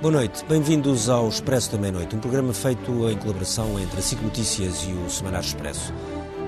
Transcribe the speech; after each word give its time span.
Boa 0.00 0.12
noite, 0.12 0.42
bem-vindos 0.46 1.10
ao 1.10 1.28
Expresso 1.28 1.72
da 1.72 1.76
Meia-Noite, 1.76 2.16
um 2.16 2.20
programa 2.20 2.54
feito 2.54 2.90
em 3.10 3.18
colaboração 3.18 3.78
entre 3.78 3.98
a 3.98 4.02
SIC 4.02 4.22
Notícias 4.22 4.82
e 4.84 4.92
o 4.94 5.10
Semanário 5.10 5.44
Expresso. 5.44 5.92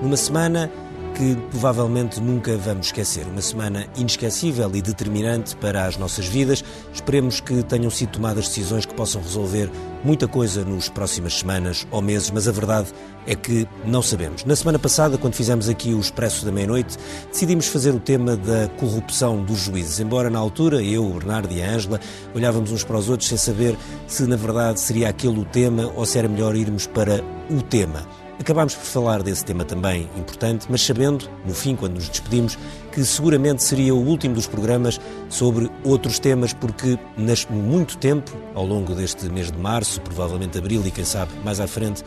Numa 0.01 0.17
semana 0.17 0.71
que 1.13 1.35
provavelmente 1.51 2.19
nunca 2.19 2.57
vamos 2.57 2.87
esquecer. 2.87 3.25
Uma 3.27 3.41
semana 3.41 3.85
inesquecível 3.95 4.69
e 4.73 4.81
determinante 4.81 5.55
para 5.55 5.85
as 5.85 5.97
nossas 5.97 6.25
vidas. 6.25 6.63
Esperemos 6.93 7.39
que 7.39 7.63
tenham 7.63 7.89
sido 7.89 8.13
tomadas 8.13 8.47
decisões 8.47 8.85
que 8.85 8.93
possam 8.93 9.21
resolver 9.21 9.69
muita 10.03 10.27
coisa 10.27 10.65
nos 10.65 10.89
próximas 10.89 11.39
semanas 11.39 11.87
ou 11.91 12.01
meses, 12.01 12.29
mas 12.31 12.47
a 12.47 12.51
verdade 12.51 12.89
é 13.25 13.35
que 13.35 13.67
não 13.85 14.01
sabemos. 14.01 14.43
Na 14.43 14.55
semana 14.55 14.77
passada, 14.77 15.17
quando 15.17 15.35
fizemos 15.35 15.69
aqui 15.69 15.93
o 15.93 15.99
Expresso 15.99 16.45
da 16.45 16.51
Meia-Noite, 16.51 16.97
decidimos 17.31 17.67
fazer 17.67 17.91
o 17.91 17.99
tema 17.99 18.35
da 18.35 18.67
corrupção 18.77 19.43
dos 19.43 19.59
juízes. 19.59 19.99
Embora 19.99 20.29
na 20.29 20.39
altura, 20.39 20.81
eu, 20.81 21.05
o 21.05 21.13
Bernardo 21.13 21.53
e 21.53 21.61
a 21.61 21.71
Ângela, 21.71 21.99
olhávamos 22.33 22.71
uns 22.71 22.83
para 22.83 22.97
os 22.97 23.09
outros 23.09 23.29
sem 23.29 23.37
saber 23.37 23.77
se 24.07 24.23
na 24.23 24.35
verdade 24.35 24.79
seria 24.79 25.09
aquele 25.09 25.39
o 25.39 25.45
tema 25.45 25.91
ou 25.95 26.05
se 26.05 26.17
era 26.17 26.27
melhor 26.27 26.55
irmos 26.55 26.87
para 26.87 27.23
o 27.49 27.61
tema. 27.61 28.22
Acabámos 28.39 28.75
por 28.75 28.83
falar 28.83 29.23
desse 29.23 29.45
tema 29.45 29.63
também 29.63 30.09
importante, 30.17 30.65
mas 30.69 30.81
sabendo, 30.81 31.29
no 31.45 31.53
fim, 31.53 31.75
quando 31.75 31.93
nos 31.93 32.09
despedimos, 32.09 32.57
que 32.91 33.03
seguramente 33.05 33.63
seria 33.63 33.93
o 33.93 34.05
último 34.05 34.35
dos 34.35 34.47
programas 34.47 34.99
sobre 35.29 35.69
outros 35.83 36.19
temas, 36.19 36.51
porque 36.51 36.99
nas 37.17 37.45
muito 37.45 37.97
tempo, 37.97 38.35
ao 38.53 38.65
longo 38.65 38.93
deste 38.95 39.29
mês 39.29 39.51
de 39.51 39.57
março, 39.57 40.01
provavelmente 40.01 40.57
abril 40.57 40.83
e 40.85 40.91
quem 40.91 41.05
sabe 41.05 41.31
mais 41.43 41.59
à 41.59 41.67
frente, 41.67 42.03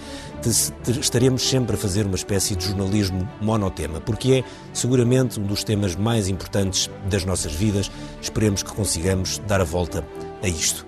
estaremos 1.01 1.49
sempre 1.49 1.75
a 1.75 1.79
fazer 1.79 2.07
uma 2.07 2.17
espécie 2.17 2.55
de 2.55 2.67
jornalismo 2.67 3.29
monotema, 3.41 4.01
porque 4.01 4.33
é 4.35 4.45
seguramente 4.73 5.41
um 5.41 5.45
dos 5.45 5.65
temas 5.65 5.97
mais 5.97 6.29
importantes 6.29 6.91
das 7.09 7.25
nossas 7.25 7.53
vidas. 7.53 7.91
Esperemos 8.21 8.63
que 8.63 8.73
consigamos 8.73 9.39
dar 9.47 9.61
a 9.61 9.65
volta 9.65 10.07
a 10.43 10.49
isto. 10.49 10.86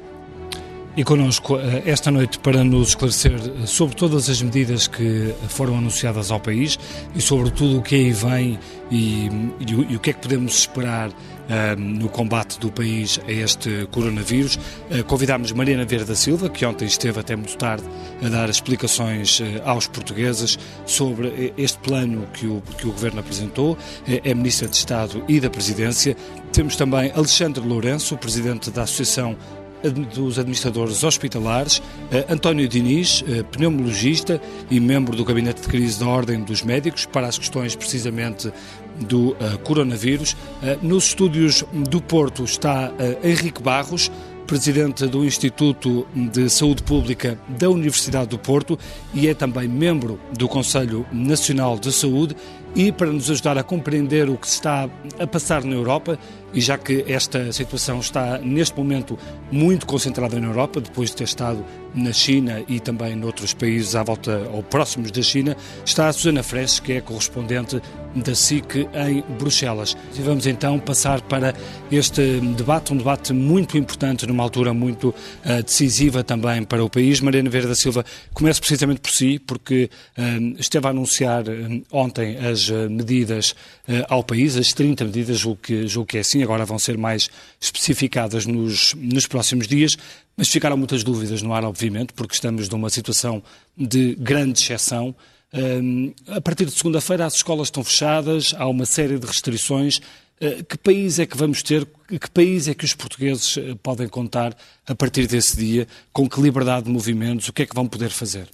E 0.97 1.05
connosco 1.05 1.57
eh, 1.59 1.83
esta 1.87 2.11
noite 2.11 2.39
para 2.41 2.65
nos 2.65 2.89
esclarecer 2.89 3.33
eh, 3.35 3.67
sobre 3.67 3.95
todas 3.95 4.29
as 4.29 4.43
medidas 4.43 4.89
que 4.89 5.33
foram 5.49 5.79
anunciadas 5.79 6.31
ao 6.31 6.41
país 6.41 6.79
e 7.15 7.21
sobre 7.21 7.51
tudo 7.51 7.79
o 7.79 7.83
que 7.83 7.95
aí 7.95 8.13
vem 8.13 8.59
e, 8.91 9.29
e, 9.61 9.75
o, 9.75 9.91
e 9.93 9.97
o 9.97 10.01
que 10.01 10.11
é 10.11 10.13
que 10.13 10.21
podemos 10.21 10.59
esperar 10.59 11.11
uh, 11.11 11.79
no 11.79 12.09
combate 12.09 12.59
do 12.59 12.71
país 12.71 13.21
a 13.27 13.31
este 13.31 13.87
coronavírus. 13.91 14.57
Uh, 14.57 15.05
convidámos 15.05 15.53
Mariana 15.53 15.85
da 15.85 16.15
Silva, 16.15 16.49
que 16.49 16.65
ontem 16.65 16.87
esteve 16.87 17.21
até 17.21 17.37
muito 17.37 17.57
tarde 17.57 17.85
a 18.25 18.29
dar 18.29 18.49
explicações 18.49 19.41
uh, 19.41 19.45
aos 19.65 19.87
portugueses 19.87 20.59
sobre 20.87 21.53
este 21.57 21.79
plano 21.79 22.27
que 22.33 22.47
o, 22.47 22.63
que 22.77 22.87
o 22.87 22.93
Governo 22.93 23.21
apresentou. 23.21 23.77
É 24.07 24.35
Ministra 24.35 24.69
de 24.69 24.77
Estado 24.77 25.23
e 25.29 25.41
da 25.41 25.51
Presidência. 25.51 26.17
Temos 26.53 26.77
também 26.77 27.13
Alexandre 27.15 27.65
Lourenço, 27.65 28.17
Presidente 28.17 28.71
da 28.71 28.83
Associação 28.83 29.37
dos 30.15 30.39
administradores 30.39 31.03
hospitalares, 31.05 31.83
eh, 32.11 32.27
António 32.29 32.69
Diniz, 32.69 33.25
eh, 33.27 33.43
pneumologista 33.43 34.41
e 34.71 34.81
membro 34.81 35.17
do 35.17 35.25
Gabinete 35.25 35.63
de 35.63 35.69
Crise 35.69 36.01
da 36.01 36.07
Ordem 36.07 36.43
dos 36.43 36.63
Médicos, 36.63 37.07
para 37.07 37.27
as 37.27 37.39
questões 37.39 37.77
precisamente 37.77 38.53
do 39.01 39.31
uh, 39.31 39.59
coronavírus. 39.63 40.37
Nos 40.83 41.05
estúdios 41.05 41.65
do 41.73 42.01
Porto 42.01 42.43
está 42.43 42.93
Henrique 43.23 43.63
Barros, 43.63 44.11
presidente 44.49 45.07
do 45.07 45.27
Instituto 45.27 46.07
de 46.15 46.49
Saúde 46.49 46.83
Pública 46.83 47.39
da 47.59 47.69
Universidade 47.69 48.31
do 48.31 48.39
Porto 48.39 48.79
e 49.13 49.29
é 49.29 49.35
também 49.35 49.69
membro 49.69 50.19
do 50.33 50.49
Conselho 50.49 51.07
Nacional 51.13 51.79
de 51.79 51.93
Saúde 51.93 52.35
e 52.79 52.93
para 52.93 53.11
nos 53.11 53.29
ajudar 53.29 53.59
a 53.59 53.65
compreender 53.65 54.31
o 54.31 54.37
que 54.37 54.47
se 54.47 54.55
está 54.55 54.89
a 55.19 55.27
passar 55.27 55.65
na 55.65 55.75
Europa, 55.75 56.17
e 56.55 56.61
já 56.61 56.79
que 56.79 57.05
esta 57.09 57.53
situação 57.53 57.99
está 57.99 58.39
neste 58.39 58.79
momento 58.79 59.19
muito 59.51 59.85
concentrada 59.85 60.39
na 60.41 60.47
Europa, 60.47 60.81
depois 60.81 61.11
de 61.11 61.17
ter 61.17 61.25
estado 61.25 61.65
na 61.95 62.13
China 62.13 62.63
e 62.69 62.79
também 62.81 63.17
noutros 63.17 63.53
países 63.53 63.95
à 63.95 64.03
volta 64.03 64.49
ou 64.53 64.63
próximos 64.63 65.11
da 65.11 65.23
China, 65.23 65.57
está 65.85 66.09
a 66.09 66.13
Susana 66.13 66.43
Freses, 66.43 66.79
que 66.79 66.93
é 66.93 67.01
correspondente 67.01 67.83
da 68.15 68.35
SIC 68.35 68.89
em 68.95 69.23
Bruxelas. 69.39 69.97
E 70.17 70.23
vamos 70.23 70.47
então 70.47 70.79
passar 70.79 71.21
para 71.21 71.55
este 71.91 72.41
debate, 72.57 72.93
um 72.93 72.97
debate 72.97 73.33
muito 73.33 73.77
importante, 73.77 74.27
numa 74.27 74.43
altura 74.43 74.73
muito 74.73 75.09
uh, 75.09 75.63
decisiva 75.63 76.25
também 76.25 76.63
para 76.63 76.83
o 76.83 76.89
país. 76.89 77.21
Mariana 77.21 77.51
Vieira 77.51 77.69
da 77.69 77.75
Silva, 77.75 78.05
começo 78.33 78.61
precisamente 78.61 79.01
por 79.01 79.11
si, 79.11 79.39
porque 79.39 79.91
uh, 80.17 80.57
esteve 80.59 80.87
a 80.87 80.91
anunciar 80.91 81.45
uh, 81.49 81.83
ontem 81.93 82.39
as 82.39 82.68
medidas 82.91 83.55
ao 84.09 84.23
país, 84.23 84.57
as 84.57 84.73
30 84.73 85.05
medidas, 85.05 85.39
julgo 85.39 85.61
que, 85.63 85.87
julgo 85.87 86.09
que 86.09 86.19
é 86.19 86.21
assim, 86.21 86.43
agora 86.43 86.65
vão 86.65 86.79
ser 86.79 86.99
mais 86.99 87.31
especificadas 87.61 88.47
nos, 88.47 88.95
nos 88.95 89.27
próximos 89.27 89.67
dias, 89.67 89.97
mas 90.39 90.49
ficaram 90.49 90.77
muitas 90.77 91.03
dúvidas 91.03 91.43
no 91.43 91.53
ar, 91.53 91.65
obviamente, 91.65 92.13
porque 92.13 92.33
estamos 92.33 92.69
numa 92.69 92.89
situação 92.91 93.43
de 93.77 94.15
grande 94.15 94.61
exceção. 94.61 95.15
Um, 95.53 96.13
a 96.29 96.41
partir 96.41 96.67
de 96.67 96.71
segunda-feira 96.73 97.27
as 97.27 97.35
escolas 97.35 97.67
estão 97.67 97.83
fechadas, 97.83 98.55
há 98.57 98.69
uma 98.69 98.87
série 98.87 99.19
de 99.19 99.27
restrições. 99.27 99.99
Uh, 100.41 100.63
que 100.65 100.79
país 100.79 101.19
é 101.19 101.27
que 101.27 101.37
vamos 101.37 101.63
ter? 101.63 101.85
Que 102.09 102.31
país 102.31 102.69
é 102.69 102.75
que 102.75 102.85
os 102.85 102.95
portugueses 102.95 103.59
podem 103.83 104.09
contar 104.09 104.57
a 104.87 104.95
partir 104.95 105.27
desse 105.27 105.57
dia? 105.57 105.89
Com 106.13 106.29
que 106.29 106.41
liberdade 106.41 106.87
de 106.87 106.93
movimentos? 106.93 107.49
O 107.49 107.53
que 107.53 107.63
é 107.63 107.67
que 107.67 107.75
vão 107.75 107.89
poder 107.89 108.11
fazer? 108.11 108.49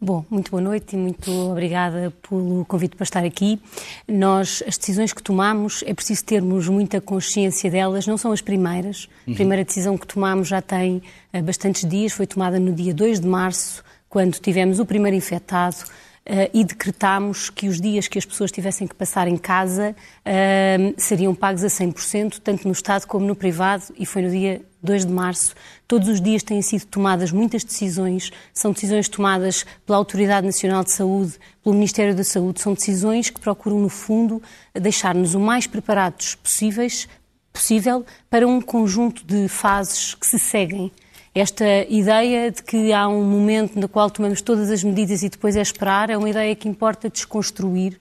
Bom, 0.00 0.24
muito 0.30 0.52
boa 0.52 0.60
noite 0.60 0.94
e 0.94 0.96
muito 0.96 1.28
obrigada 1.50 2.12
pelo 2.28 2.64
convite 2.66 2.94
para 2.94 3.02
estar 3.02 3.24
aqui. 3.24 3.60
Nós, 4.06 4.62
as 4.64 4.78
decisões 4.78 5.12
que 5.12 5.20
tomamos, 5.20 5.82
é 5.84 5.92
preciso 5.92 6.24
termos 6.24 6.68
muita 6.68 7.00
consciência 7.00 7.68
delas, 7.68 8.06
não 8.06 8.16
são 8.16 8.30
as 8.30 8.40
primeiras. 8.40 9.08
A 9.28 9.34
primeira 9.34 9.64
decisão 9.64 9.98
que 9.98 10.06
tomamos 10.06 10.46
já 10.46 10.62
tem 10.62 11.02
uh, 11.34 11.42
bastantes 11.42 11.84
dias, 11.84 12.12
foi 12.12 12.28
tomada 12.28 12.60
no 12.60 12.72
dia 12.72 12.94
2 12.94 13.18
de 13.18 13.26
março, 13.26 13.82
quando 14.08 14.38
tivemos 14.38 14.78
o 14.78 14.86
primeiro 14.86 15.16
infectado 15.16 15.78
uh, 15.82 16.48
e 16.54 16.62
decretámos 16.62 17.50
que 17.50 17.66
os 17.66 17.80
dias 17.80 18.06
que 18.06 18.18
as 18.18 18.24
pessoas 18.24 18.52
tivessem 18.52 18.86
que 18.86 18.94
passar 18.94 19.26
em 19.26 19.36
casa 19.36 19.96
uh, 20.24 20.94
seriam 20.96 21.34
pagos 21.34 21.64
a 21.64 21.66
100%, 21.66 22.38
tanto 22.38 22.68
no 22.68 22.72
Estado 22.72 23.04
como 23.04 23.26
no 23.26 23.34
privado, 23.34 23.86
e 23.98 24.06
foi 24.06 24.22
no 24.22 24.30
dia 24.30 24.62
2 24.82 25.06
de 25.06 25.12
março. 25.12 25.54
Todos 25.86 26.08
os 26.08 26.20
dias 26.20 26.42
têm 26.42 26.62
sido 26.62 26.86
tomadas 26.86 27.32
muitas 27.32 27.64
decisões, 27.64 28.30
são 28.52 28.72
decisões 28.72 29.08
tomadas 29.08 29.64
pela 29.84 29.98
Autoridade 29.98 30.46
Nacional 30.46 30.84
de 30.84 30.92
Saúde, 30.92 31.34
pelo 31.62 31.74
Ministério 31.74 32.14
da 32.14 32.24
Saúde, 32.24 32.60
são 32.60 32.74
decisões 32.74 33.30
que 33.30 33.40
procuram, 33.40 33.78
no 33.78 33.88
fundo, 33.88 34.42
deixar-nos 34.74 35.34
o 35.34 35.40
mais 35.40 35.66
preparados 35.66 36.34
possíveis, 36.34 37.08
possível 37.52 38.04
para 38.30 38.46
um 38.46 38.60
conjunto 38.60 39.24
de 39.24 39.48
fases 39.48 40.14
que 40.14 40.26
se 40.26 40.38
seguem. 40.38 40.92
Esta 41.34 41.64
ideia 41.88 42.50
de 42.50 42.62
que 42.62 42.92
há 42.92 43.06
um 43.06 43.22
momento 43.22 43.78
no 43.78 43.88
qual 43.88 44.10
tomamos 44.10 44.40
todas 44.40 44.70
as 44.70 44.82
medidas 44.82 45.22
e 45.22 45.28
depois 45.28 45.56
é 45.56 45.60
esperar 45.60 46.10
é 46.10 46.16
uma 46.16 46.28
ideia 46.28 46.54
que 46.56 46.68
importa 46.68 47.08
desconstruir, 47.08 47.98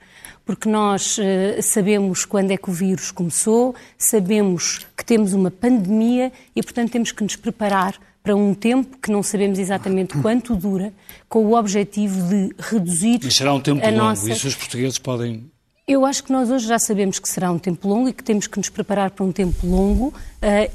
porque 0.47 0.69
nós 0.69 1.17
uh, 1.17 1.61
sabemos 1.61 2.23
quando 2.23 2.51
é 2.51 2.57
que 2.57 2.69
o 2.69 2.73
vírus 2.73 3.11
começou, 3.11 3.75
sabemos 3.97 4.87
que 4.95 5.03
temos 5.03 5.33
uma 5.33 5.51
pandemia 5.51 6.31
e, 6.55 6.63
portanto, 6.63 6.89
temos 6.89 7.11
que 7.11 7.21
nos 7.21 7.35
preparar 7.35 7.95
para 8.23 8.33
um 8.33 8.53
tempo 8.53 8.97
que 8.97 9.11
não 9.11 9.21
sabemos 9.21 9.59
exatamente 9.59 10.17
quanto 10.19 10.55
dura, 10.55 10.93
com 11.27 11.45
o 11.45 11.53
objetivo 11.53 12.29
de 12.29 12.55
reduzir. 12.57 13.19
Mas 13.23 13.35
será 13.35 13.53
um 13.53 13.59
tempo 13.59 13.85
longo, 13.85 13.97
nossa... 13.97 14.31
isso 14.31 14.47
os 14.47 14.55
portugueses 14.55 14.97
podem 14.97 15.51
eu 15.87 16.05
acho 16.05 16.21
que 16.21 16.33
nós 16.33 16.51
hoje 16.51 16.67
já 16.67 16.77
sabemos 16.77 17.17
que 17.17 17.29
será 17.29 17.49
um 17.49 17.57
tempo 17.57 17.87
longo 17.87 18.09
e 18.09 18.13
que 18.13 18.21
temos 18.21 18.45
que 18.45 18.57
nos 18.57 18.67
preparar 18.67 19.09
para 19.11 19.23
um 19.23 19.31
tempo 19.31 19.65
longo 19.65 20.07
uh, 20.07 20.13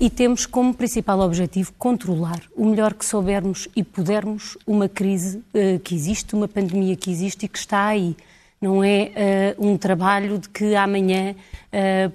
e 0.00 0.09
temos 0.09 0.47
como 0.47 0.72
principal 0.72 1.21
objetivo 1.21 1.71
controlar 1.78 2.41
o 2.56 2.65
melhor 2.65 2.94
que 2.94 3.05
soubermos 3.05 3.69
e 3.77 3.84
pudermos 3.84 4.56
uma 4.66 4.88
crise 4.88 5.37
uh, 5.37 5.78
que 5.81 5.94
existe, 5.94 6.35
uma 6.35 6.49
pandemia 6.49 6.96
que 6.96 7.11
existe 7.11 7.44
e 7.44 7.49
que 7.49 7.58
está 7.58 7.88
aí. 7.88 8.17
Não 8.62 8.82
é 8.82 9.55
uh, 9.59 9.67
um 9.67 9.76
trabalho 9.76 10.38
de 10.38 10.49
que 10.49 10.75
amanhã, 10.75 11.35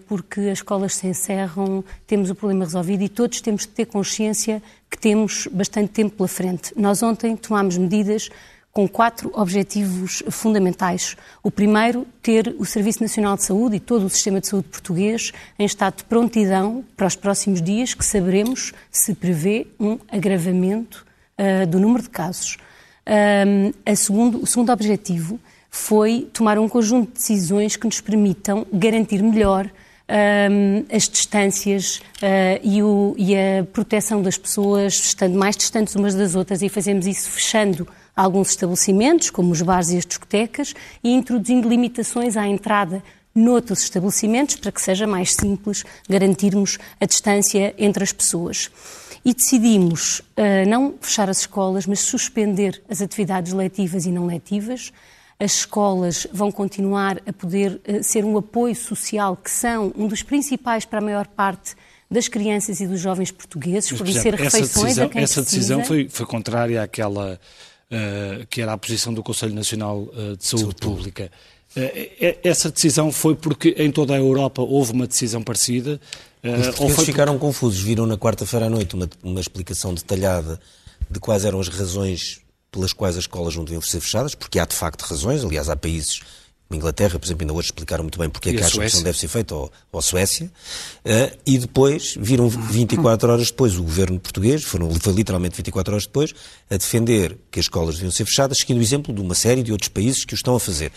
porque 0.07 0.39
as 0.39 0.59
escolas 0.59 0.93
se 0.95 1.07
encerram, 1.07 1.83
temos 2.05 2.29
o 2.29 2.35
problema 2.35 2.63
resolvido 2.63 3.03
e 3.03 3.09
todos 3.09 3.41
temos 3.41 3.65
que 3.65 3.73
ter 3.73 3.85
consciência 3.85 4.61
que 4.89 4.97
temos 4.97 5.47
bastante 5.51 5.89
tempo 5.89 6.15
pela 6.15 6.27
frente. 6.27 6.73
Nós 6.77 7.01
ontem 7.01 7.35
tomámos 7.35 7.77
medidas 7.77 8.29
com 8.77 8.87
quatro 8.87 9.31
objetivos 9.33 10.21
fundamentais. 10.29 11.17
O 11.41 11.49
primeiro, 11.49 12.05
ter 12.21 12.55
o 12.59 12.63
Serviço 12.63 13.01
Nacional 13.01 13.35
de 13.35 13.41
Saúde 13.41 13.77
e 13.77 13.79
todo 13.79 14.05
o 14.05 14.09
sistema 14.09 14.39
de 14.39 14.45
saúde 14.45 14.67
português 14.67 15.33
em 15.57 15.65
estado 15.65 15.97
de 15.97 16.03
prontidão 16.03 16.85
para 16.95 17.07
os 17.07 17.15
próximos 17.15 17.59
dias, 17.59 17.95
que 17.95 18.05
saberemos 18.05 18.73
se 18.91 19.15
prevê 19.15 19.65
um 19.79 19.97
agravamento 20.07 21.03
uh, 21.39 21.65
do 21.65 21.79
número 21.79 22.03
de 22.03 22.09
casos. 22.11 22.57
Um, 23.07 23.95
segundo, 23.95 24.43
o 24.43 24.45
segundo 24.45 24.71
objetivo 24.71 25.39
foi 25.77 26.27
tomar 26.33 26.57
um 26.57 26.67
conjunto 26.67 27.07
de 27.07 27.13
decisões 27.13 27.75
que 27.75 27.85
nos 27.85 28.01
permitam 28.01 28.65
garantir 28.73 29.21
melhor 29.21 29.69
um, 30.09 30.85
as 30.93 31.07
distâncias 31.07 31.97
uh, 32.17 32.59
e, 32.63 32.81
o, 32.81 33.13
e, 33.17 33.35
a 33.35 33.63
proteção 33.71 34.21
das 34.21 34.37
pessoas, 34.37 34.93
estando 34.93 35.37
mais 35.37 35.55
distantes 35.55 35.95
umas 35.95 36.15
das 36.15 36.35
outras, 36.35 36.61
e 36.61 36.69
fazemos 36.69 37.05
isso 37.05 37.29
fechando 37.29 37.87
alguns 38.15 38.49
estabelecimentos, 38.49 39.29
como 39.29 39.51
os 39.51 39.61
bares 39.61 39.91
e 39.91 39.97
as 39.97 40.05
discotecas, 40.05 40.73
e 41.03 41.13
introduzindo 41.13 41.69
limitações 41.69 42.35
à 42.35 42.47
entrada 42.47 43.03
noutros 43.35 43.83
estabelecimentos 43.83 44.55
para 44.55 44.71
que 44.71 44.81
seja 44.81 45.05
mais 45.05 45.35
simples 45.35 45.83
garantirmos 46.09 46.79
a 46.99 47.05
distância 47.05 47.73
entre 47.77 48.03
as 48.03 48.11
pessoas. 48.11 48.71
E 49.23 49.33
decidimos 49.33 50.19
uh, 50.19 50.67
não 50.67 50.95
fechar 50.99 51.29
as 51.29 51.41
escolas, 51.41 51.85
mas 51.85 51.99
suspender 51.99 52.81
as 52.89 53.01
atividades 53.01 53.53
letivas 53.53 54.05
e 54.05 54.11
não 54.11 54.25
letivas. 54.25 54.91
As 55.39 55.53
escolas 55.53 56.25
vão 56.33 56.51
continuar 56.51 57.21
a 57.27 57.33
poder 57.33 57.79
uh, 57.87 58.03
ser 58.03 58.25
um 58.25 58.37
apoio 58.37 58.75
social, 58.75 59.35
que 59.35 59.51
são 59.51 59.93
um 59.95 60.07
dos 60.07 60.23
principais 60.23 60.85
para 60.85 60.99
a 60.99 61.01
maior 61.01 61.27
parte 61.27 61.75
das 62.09 62.27
crianças 62.27 62.79
e 62.79 62.87
dos 62.87 62.99
jovens 62.99 63.31
portugueses, 63.31 63.91
Mas, 63.91 63.97
fornecer 63.97 64.33
exemplo, 64.33 64.43
refeições 64.45 64.67
essa 64.67 64.81
decisão, 64.83 65.05
a 65.05 65.09
quem 65.09 65.21
Essa 65.21 65.41
precisa. 65.41 65.57
decisão 65.57 65.83
foi, 65.83 66.07
foi 66.09 66.25
contrária 66.25 66.81
àquela 66.81 67.39
uh, 67.91 68.47
que 68.47 68.61
era 68.61 68.73
a 68.73 68.77
posição 68.77 69.13
do 69.13 69.21
Conselho 69.21 69.53
Nacional 69.53 70.03
uh, 70.03 70.37
de 70.37 70.45
Saúde, 70.45 70.61
Saúde 70.61 70.75
Pública. 70.75 71.31
Uh, 71.75 72.39
essa 72.43 72.71
decisão 72.71 73.11
foi 73.11 73.35
porque 73.35 73.75
em 73.77 73.91
toda 73.91 74.13
a 74.13 74.17
Europa 74.17 74.61
houve 74.61 74.93
uma 74.93 75.05
decisão 75.05 75.43
parecida? 75.43 75.99
Os 76.43 76.65
portugueses 76.67 76.95
foi... 76.95 77.05
ficaram 77.05 77.37
confusos. 77.37 77.81
Viram 77.81 78.05
na 78.05 78.17
quarta-feira 78.17 78.67
à 78.67 78.69
noite 78.69 78.95
uma, 78.95 79.09
uma 79.21 79.41
explicação 79.41 79.93
detalhada 79.93 80.59
de 81.09 81.19
quais 81.19 81.43
eram 81.45 81.59
as 81.59 81.67
razões 81.67 82.41
pelas 82.77 82.93
quais 82.93 83.17
as 83.17 83.23
escolas 83.23 83.55
não 83.55 83.63
deviam 83.63 83.81
ser 83.81 83.99
fechadas, 83.99 84.35
porque 84.35 84.59
há 84.59 84.65
de 84.65 84.75
facto 84.75 85.01
razões. 85.01 85.43
Aliás, 85.43 85.67
há 85.67 85.75
países 85.75 86.21
Inglaterra, 86.75 87.17
por 87.17 87.25
exemplo, 87.25 87.43
ainda 87.43 87.53
hoje 87.53 87.67
explicaram 87.67 88.03
muito 88.03 88.19
bem 88.19 88.29
porque 88.29 88.49
é 88.49 88.53
que 88.53 88.61
acham 88.61 88.85
que 88.85 88.95
não 88.95 89.03
deve 89.03 89.17
ser 89.17 89.27
feita, 89.27 89.55
ou, 89.55 89.71
ou 89.91 89.99
a 89.99 90.01
Suécia, 90.01 90.47
uh, 91.05 91.37
e 91.45 91.57
depois 91.57 92.15
viram 92.19 92.49
24 92.49 93.31
horas 93.31 93.47
depois 93.47 93.77
o 93.77 93.83
governo 93.83 94.19
português, 94.19 94.63
foram, 94.63 94.89
foi 94.95 95.13
literalmente 95.13 95.55
24 95.55 95.93
horas 95.93 96.05
depois, 96.05 96.33
a 96.69 96.75
defender 96.75 97.37
que 97.49 97.59
as 97.59 97.65
escolas 97.65 97.95
deviam 97.95 98.11
ser 98.11 98.25
fechadas, 98.25 98.57
seguindo 98.59 98.79
o 98.79 98.81
exemplo 98.81 99.13
de 99.13 99.21
uma 99.21 99.33
série 99.33 99.63
de 99.63 99.71
outros 99.71 99.87
países 99.89 100.25
que 100.25 100.33
o 100.33 100.35
estão 100.35 100.55
a 100.55 100.59
fazer. 100.59 100.91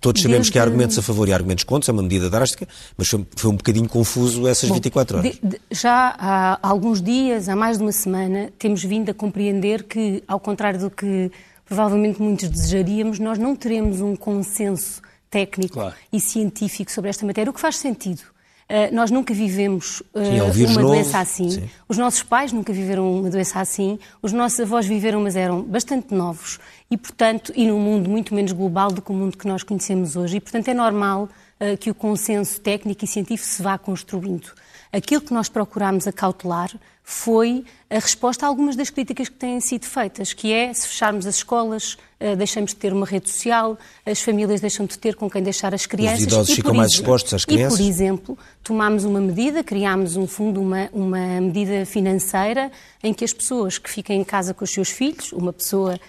Todos 0.00 0.22
sabemos 0.22 0.46
Desde... 0.46 0.52
que 0.52 0.58
há 0.58 0.62
argumentos 0.62 0.96
a 0.96 1.02
favor 1.02 1.28
e 1.28 1.32
argumentos 1.32 1.64
contra, 1.64 1.90
é 1.90 1.92
uma 1.92 2.02
medida 2.02 2.30
drástica, 2.30 2.68
mas 2.96 3.08
foi, 3.08 3.26
foi 3.34 3.50
um 3.50 3.56
bocadinho 3.56 3.88
confuso 3.88 4.46
essas 4.46 4.68
Bom, 4.68 4.76
24 4.76 5.18
horas. 5.18 5.32
De, 5.32 5.40
de, 5.42 5.60
já 5.72 6.14
há 6.18 6.58
alguns 6.62 7.02
dias, 7.02 7.48
há 7.48 7.56
mais 7.56 7.78
de 7.78 7.82
uma 7.82 7.92
semana, 7.92 8.52
temos 8.58 8.84
vindo 8.84 9.10
a 9.10 9.14
compreender 9.14 9.82
que, 9.84 10.22
ao 10.28 10.38
contrário 10.38 10.78
do 10.78 10.90
que 10.90 11.32
provavelmente 11.64 12.22
muitos 12.22 12.48
desejaríamos, 12.48 13.18
nós 13.18 13.38
não 13.38 13.56
teremos 13.56 14.00
um 14.00 14.14
consenso 14.14 15.02
técnico 15.30 15.74
claro. 15.74 15.94
e 16.12 16.20
científico 16.20 16.90
sobre 16.90 17.10
esta 17.10 17.26
matéria, 17.26 17.50
o 17.50 17.54
que 17.54 17.60
faz 17.60 17.76
sentido. 17.76 18.22
Uh, 18.68 18.92
nós 18.92 19.12
nunca 19.12 19.32
vivemos 19.32 20.02
uh, 20.12 20.52
Sim, 20.52 20.64
uma 20.64 20.82
novo. 20.82 20.94
doença 20.94 21.20
assim. 21.20 21.50
Sim. 21.50 21.70
Os 21.88 21.96
nossos 21.96 22.24
pais 22.24 22.52
nunca 22.52 22.72
viveram 22.72 23.20
uma 23.20 23.30
doença 23.30 23.60
assim. 23.60 23.96
Os 24.20 24.32
nossos 24.32 24.58
avós 24.58 24.84
viveram, 24.84 25.20
mas 25.20 25.36
eram 25.36 25.62
bastante 25.62 26.12
novos. 26.12 26.58
E, 26.90 26.96
portanto, 26.96 27.52
e 27.54 27.64
num 27.64 27.78
mundo 27.78 28.10
muito 28.10 28.34
menos 28.34 28.50
global 28.50 28.90
do 28.90 29.00
que 29.00 29.10
o 29.12 29.14
mundo 29.14 29.38
que 29.38 29.46
nós 29.46 29.62
conhecemos 29.62 30.16
hoje. 30.16 30.38
E, 30.38 30.40
portanto, 30.40 30.66
é 30.66 30.74
normal 30.74 31.28
uh, 31.60 31.76
que 31.78 31.90
o 31.90 31.94
consenso 31.94 32.60
técnico 32.60 33.04
e 33.04 33.06
científico 33.06 33.48
se 33.48 33.62
vá 33.62 33.78
construindo. 33.78 34.50
Aquilo 34.92 35.20
que 35.20 35.32
nós 35.32 35.48
procurámos 35.48 36.08
acautelar 36.08 36.70
foi 37.08 37.64
a 37.88 38.00
resposta 38.00 38.44
a 38.44 38.48
algumas 38.48 38.74
das 38.74 38.90
críticas 38.90 39.28
que 39.28 39.36
têm 39.36 39.60
sido 39.60 39.84
feitas, 39.84 40.32
que 40.32 40.52
é 40.52 40.74
se 40.74 40.88
fecharmos 40.88 41.24
as 41.24 41.36
escolas, 41.36 41.96
eh, 42.18 42.34
deixamos 42.34 42.72
de 42.72 42.76
ter 42.76 42.92
uma 42.92 43.06
rede 43.06 43.30
social, 43.30 43.78
as 44.04 44.20
famílias 44.20 44.60
deixam 44.60 44.86
de 44.86 44.98
ter 44.98 45.14
com 45.14 45.30
quem 45.30 45.40
deixar 45.40 45.72
as 45.72 45.86
crianças. 45.86 46.18
Os 46.18 46.24
idosos 46.24 46.56
ficam 46.56 46.74
mais 46.74 46.90
expostos 46.90 47.32
às 47.32 47.44
crianças. 47.44 47.78
E, 47.78 47.82
por 47.82 47.88
exemplo, 47.88 48.38
tomámos 48.60 49.04
uma 49.04 49.20
medida, 49.20 49.62
criámos 49.62 50.16
um 50.16 50.26
fundo, 50.26 50.60
uma, 50.60 50.90
uma 50.92 51.40
medida 51.40 51.86
financeira 51.86 52.72
em 53.00 53.14
que 53.14 53.24
as 53.24 53.32
pessoas 53.32 53.78
que 53.78 53.88
ficam 53.88 54.16
em 54.16 54.24
casa 54.24 54.52
com 54.52 54.64
os 54.64 54.72
seus 54.72 54.90
filhos, 54.90 55.30
uma 55.30 55.52
pessoa 55.52 56.00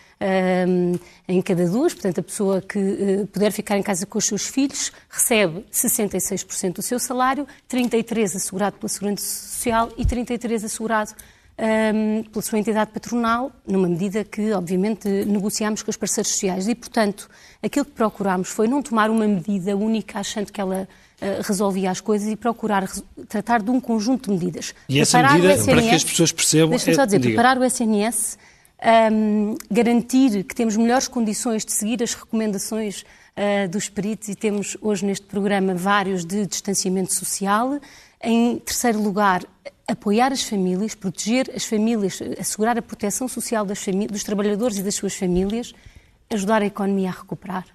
em 1.28 1.42
cada 1.42 1.68
duas, 1.70 1.94
portanto, 1.94 2.20
a 2.20 2.24
pessoa 2.24 2.62
que 2.62 2.78
uh, 2.78 3.28
puder 3.28 3.52
ficar 3.52 3.78
em 3.78 3.84
casa 3.84 4.06
com 4.06 4.18
os 4.18 4.26
seus 4.26 4.48
filhos 4.48 4.92
recebe 5.10 5.66
66% 5.72 6.74
do 6.74 6.82
seu 6.82 7.00
salário, 7.00 7.48
33% 7.70 8.36
assegurado 8.36 8.78
pela 8.78 8.90
Segurança 8.90 9.24
Social 9.24 9.92
e 9.98 10.06
33% 10.06 10.66
assegurado 10.66 11.12
pela 12.32 12.44
sua 12.44 12.60
entidade 12.60 12.92
patronal, 12.92 13.52
numa 13.66 13.90
medida 13.90 14.24
que, 14.24 14.52
obviamente, 14.52 15.08
negociámos 15.26 15.82
com 15.82 15.90
os 15.90 15.98
parceiros 15.98 16.32
sociais. 16.32 16.68
E, 16.68 16.76
portanto, 16.76 17.28
aquilo 17.64 17.84
que 17.84 17.92
procurámos 17.92 18.50
foi 18.50 18.68
não 18.68 18.82
tomar 18.84 19.10
uma 19.10 19.28
medida 19.28 19.76
única 19.76 20.20
achando 20.20 20.52
que 20.52 20.62
ela 20.62 20.88
uh, 21.20 21.42
resolvia 21.42 21.90
as 21.90 22.00
coisas 22.00 22.30
e 22.30 22.36
procurar 22.36 22.88
tratar 23.28 23.64
de 23.64 23.72
um 23.72 23.82
conjunto 23.82 24.30
de 24.30 24.38
medidas. 24.38 24.76
E 24.88 25.00
essa 25.00 25.18
preparar 25.18 25.42
medida, 25.42 25.54
SNS, 25.54 25.74
para 25.74 25.82
que 25.82 25.96
as 25.96 26.04
pessoas 26.04 26.32
percebam... 26.32 26.70
Deixa-me 26.70 26.96
só 26.96 27.06
dizer, 27.06 27.20
diga. 27.20 27.34
preparar 27.34 27.58
o 27.58 27.64
SNS, 27.64 28.38
um, 29.12 29.56
garantir 29.72 30.44
que 30.44 30.54
temos 30.54 30.78
melhores 30.78 31.08
condições 31.08 31.66
de 31.66 31.72
seguir 31.72 32.04
as 32.04 32.14
recomendações 32.14 33.02
uh, 33.02 33.68
dos 33.70 33.90
peritos 33.90 34.30
e 34.30 34.36
temos 34.36 34.78
hoje 34.82 35.06
neste 35.06 35.26
programa 35.26 35.74
vários 35.74 36.24
de 36.26 36.46
distanciamento 36.46 37.14
social. 37.14 37.80
Em 38.22 38.58
terceiro 38.60 39.02
lugar, 39.02 39.44
apoiar 39.88 40.32
as 40.32 40.44
famílias, 40.44 40.94
proteger 40.94 41.52
as 41.56 41.66
famílias, 41.66 42.20
assegurar 42.40 42.78
a 42.78 42.82
proteção 42.82 43.28
social 43.28 43.66
dos 43.66 44.24
trabalhadores 44.24 44.78
e 44.78 44.84
das 44.84 44.96
suas 44.96 45.16
famílias, 45.16 45.74
ajudar 46.30 46.62
a 46.62 46.66
economia 46.66 47.10
a 47.10 47.14
recuperar. 47.14 47.66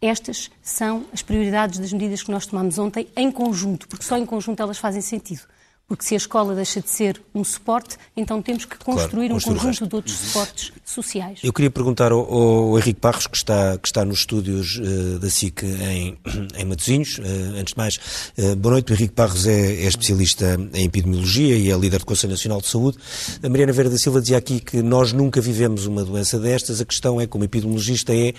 Estas 0.00 0.50
são 0.62 1.06
as 1.12 1.22
prioridades 1.22 1.78
das 1.78 1.92
medidas 1.92 2.22
que 2.22 2.30
nós 2.30 2.44
tomamos 2.44 2.78
ontem 2.78 3.08
em 3.16 3.30
conjunto, 3.30 3.88
porque 3.88 4.04
só 4.04 4.18
em 4.18 4.26
conjunto 4.26 4.62
elas 4.62 4.76
fazem 4.76 5.00
sentido. 5.00 5.42
Porque 5.86 6.02
se 6.02 6.14
a 6.14 6.16
escola 6.16 6.54
deixa 6.54 6.80
de 6.80 6.88
ser 6.88 7.20
um 7.34 7.44
suporte, 7.44 7.98
então 8.16 8.40
temos 8.40 8.64
que 8.64 8.76
construir 8.78 9.28
claro, 9.28 9.50
um 9.50 9.54
conjunto 9.54 9.86
de 9.86 9.94
outros 9.96 10.16
suportes 10.16 10.72
sociais. 10.82 11.40
Eu 11.42 11.52
queria 11.52 11.70
perguntar 11.70 12.10
ao, 12.10 12.20
ao 12.20 12.78
Henrique 12.78 13.00
Barros, 13.00 13.26
que 13.26 13.36
está, 13.36 13.76
que 13.76 13.86
está 13.86 14.02
nos 14.02 14.20
estúdios 14.20 14.78
uh, 14.78 15.18
da 15.18 15.28
SIC 15.28 15.62
em, 15.62 16.16
em 16.56 16.64
Matosinhos. 16.64 17.18
Uh, 17.18 17.58
antes 17.58 17.74
de 17.74 17.76
mais, 17.76 17.96
uh, 18.38 18.56
boa 18.56 18.72
noite. 18.72 18.92
O 18.92 18.94
Henrique 18.94 19.14
Barros 19.14 19.46
é, 19.46 19.52
é, 19.52 19.86
especialista 19.86 20.58
em 20.72 20.86
epidemiologia 20.86 21.54
e 21.54 21.70
é 21.70 21.76
líder 21.76 21.98
do 21.98 22.06
Conselho 22.06 22.30
Nacional 22.30 22.62
de 22.62 22.66
Saúde. 22.68 22.96
A 23.42 23.48
Mariana 23.50 23.72
Vera 23.72 23.90
da 23.90 23.98
Silva 23.98 24.22
dizia 24.22 24.38
aqui 24.38 24.60
que 24.60 24.80
nós 24.80 25.12
nunca 25.12 25.38
vivemos 25.38 25.84
uma 25.84 26.02
doença 26.02 26.38
destas. 26.38 26.80
A 26.80 26.86
questão 26.86 27.20
é, 27.20 27.26
como 27.26 27.44
epidemiologista, 27.44 28.14
é 28.14 28.32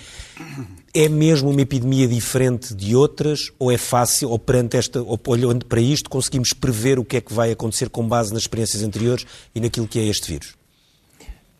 é 0.96 1.10
mesmo 1.10 1.50
uma 1.50 1.60
epidemia 1.60 2.08
diferente 2.08 2.74
de 2.74 2.96
outras 2.96 3.52
ou 3.58 3.70
é 3.70 3.76
fácil, 3.76 4.30
ou 4.30 4.38
perante 4.38 4.78
esta, 4.78 5.02
ou 5.02 5.20
olhando 5.26 5.66
para 5.66 5.78
isto, 5.78 6.08
conseguimos 6.08 6.54
prever 6.54 6.98
o 6.98 7.04
que 7.04 7.18
é 7.18 7.20
que 7.20 7.34
vai 7.34 7.52
acontecer 7.52 7.90
com 7.90 8.08
base 8.08 8.32
nas 8.32 8.44
experiências 8.44 8.82
anteriores 8.82 9.26
e 9.54 9.60
naquilo 9.60 9.86
que 9.86 9.98
é 9.98 10.04
este 10.04 10.32
vírus? 10.32 10.54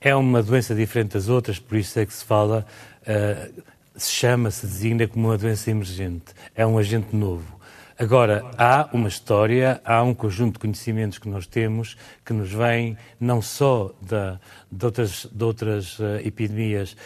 É 0.01 0.15
uma 0.15 0.43
doença 0.43 0.75
diferente 0.75 1.13
das 1.13 1.29
outras, 1.29 1.59
por 1.59 1.77
isso 1.77 1.99
é 1.99 2.07
que 2.07 2.15
se 2.15 2.25
fala, 2.25 2.65
uh, 3.03 3.63
se 3.95 4.11
chama, 4.11 4.51
se 4.51 4.67
designa 4.67 5.07
como 5.07 5.29
uma 5.29 5.37
doença 5.37 5.71
emergente. 5.71 6.33
É 6.55 6.67
um 6.67 6.79
agente 6.79 7.15
novo. 7.15 7.57
Agora, 7.99 8.43
há 8.57 8.89
uma 8.93 9.09
história, 9.09 9.81
há 9.85 10.03
um 10.03 10.15
conjunto 10.15 10.55
de 10.55 10.61
conhecimentos 10.61 11.19
que 11.19 11.29
nós 11.29 11.47
temos 11.47 11.97
que 12.25 12.33
nos 12.33 12.51
vêm 12.53 12.97
não 13.21 13.43
só 13.43 13.95
da, 14.01 14.41
de 14.73 14.85
outras, 14.85 15.27
de 15.31 15.45
outras 15.45 15.99
uh, 15.99 16.17
epidemias 16.25 16.97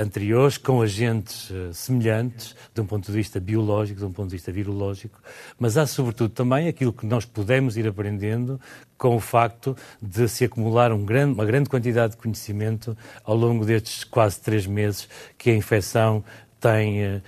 anteriores, 0.00 0.58
com 0.58 0.82
agentes 0.82 1.48
uh, 1.50 1.72
semelhantes, 1.72 2.54
de 2.74 2.80
um 2.80 2.86
ponto 2.86 3.06
de 3.06 3.12
vista 3.12 3.40
biológico, 3.40 4.00
de 4.00 4.04
um 4.04 4.12
ponto 4.12 4.28
de 4.28 4.36
vista 4.36 4.52
virológico, 4.52 5.18
mas 5.58 5.76
há 5.76 5.86
sobretudo 5.86 6.30
também 6.30 6.68
aquilo 6.68 6.92
que 6.92 7.06
nós 7.06 7.24
podemos 7.24 7.76
ir 7.76 7.86
aprendendo 7.86 8.60
com 8.98 9.16
o 9.16 9.20
facto 9.20 9.76
de 10.00 10.28
se 10.28 10.44
acumular 10.44 10.92
um 10.92 11.04
grande, 11.04 11.34
uma 11.34 11.44
grande 11.44 11.68
quantidade 11.68 12.12
de 12.12 12.18
conhecimento 12.18 12.96
ao 13.24 13.34
longo 13.34 13.64
destes 13.64 14.04
quase 14.04 14.40
três 14.40 14.66
meses 14.66 15.08
que 15.38 15.50
a 15.50 15.54
infecção 15.54 16.22
tem, 16.60 17.16
uh, 17.16 17.20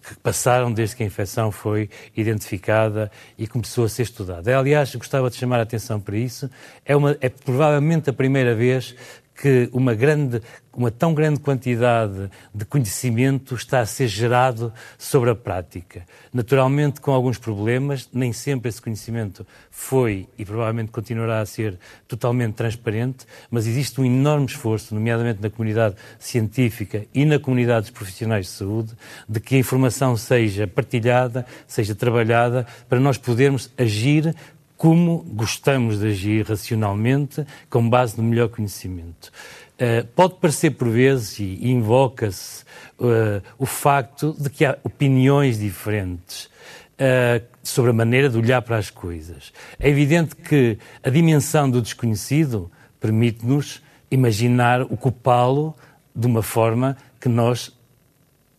que 0.00 0.16
passaram 0.22 0.72
desde 0.72 0.94
que 0.94 1.02
a 1.02 1.06
infecção 1.06 1.50
foi 1.50 1.90
identificada 2.16 3.10
e 3.36 3.48
começou 3.48 3.84
a 3.84 3.88
ser 3.88 4.02
estudada. 4.02 4.56
Aliás, 4.56 4.94
gostava 4.94 5.28
de 5.28 5.36
chamar 5.36 5.58
a 5.58 5.62
atenção 5.62 6.00
para 6.00 6.16
isso. 6.16 6.48
É, 6.84 6.94
uma, 6.94 7.16
é 7.20 7.28
provavelmente 7.28 8.08
a 8.08 8.12
primeira 8.12 8.54
vez 8.54 8.94
que 9.40 9.70
uma, 9.72 9.94
grande, 9.94 10.42
uma 10.74 10.90
tão 10.90 11.14
grande 11.14 11.38
quantidade 11.38 12.28
de 12.52 12.64
conhecimento 12.64 13.54
está 13.54 13.78
a 13.78 13.86
ser 13.86 14.08
gerado 14.08 14.72
sobre 14.98 15.30
a 15.30 15.34
prática. 15.34 16.04
Naturalmente, 16.32 17.00
com 17.00 17.12
alguns 17.12 17.38
problemas, 17.38 18.08
nem 18.12 18.32
sempre 18.32 18.68
esse 18.68 18.82
conhecimento 18.82 19.46
foi 19.70 20.28
e 20.36 20.44
provavelmente 20.44 20.90
continuará 20.90 21.40
a 21.40 21.46
ser 21.46 21.78
totalmente 22.08 22.54
transparente, 22.54 23.26
mas 23.48 23.68
existe 23.68 24.00
um 24.00 24.04
enorme 24.04 24.46
esforço, 24.46 24.92
nomeadamente 24.92 25.40
na 25.40 25.48
comunidade 25.48 25.94
científica 26.18 27.06
e 27.14 27.24
na 27.24 27.38
comunidade 27.38 27.82
dos 27.82 27.90
profissionais 27.90 28.46
de 28.46 28.52
saúde, 28.52 28.92
de 29.28 29.38
que 29.38 29.54
a 29.54 29.58
informação 29.58 30.16
seja 30.16 30.66
partilhada, 30.66 31.46
seja 31.64 31.94
trabalhada, 31.94 32.66
para 32.88 32.98
nós 32.98 33.16
podermos 33.16 33.70
agir 33.78 34.34
como 34.78 35.24
gostamos 35.28 35.98
de 35.98 36.06
agir 36.06 36.46
racionalmente, 36.48 37.44
com 37.68 37.90
base 37.90 38.16
no 38.16 38.22
melhor 38.22 38.48
conhecimento. 38.48 39.32
Uh, 39.74 40.06
pode 40.14 40.34
parecer 40.36 40.70
por 40.70 40.88
vezes, 40.88 41.40
e 41.40 41.68
invoca-se, 41.68 42.62
uh, 42.98 43.42
o 43.58 43.66
facto 43.66 44.34
de 44.38 44.48
que 44.48 44.64
há 44.64 44.78
opiniões 44.84 45.58
diferentes 45.58 46.44
uh, 46.44 47.44
sobre 47.60 47.90
a 47.90 47.94
maneira 47.94 48.30
de 48.30 48.38
olhar 48.38 48.62
para 48.62 48.76
as 48.76 48.88
coisas. 48.88 49.52
É 49.80 49.88
evidente 49.88 50.36
que 50.36 50.78
a 51.02 51.10
dimensão 51.10 51.68
do 51.68 51.82
desconhecido 51.82 52.70
permite-nos 53.00 53.82
imaginar 54.10 54.82
ocupá-lo 54.82 55.74
de 56.14 56.26
uma 56.26 56.42
forma 56.42 56.96
que 57.20 57.28
nós 57.28 57.76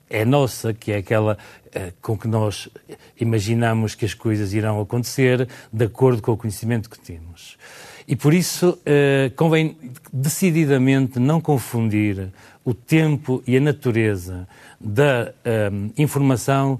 é 0.09 0.25
nossa, 0.25 0.73
que 0.73 0.91
é 0.91 0.97
aquela 0.97 1.37
com 2.01 2.17
que 2.17 2.27
nós 2.27 2.69
imaginamos 3.19 3.95
que 3.95 4.05
as 4.05 4.13
coisas 4.13 4.53
irão 4.53 4.79
acontecer 4.79 5.47
de 5.71 5.85
acordo 5.85 6.21
com 6.21 6.31
o 6.31 6.37
conhecimento 6.37 6.89
que 6.89 6.99
temos. 6.99 7.57
E 8.07 8.15
por 8.15 8.33
isso 8.33 8.69
uh, 8.69 9.35
convém 9.35 9.77
decididamente 10.11 11.19
não 11.19 11.39
confundir 11.39 12.29
o 12.65 12.73
tempo 12.73 13.43
e 13.45 13.55
a 13.55 13.61
natureza 13.61 14.47
da 14.79 15.31
uh, 15.31 15.93
informação 15.95 16.79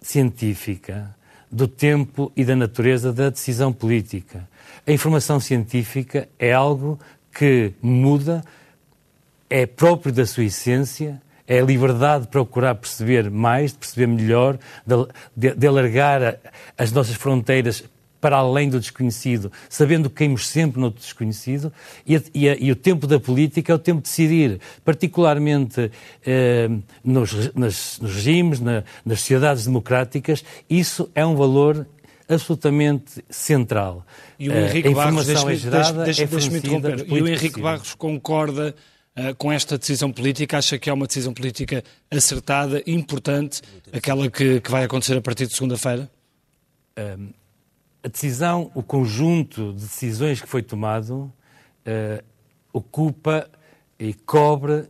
científica 0.00 1.14
do 1.50 1.66
tempo 1.66 2.30
e 2.36 2.44
da 2.44 2.54
natureza 2.54 3.12
da 3.12 3.30
decisão 3.30 3.72
política. 3.72 4.48
A 4.86 4.92
informação 4.92 5.40
científica 5.40 6.28
é 6.38 6.52
algo 6.52 6.98
que 7.32 7.72
muda, 7.82 8.44
é 9.48 9.66
próprio 9.66 10.12
da 10.12 10.24
sua 10.24 10.44
essência, 10.44 11.20
é 11.50 11.58
a 11.58 11.64
liberdade 11.64 12.26
de 12.26 12.30
procurar 12.30 12.76
perceber 12.76 13.28
mais, 13.28 13.72
de 13.72 13.78
perceber 13.78 14.06
melhor, 14.06 14.56
de, 15.36 15.52
de, 15.52 15.66
alargar 15.66 16.38
as 16.78 16.92
nossas 16.92 17.16
fronteiras 17.16 17.82
para 18.20 18.36
além 18.36 18.68
do 18.68 18.78
desconhecido, 18.78 19.50
sabendo 19.68 20.08
que 20.08 20.16
caímos 20.16 20.46
sempre 20.46 20.80
no 20.80 20.92
desconhecido, 20.92 21.72
e, 22.06 22.14
e, 22.32 22.46
e, 22.46 22.70
o 22.70 22.76
tempo 22.76 23.04
da 23.04 23.18
política 23.18 23.72
é 23.72 23.74
o 23.74 23.78
tempo 23.80 24.00
de 24.00 24.08
decidir, 24.08 24.60
particularmente 24.84 25.90
eh, 26.24 26.70
nos, 27.02 27.52
nas, 27.54 27.98
nos 27.98 28.14
regimes, 28.14 28.60
na, 28.60 28.84
nas 29.04 29.18
sociedades 29.18 29.64
democráticas, 29.64 30.44
isso 30.68 31.10
é 31.16 31.26
um 31.26 31.34
valor 31.34 31.84
absolutamente 32.28 33.24
central. 33.28 34.06
E 34.38 34.48
o 34.48 34.52
Henrique 34.52 34.88
uh, 34.88 34.94
Barros, 34.94 35.26
deixe, 35.26 36.22
interromper, 36.22 37.06
e 37.08 37.22
o 37.22 37.26
Henrique 37.26 37.60
Barros 37.60 37.94
concorda 37.94 38.72
com 39.38 39.50
esta 39.52 39.76
decisão 39.76 40.12
política, 40.12 40.58
acha 40.58 40.78
que 40.78 40.88
é 40.88 40.92
uma 40.92 41.06
decisão 41.06 41.32
política 41.32 41.82
acertada, 42.10 42.82
importante, 42.86 43.62
aquela 43.92 44.30
que, 44.30 44.60
que 44.60 44.70
vai 44.70 44.84
acontecer 44.84 45.16
a 45.16 45.20
partir 45.20 45.46
de 45.46 45.54
segunda-feira? 45.54 46.10
Um, 46.98 47.32
a 48.02 48.08
decisão, 48.08 48.70
o 48.74 48.82
conjunto 48.82 49.72
de 49.72 49.80
decisões 49.82 50.40
que 50.40 50.48
foi 50.48 50.62
tomado, 50.62 51.32
uh, 51.86 52.24
ocupa 52.72 53.50
e 53.98 54.14
cobre 54.14 54.88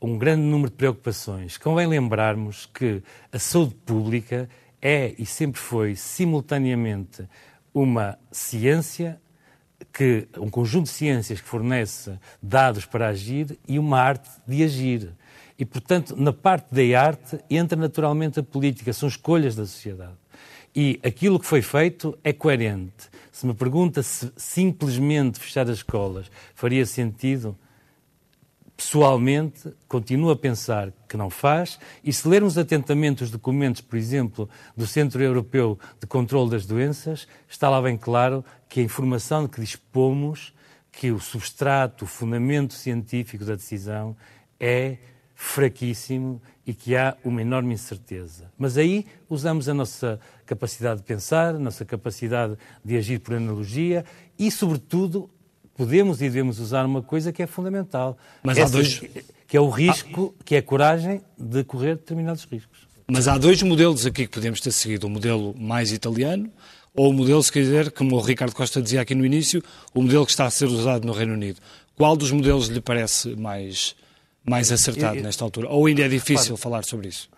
um 0.00 0.18
grande 0.18 0.42
número 0.42 0.70
de 0.70 0.76
preocupações. 0.76 1.58
Convém 1.58 1.86
lembrarmos 1.86 2.66
que 2.66 3.02
a 3.32 3.38
saúde 3.38 3.74
pública 3.86 4.48
é 4.80 5.14
e 5.18 5.26
sempre 5.26 5.60
foi 5.60 5.96
simultaneamente 5.96 7.26
uma 7.72 8.18
ciência 8.30 9.20
que 9.94 10.26
um 10.38 10.50
conjunto 10.50 10.86
de 10.86 10.90
ciências 10.90 11.40
que 11.40 11.48
fornece 11.48 12.18
dados 12.42 12.84
para 12.84 13.08
agir 13.08 13.56
e 13.66 13.78
uma 13.78 14.00
arte 14.00 14.28
de 14.44 14.64
agir. 14.64 15.12
E, 15.56 15.64
portanto, 15.64 16.16
na 16.16 16.32
parte 16.32 16.66
da 16.74 17.00
arte 17.00 17.38
entra 17.48 17.78
naturalmente 17.78 18.40
a 18.40 18.42
política, 18.42 18.92
são 18.92 19.08
escolhas 19.08 19.54
da 19.54 19.64
sociedade. 19.64 20.16
E 20.74 20.98
aquilo 21.04 21.38
que 21.38 21.46
foi 21.46 21.62
feito 21.62 22.18
é 22.24 22.32
coerente. 22.32 23.08
Se 23.30 23.46
me 23.46 23.54
pergunta 23.54 24.02
se 24.02 24.32
simplesmente 24.36 25.38
fechar 25.38 25.70
as 25.70 25.76
escolas 25.76 26.28
faria 26.56 26.84
sentido, 26.84 27.56
pessoalmente 28.76 29.72
continuo 29.86 30.30
a 30.30 30.36
pensar 30.36 30.92
que 31.08 31.16
não 31.16 31.30
faz, 31.30 31.78
e 32.02 32.12
se 32.12 32.26
lermos 32.26 32.58
atentamente 32.58 33.22
os 33.22 33.30
documentos, 33.30 33.80
por 33.80 33.96
exemplo, 33.96 34.48
do 34.76 34.84
Centro 34.84 35.22
Europeu 35.22 35.78
de 36.00 36.06
Controlo 36.08 36.50
das 36.50 36.66
Doenças, 36.66 37.28
está 37.48 37.70
lá 37.70 37.80
bem 37.80 37.96
claro 37.96 38.44
que 38.74 38.80
a 38.80 38.82
informação 38.82 39.44
de 39.44 39.50
que 39.50 39.60
dispomos, 39.60 40.52
que 40.90 41.12
o 41.12 41.20
substrato, 41.20 42.06
o 42.06 42.08
fundamento 42.08 42.74
científico 42.74 43.44
da 43.44 43.54
decisão 43.54 44.16
é 44.58 44.96
fraquíssimo 45.32 46.42
e 46.66 46.74
que 46.74 46.96
há 46.96 47.16
uma 47.22 47.40
enorme 47.40 47.72
incerteza. 47.72 48.50
Mas 48.58 48.76
aí 48.76 49.06
usamos 49.30 49.68
a 49.68 49.74
nossa 49.74 50.18
capacidade 50.44 51.02
de 51.02 51.06
pensar, 51.06 51.54
a 51.54 51.58
nossa 51.60 51.84
capacidade 51.84 52.58
de 52.84 52.96
agir 52.96 53.20
por 53.20 53.36
analogia 53.36 54.04
e, 54.36 54.50
sobretudo, 54.50 55.30
podemos 55.76 56.20
e 56.20 56.24
devemos 56.24 56.58
usar 56.58 56.84
uma 56.84 57.00
coisa 57.00 57.32
que 57.32 57.44
é 57.44 57.46
fundamental. 57.46 58.18
Mas 58.42 58.58
Essa, 58.58 58.66
há 58.66 58.72
dois... 58.72 59.02
Que 59.46 59.56
é 59.56 59.60
o 59.60 59.70
risco, 59.70 60.34
que 60.44 60.56
é 60.56 60.58
a 60.58 60.62
coragem 60.64 61.22
de 61.38 61.62
correr 61.62 61.94
determinados 61.94 62.42
riscos. 62.42 62.88
Mas 63.06 63.28
há 63.28 63.38
dois 63.38 63.62
modelos 63.62 64.04
aqui 64.04 64.26
que 64.26 64.32
podemos 64.32 64.60
ter 64.60 64.72
seguido. 64.72 65.06
O 65.06 65.10
modelo 65.10 65.54
mais 65.56 65.92
italiano 65.92 66.50
ou 66.94 67.10
o 67.10 67.12
modelo, 67.12 67.42
se 67.42 67.50
quiser, 67.50 67.90
como 67.90 68.16
o 68.16 68.20
Ricardo 68.20 68.54
Costa 68.54 68.80
dizia 68.80 69.00
aqui 69.00 69.14
no 69.14 69.26
início, 69.26 69.62
o 69.92 70.00
modelo 70.00 70.24
que 70.24 70.30
está 70.30 70.46
a 70.46 70.50
ser 70.50 70.66
usado 70.66 71.04
no 71.06 71.12
Reino 71.12 71.32
Unido. 71.34 71.60
Qual 71.96 72.16
dos 72.16 72.30
modelos 72.30 72.68
lhe 72.68 72.80
parece 72.80 73.34
mais, 73.34 73.96
mais 74.44 74.70
acertado 74.70 75.16
eu, 75.16 75.18
eu, 75.18 75.24
nesta 75.24 75.44
altura? 75.44 75.68
Ou 75.68 75.86
ainda 75.86 76.02
é 76.02 76.08
difícil 76.08 76.56
falar 76.56 76.84
sobre 76.84 77.08
isso? 77.08 77.28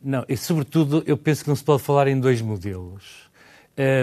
Não, 0.00 0.24
e 0.28 0.36
sobretudo 0.36 1.02
eu 1.06 1.16
penso 1.16 1.42
que 1.42 1.48
não 1.48 1.56
se 1.56 1.64
pode 1.64 1.82
falar 1.82 2.06
em 2.06 2.20
dois 2.20 2.40
modelos. 2.42 3.28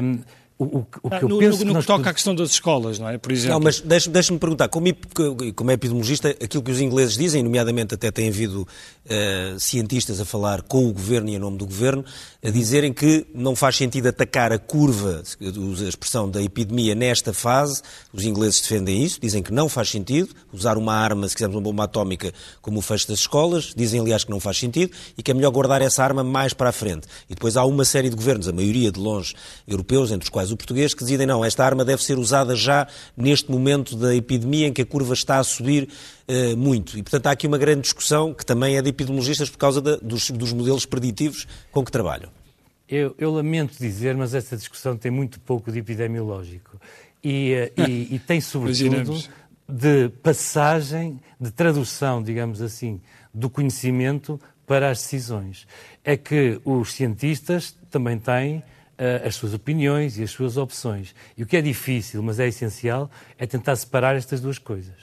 Um, 0.03 0.19
o, 0.57 0.63
o, 0.63 0.87
o 1.03 1.09
que 1.09 1.15
ah, 1.15 1.21
no, 1.21 1.41
no, 1.41 1.65
no 1.73 1.79
que 1.81 1.85
toca 1.85 2.09
à 2.09 2.13
questão 2.13 2.33
das 2.33 2.51
escolas, 2.51 2.97
não 2.97 3.09
é? 3.09 3.17
Por 3.17 3.31
exemplo. 3.31 3.55
Não, 3.55 3.59
mas 3.59 3.81
deixe-me 3.81 4.13
deixe 4.13 4.37
perguntar, 4.37 4.69
como, 4.69 4.85
como 5.53 5.71
epidemiologista, 5.71 6.29
aquilo 6.29 6.63
que 6.63 6.71
os 6.71 6.79
ingleses 6.79 7.17
dizem, 7.17 7.43
nomeadamente 7.43 7.93
até 7.93 8.09
tem 8.09 8.29
havido 8.29 8.61
uh, 8.61 9.59
cientistas 9.59 10.21
a 10.21 10.25
falar 10.25 10.61
com 10.61 10.87
o 10.87 10.93
governo 10.93 11.27
e 11.27 11.35
em 11.35 11.39
nome 11.39 11.57
do 11.57 11.65
governo, 11.65 12.05
a 12.41 12.49
dizerem 12.49 12.93
que 12.93 13.25
não 13.35 13.53
faz 13.53 13.75
sentido 13.75 14.07
atacar 14.07 14.53
a 14.53 14.57
curva, 14.57 15.23
a 15.41 15.89
expressão 15.89 16.29
da 16.29 16.41
epidemia 16.41 16.95
nesta 16.95 17.33
fase. 17.33 17.81
Os 18.13 18.23
ingleses 18.23 18.61
defendem 18.61 19.03
isso, 19.03 19.19
dizem 19.19 19.43
que 19.43 19.51
não 19.51 19.67
faz 19.67 19.89
sentido 19.89 20.29
usar 20.53 20.77
uma 20.77 20.93
arma, 20.93 21.27
se 21.27 21.35
quisermos 21.35 21.57
uma 21.57 21.63
bomba 21.63 21.83
atómica, 21.83 22.33
como 22.61 22.79
o 22.79 22.81
fecho 22.81 23.09
das 23.09 23.19
escolas. 23.19 23.73
Dizem, 23.75 23.99
aliás, 23.99 24.23
que 24.23 24.31
não 24.31 24.39
faz 24.39 24.57
sentido 24.57 24.93
e 25.17 25.23
que 25.23 25.31
é 25.31 25.33
melhor 25.33 25.51
guardar 25.51 25.81
essa 25.81 26.01
arma 26.01 26.23
mais 26.23 26.53
para 26.53 26.69
a 26.69 26.73
frente. 26.73 27.07
E 27.29 27.35
depois 27.35 27.57
há 27.57 27.65
uma 27.65 27.83
série 27.83 28.09
de 28.09 28.15
governos, 28.15 28.47
a 28.47 28.53
maioria 28.53 28.89
de 28.89 28.99
longe 29.01 29.35
europeus, 29.67 30.11
entre 30.11 30.23
os 30.23 30.29
quais 30.29 30.44
o 30.51 30.57
português, 30.57 30.93
que 30.93 31.03
dizem 31.03 31.25
não, 31.25 31.43
esta 31.43 31.63
arma 31.63 31.85
deve 31.85 32.03
ser 32.03 32.17
usada 32.17 32.55
já 32.55 32.87
neste 33.15 33.51
momento 33.51 33.95
da 33.95 34.15
epidemia 34.15 34.67
em 34.67 34.73
que 34.73 34.81
a 34.81 34.85
curva 34.85 35.13
está 35.13 35.37
a 35.37 35.43
subir 35.43 35.87
uh, 36.27 36.57
muito. 36.57 36.97
E, 36.97 37.03
portanto, 37.03 37.27
há 37.27 37.31
aqui 37.31 37.47
uma 37.47 37.57
grande 37.57 37.81
discussão 37.81 38.33
que 38.33 38.45
também 38.45 38.77
é 38.77 38.81
de 38.81 38.89
epidemiologistas 38.89 39.49
por 39.49 39.57
causa 39.57 39.81
de, 39.81 39.97
dos, 39.97 40.29
dos, 40.31 40.53
modelos 40.53 40.85
preditivos 40.85 41.47
com 41.71 41.83
que 41.83 41.91
trabalham. 41.91 42.29
Eu, 42.87 43.15
eu, 43.17 43.31
lamento 43.31 43.77
dizer, 43.79 44.15
mas 44.15 44.33
essa 44.33 44.55
discussão 44.55 44.95
tem 44.95 45.11
muito 45.11 45.39
pouco 45.39 45.71
de 45.71 45.79
epidemiológico. 45.79 46.79
E, 47.23 47.53
uh, 47.77 47.81
e, 47.89 48.15
e 48.15 48.19
tem, 48.19 48.39
sobretudo, 48.39 49.23
de 49.67 50.09
passagem, 50.21 51.19
de 51.39 51.51
tradução, 51.51 52.21
digamos 52.21 52.61
assim, 52.61 53.01
do 53.33 53.49
conhecimento 53.49 54.39
para 54.65 54.89
as 54.89 54.99
decisões. 54.99 55.67
É 56.03 56.17
que 56.17 56.59
os 56.63 56.93
cientistas 56.93 57.75
também 57.89 58.17
têm 58.17 58.63
uh, 58.99 59.27
as 59.27 59.35
suas 59.35 59.53
opiniões 59.53 60.17
e 60.17 60.23
as 60.23 60.31
suas 60.31 60.57
opções. 60.57 61.15
E 61.37 61.43
o 61.43 61.45
que 61.45 61.57
é 61.57 61.61
difícil, 61.61 62.21
mas 62.23 62.39
é 62.39 62.47
essencial, 62.47 63.09
é 63.37 63.45
tentar 63.45 63.75
separar 63.75 64.15
estas 64.15 64.41
duas 64.41 64.57
coisas. 64.57 64.95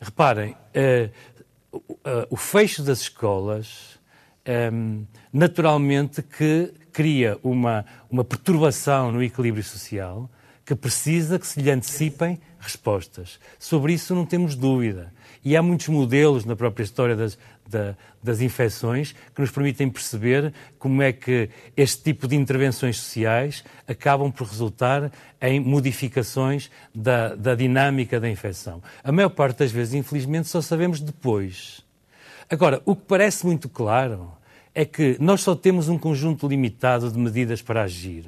Reparem, 0.00 0.52
uh, 0.52 1.78
uh, 1.78 2.26
o 2.30 2.36
fecho 2.36 2.82
das 2.82 3.00
escolas, 3.00 3.98
um, 4.46 4.50
ehm, 4.50 5.06
naturalmente 5.32 6.22
que 6.22 6.72
cria 6.92 7.38
uma, 7.42 7.84
uma 8.10 8.24
perturbação 8.24 9.10
no 9.10 9.22
equilíbrio 9.22 9.64
social 9.64 10.30
que 10.64 10.74
precisa 10.74 11.38
que 11.38 11.46
se 11.46 11.60
lhe 11.60 11.70
antecipem 11.70 12.40
respostas. 12.58 13.38
Sobre 13.58 13.92
isso 13.92 14.14
não 14.14 14.24
temos 14.24 14.54
dúvida. 14.54 15.12
E 15.44 15.56
há 15.56 15.62
muitos 15.62 15.88
modelos 15.88 16.46
na 16.46 16.56
própria 16.56 16.84
história 16.84 17.14
das, 17.14 17.38
da, 17.68 17.96
das 18.22 18.40
infecções 18.40 19.12
que 19.34 19.40
nos 19.40 19.50
permitem 19.50 19.88
perceber 19.90 20.52
como 20.78 21.02
é 21.02 21.12
que 21.12 21.48
este 21.76 22.02
tipo 22.02 22.28
de 22.28 22.36
intervenções 22.36 22.98
sociais 22.98 23.64
acabam 23.86 24.30
por 24.30 24.46
resultar 24.46 25.10
em 25.40 25.60
modificações 25.60 26.70
da, 26.94 27.34
da 27.34 27.54
dinâmica 27.54 28.20
da 28.20 28.28
infecção. 28.28 28.82
A 29.02 29.12
maior 29.12 29.30
parte 29.30 29.58
das 29.58 29.72
vezes, 29.72 29.94
infelizmente, 29.94 30.48
só 30.48 30.60
sabemos 30.60 31.00
depois. 31.00 31.84
Agora, 32.48 32.82
o 32.84 32.94
que 32.94 33.02
parece 33.06 33.46
muito 33.46 33.68
claro 33.68 34.32
é 34.74 34.84
que 34.84 35.16
nós 35.20 35.40
só 35.40 35.54
temos 35.54 35.88
um 35.88 35.98
conjunto 35.98 36.48
limitado 36.48 37.10
de 37.10 37.18
medidas 37.18 37.62
para 37.62 37.82
agir. 37.82 38.26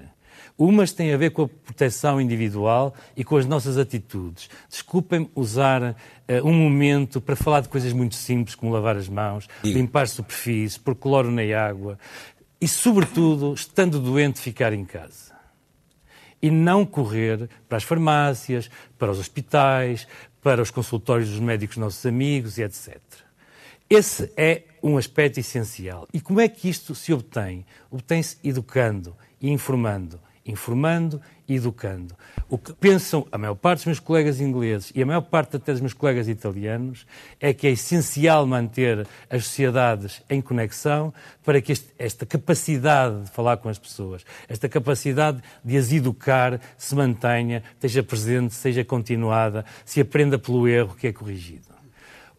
Umas 0.58 0.92
têm 0.92 1.12
a 1.12 1.18
ver 1.18 1.32
com 1.32 1.42
a 1.42 1.48
proteção 1.48 2.18
individual 2.18 2.94
e 3.14 3.22
com 3.22 3.36
as 3.36 3.44
nossas 3.44 3.76
atitudes. 3.76 4.48
Desculpem 4.70 5.30
usar 5.34 5.82
uh, 5.82 5.94
um 6.44 6.52
momento 6.54 7.20
para 7.20 7.36
falar 7.36 7.60
de 7.60 7.68
coisas 7.68 7.92
muito 7.92 8.14
simples, 8.14 8.54
como 8.54 8.72
lavar 8.72 8.96
as 8.96 9.08
mãos, 9.08 9.46
limpar 9.62 10.08
superfícies, 10.08 10.78
pôr 10.78 10.94
cloro 10.94 11.30
na 11.30 11.42
água 11.58 11.98
e, 12.58 12.66
sobretudo, 12.66 13.52
estando 13.52 14.00
doente, 14.00 14.40
ficar 14.40 14.72
em 14.72 14.84
casa. 14.84 15.36
E 16.40 16.50
não 16.50 16.86
correr 16.86 17.50
para 17.68 17.76
as 17.76 17.84
farmácias, 17.84 18.70
para 18.98 19.10
os 19.10 19.18
hospitais, 19.18 20.08
para 20.40 20.62
os 20.62 20.70
consultórios 20.70 21.28
dos 21.28 21.40
médicos 21.40 21.76
nossos 21.76 22.06
amigos 22.06 22.56
e 22.56 22.62
etc. 22.62 22.98
Esse 23.90 24.32
é 24.38 24.62
um 24.82 24.96
aspecto 24.96 25.38
essencial. 25.38 26.08
E 26.14 26.20
como 26.20 26.40
é 26.40 26.48
que 26.48 26.68
isto 26.68 26.94
se 26.94 27.12
obtém? 27.12 27.66
Obtém-se 27.90 28.38
educando 28.42 29.14
e 29.40 29.50
informando 29.50 30.18
informando 30.46 31.20
e 31.48 31.56
educando. 31.56 32.14
O 32.48 32.56
que 32.56 32.72
pensam 32.72 33.26
a 33.32 33.38
maior 33.38 33.54
parte 33.54 33.78
dos 33.78 33.86
meus 33.86 34.00
colegas 34.00 34.40
ingleses 34.40 34.92
e 34.94 35.02
a 35.02 35.06
maior 35.06 35.22
parte 35.22 35.56
até 35.56 35.72
dos 35.72 35.80
meus 35.80 35.92
colegas 35.92 36.28
italianos 36.28 37.06
é 37.40 37.52
que 37.52 37.66
é 37.66 37.70
essencial 37.70 38.46
manter 38.46 39.06
as 39.28 39.44
sociedades 39.44 40.22
em 40.30 40.40
conexão 40.40 41.12
para 41.44 41.60
que 41.60 41.72
este, 41.72 41.88
esta 41.98 42.24
capacidade 42.24 43.24
de 43.24 43.30
falar 43.30 43.56
com 43.56 43.68
as 43.68 43.78
pessoas, 43.78 44.24
esta 44.48 44.68
capacidade 44.68 45.42
de 45.64 45.76
as 45.76 45.92
educar 45.92 46.60
se 46.78 46.94
mantenha, 46.94 47.62
esteja 47.74 48.02
presente, 48.02 48.54
seja 48.54 48.84
continuada, 48.84 49.64
se 49.84 50.00
aprenda 50.00 50.38
pelo 50.38 50.68
erro 50.68 50.94
que 50.94 51.08
é 51.08 51.12
corrigido. 51.12 51.66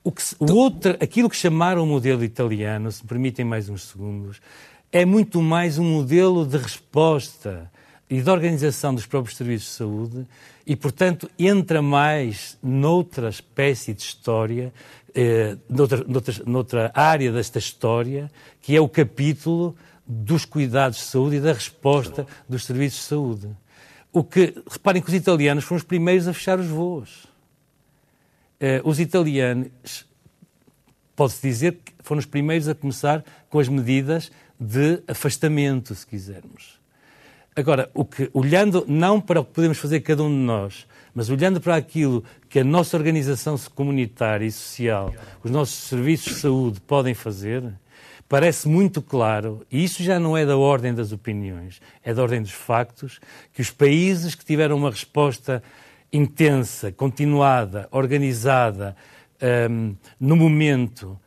O 0.04 0.12
que, 0.12 0.24
o 0.40 0.54
outro, 0.54 0.92
aquilo 1.02 1.30
que 1.30 1.36
chamaram 1.36 1.84
o 1.84 1.86
modelo 1.86 2.24
italiano, 2.24 2.90
se 2.90 3.04
me 3.04 3.10
permitem 3.10 3.44
mais 3.44 3.68
uns 3.68 3.84
segundos, 3.90 4.40
é 4.90 5.04
muito 5.04 5.42
mais 5.42 5.78
um 5.78 5.84
modelo 5.84 6.46
de 6.46 6.58
resposta 6.58 7.70
e 8.10 8.22
de 8.22 8.30
organização 8.30 8.96
dos 8.96 9.06
próprios 9.06 9.38
serviços 9.38 9.70
de 9.70 9.76
saúde 9.76 10.28
e, 10.66 10.76
portanto, 10.76 11.30
entra 11.38 11.82
mais 11.82 12.58
noutra 12.64 13.30
espécie 13.30 13.94
de 13.94 14.02
história, 14.02 14.74
eh, 15.14 15.58
noutra, 15.70 16.06
noutra, 16.46 16.92
área 16.94 17.32
desta 17.32 17.60
história, 17.60 18.32
que 18.62 18.76
é 18.76 18.80
o 18.80 18.88
capítulo 18.88 19.76
dos 20.06 20.46
cuidados 20.46 21.00
de 21.00 21.04
saúde 21.06 21.36
e 21.38 21.42
da 21.42 21.52
resposta 21.52 22.26
dos 22.48 22.66
serviços 22.66 23.00
de 23.00 23.06
saúde. 23.06 23.50
O 24.14 24.24
que, 24.24 24.56
reparem 24.70 25.02
que 25.02 25.10
os 25.10 25.14
italianos 25.14 25.66
foram 25.66 25.78
os 25.78 25.84
primeiros 25.84 26.28
a 26.28 26.34
fechar 26.34 26.60
os 26.60 26.68
voos. 26.68 27.28
Eh, 28.60 28.82
os 28.86 29.02
italianos, 29.02 30.06
pode-se 31.14 31.46
dizer 31.46 31.74
que 31.84 31.94
foram 32.00 32.20
os 32.20 32.26
primeiros 32.26 32.70
a 32.70 32.76
começar 32.76 33.24
com 33.50 33.60
as 33.60 33.68
medidas 33.68 34.32
de 34.58 35.04
afastamento, 35.08 35.94
se 35.94 36.08
quisermos. 36.08 36.77
Agora, 37.58 37.90
o 37.92 38.06
que, 38.06 38.30
olhando 38.36 38.86
não 38.88 39.20
para 39.20 39.42
o 39.42 39.44
que 39.44 39.52
podemos 39.52 39.80
fazer 39.80 40.02
cada 40.02 40.22
um 40.22 40.30
de 40.30 40.46
nós, 40.46 40.86
mas 41.12 41.28
olhando 41.28 41.60
para 41.60 41.76
aquilo 41.76 42.24
que 42.48 42.60
a 42.60 42.64
nossa 42.64 42.96
organização 42.96 43.58
comunitária 43.74 44.46
e 44.46 44.52
social, 44.52 45.12
os 45.44 45.50
nossos 45.50 45.74
serviços 45.74 46.36
de 46.36 46.40
saúde 46.42 46.80
podem 46.80 47.16
fazer, 47.16 47.64
parece 48.30 48.68
muito 48.68 49.02
claro, 49.02 49.66
e 49.72 49.84
isso 49.84 50.04
já 50.04 50.20
não 50.20 50.38
é 50.38 50.46
da 50.46 50.56
ordem 50.56 50.94
das 50.94 51.12
opiniões, 51.12 51.82
é 52.04 52.14
da 52.14 52.22
ordem 52.22 52.44
dos 52.44 52.52
factos, 52.52 53.20
que 53.52 53.60
os 53.60 53.72
países 53.72 54.36
que 54.36 54.46
tiveram 54.46 54.78
uma 54.78 54.92
resposta 54.92 55.64
intensa, 56.14 56.92
continuada, 56.92 57.88
organizada, 57.90 58.96
um, 59.72 59.96
no 60.20 60.36
momento 60.36 61.20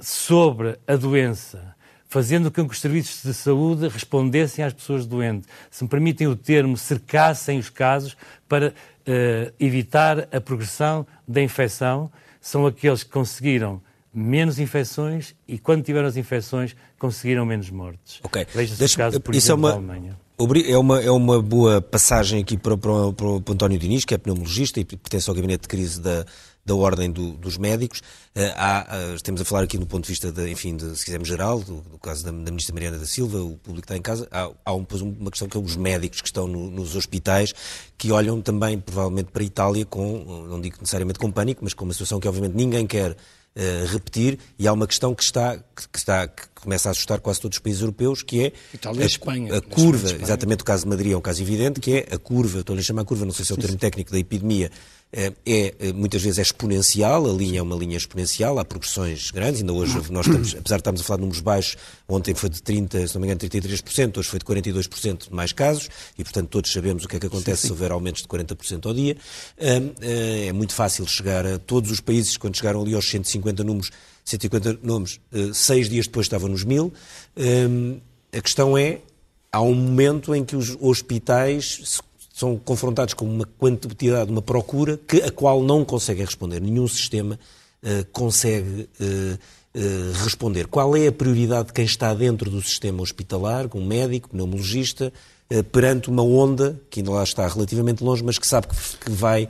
sobre 0.00 0.80
a 0.84 0.96
doença, 0.96 1.76
fazendo 2.10 2.50
com 2.50 2.66
que 2.66 2.74
os 2.74 2.80
serviços 2.80 3.22
de 3.22 3.32
saúde 3.32 3.86
respondessem 3.86 4.64
às 4.64 4.72
pessoas 4.72 5.06
doentes. 5.06 5.48
Se 5.70 5.84
me 5.84 5.88
permitem 5.88 6.26
o 6.26 6.34
termo, 6.34 6.76
cercassem 6.76 7.56
os 7.56 7.70
casos 7.70 8.16
para 8.48 8.70
uh, 8.70 9.52
evitar 9.60 10.28
a 10.32 10.40
progressão 10.40 11.06
da 11.26 11.40
infecção, 11.40 12.10
são 12.40 12.66
aqueles 12.66 13.04
que 13.04 13.10
conseguiram 13.10 13.80
menos 14.12 14.58
infecções 14.58 15.36
e, 15.46 15.56
quando 15.56 15.84
tiveram 15.84 16.08
as 16.08 16.16
infecções, 16.16 16.74
conseguiram 16.98 17.46
menos 17.46 17.70
mortes. 17.70 18.18
Ok. 18.24 18.44
Veja-se 18.52 18.84
o 18.94 18.96
caso, 18.96 19.20
por 19.20 19.32
é 19.32 19.38
exemplo, 19.38 19.68
é 19.68 19.70
uma... 19.70 19.70
da 19.70 19.76
Alemanha. 19.76 20.18
É 20.66 20.78
uma, 20.78 21.00
é 21.00 21.10
uma 21.10 21.40
boa 21.40 21.82
passagem 21.82 22.40
aqui 22.40 22.56
para, 22.56 22.76
para, 22.76 23.12
para 23.12 23.26
o 23.26 23.36
António 23.36 23.78
Diniz, 23.78 24.06
que 24.06 24.14
é 24.14 24.18
pneumologista 24.18 24.80
e 24.80 24.84
pertence 24.84 25.28
ao 25.28 25.36
gabinete 25.36 25.62
de 25.62 25.68
crise 25.68 26.00
da, 26.00 26.24
da 26.64 26.74
ordem 26.74 27.10
do, 27.10 27.32
dos 27.32 27.56
médicos. 27.56 28.00
Uh, 28.36 28.52
há, 28.54 28.86
uh, 29.12 29.14
estamos 29.14 29.40
a 29.40 29.44
falar 29.44 29.64
aqui 29.64 29.78
do 29.78 29.86
ponto 29.86 30.04
de 30.04 30.08
vista, 30.08 30.30
de, 30.30 30.50
enfim, 30.50 30.76
de, 30.76 30.96
se 30.96 31.04
quisermos 31.04 31.28
geral, 31.28 31.60
do, 31.60 31.80
do 31.80 31.98
caso 31.98 32.24
da, 32.24 32.30
da, 32.30 32.50
ministra 32.50 32.74
Mariana 32.74 32.98
da 32.98 33.06
Silva, 33.06 33.38
o 33.38 33.56
público 33.56 33.84
está 33.84 33.96
em 33.96 34.02
casa. 34.02 34.28
Há, 34.30 34.50
há 34.64 34.74
um, 34.74 34.86
uma 35.18 35.30
questão 35.30 35.48
que 35.48 35.56
é 35.56 35.60
os 35.60 35.76
médicos 35.76 36.20
que 36.20 36.28
estão 36.28 36.46
no, 36.46 36.70
nos 36.70 36.94
hospitais, 36.94 37.52
que 37.98 38.12
olham 38.12 38.40
também, 38.40 38.78
provavelmente, 38.78 39.30
para 39.30 39.42
a 39.42 39.46
Itália 39.46 39.84
com, 39.84 40.46
não 40.48 40.60
digo 40.60 40.76
necessariamente 40.80 41.18
com 41.18 41.30
pânico, 41.30 41.60
mas 41.64 41.74
com 41.74 41.84
uma 41.84 41.92
situação 41.92 42.20
que, 42.20 42.28
obviamente, 42.28 42.54
ninguém 42.54 42.86
quer 42.86 43.16
Uh, 43.50 43.84
repetir, 43.86 44.38
e 44.56 44.68
há 44.68 44.72
uma 44.72 44.86
questão 44.86 45.12
que 45.12 45.24
está, 45.24 45.56
que, 45.56 45.98
está, 45.98 46.28
que 46.28 46.46
começa 46.54 46.88
a 46.88 46.92
assustar 46.92 47.18
quase 47.18 47.40
todos 47.40 47.56
os 47.56 47.60
países 47.60 47.82
europeus, 47.82 48.22
que 48.22 48.44
é 48.44 48.52
Itália 48.72 49.02
a, 49.02 49.06
Espanha, 49.06 49.56
a 49.56 49.60
curva, 49.60 50.08
exatamente 50.08 50.62
o 50.62 50.64
caso 50.64 50.84
de 50.84 50.88
Madrid 50.88 51.12
é 51.12 51.16
um 51.16 51.20
caso 51.20 51.42
evidente, 51.42 51.80
que 51.80 51.94
é 51.94 52.14
a 52.14 52.16
curva, 52.16 52.60
estou-lhe 52.60 52.80
a 52.80 52.84
chamar 52.84 53.02
a 53.02 53.04
curva, 53.04 53.24
não 53.24 53.32
sei 53.32 53.44
se 53.44 53.50
é 53.50 53.56
o 53.56 53.58
termo 53.58 53.76
técnico 53.76 54.12
da 54.12 54.20
epidemia, 54.20 54.70
é, 55.12 55.32
é, 55.44 55.92
muitas 55.92 56.22
vezes 56.22 56.38
é 56.38 56.42
exponencial, 56.42 57.28
a 57.28 57.32
linha 57.32 57.58
é 57.58 57.62
uma 57.62 57.74
linha 57.74 57.96
exponencial, 57.96 58.58
há 58.60 58.64
progressões 58.64 59.30
grandes, 59.32 59.60
ainda 59.60 59.72
hoje 59.72 59.94
nós 60.10 60.26
estamos, 60.26 60.54
apesar 60.54 60.76
de 60.76 60.80
estarmos 60.80 61.00
a 61.00 61.04
falar 61.04 61.16
de 61.16 61.22
números 61.22 61.42
baixos, 61.42 61.76
ontem 62.08 62.32
foi 62.32 62.48
de 62.48 62.62
30, 62.62 63.08
se 63.08 63.14
não 63.14 63.20
me 63.20 63.26
engano, 63.26 63.40
33%, 63.40 64.18
hoje 64.18 64.28
foi 64.28 64.38
de 64.38 64.44
42% 64.44 65.28
de 65.28 65.34
mais 65.34 65.52
casos, 65.52 65.88
e 66.16 66.22
portanto 66.22 66.48
todos 66.48 66.72
sabemos 66.72 67.04
o 67.04 67.08
que 67.08 67.16
é 67.16 67.20
que 67.20 67.26
acontece 67.26 67.62
sim, 67.62 67.62
sim. 67.62 67.66
se 67.68 67.72
houver 67.72 67.90
aumentos 67.90 68.22
de 68.22 68.28
40% 68.28 68.86
ao 68.86 68.94
dia. 68.94 69.16
É 69.56 70.52
muito 70.52 70.74
fácil 70.74 71.06
chegar 71.08 71.44
a 71.44 71.58
todos 71.58 71.90
os 71.90 72.00
países, 72.00 72.36
quando 72.36 72.56
chegaram 72.56 72.80
ali 72.80 72.94
aos 72.94 73.08
150 73.10 73.64
números, 73.64 73.90
150 74.24 74.78
números, 74.82 75.20
eh, 75.32 75.50
seis 75.52 75.88
dias 75.88 76.06
depois 76.06 76.26
estavam 76.26 76.48
nos 76.48 76.62
mil. 76.62 76.92
A 78.32 78.40
questão 78.40 78.78
é, 78.78 79.00
há 79.50 79.60
um 79.60 79.74
momento 79.74 80.34
em 80.34 80.44
que 80.44 80.54
os 80.54 80.76
hospitais 80.80 81.80
se 81.84 82.00
são 82.40 82.56
confrontados 82.56 83.12
com 83.12 83.26
uma 83.26 83.44
quantidade, 83.44 84.30
uma 84.30 84.40
procura, 84.40 84.96
que, 84.96 85.18
a 85.18 85.30
qual 85.30 85.62
não 85.62 85.84
conseguem 85.84 86.24
responder. 86.24 86.58
Nenhum 86.58 86.88
sistema 86.88 87.38
uh, 87.82 88.06
consegue 88.12 88.88
uh, 88.98 89.34
uh, 89.74 90.12
responder. 90.24 90.66
Qual 90.66 90.96
é 90.96 91.08
a 91.08 91.12
prioridade 91.12 91.66
de 91.66 91.74
quem 91.74 91.84
está 91.84 92.14
dentro 92.14 92.50
do 92.50 92.62
sistema 92.62 93.02
hospitalar, 93.02 93.68
um 93.74 93.84
médico, 93.84 94.30
pneumologista, 94.30 95.12
perante 95.72 96.08
uma 96.08 96.22
onda, 96.22 96.80
que 96.88 97.00
ainda 97.00 97.10
lá 97.10 97.24
está 97.24 97.46
relativamente 97.46 98.04
longe, 98.04 98.22
mas 98.22 98.38
que 98.38 98.46
sabe 98.46 98.68
que, 98.68 98.76
que 99.04 99.10
vai, 99.10 99.48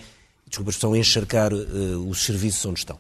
desculpa 0.49 0.71
a 0.71 0.73
expressão, 0.73 0.97
encharcar 0.97 1.53
os 1.53 2.25
serviços 2.25 2.65
onde 2.65 2.79
estão? 2.79 2.99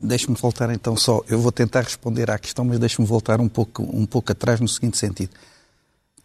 Deixe-me 0.00 0.36
voltar 0.36 0.68
então 0.70 0.96
só. 0.96 1.22
Eu 1.28 1.38
vou 1.38 1.52
tentar 1.52 1.82
responder 1.82 2.28
à 2.28 2.38
questão, 2.40 2.64
mas 2.64 2.80
deixe-me 2.80 3.06
voltar 3.06 3.40
um 3.40 3.48
pouco, 3.48 3.84
um 3.84 4.04
pouco 4.04 4.32
atrás 4.32 4.58
no 4.58 4.66
seguinte 4.66 4.98
sentido. 4.98 5.30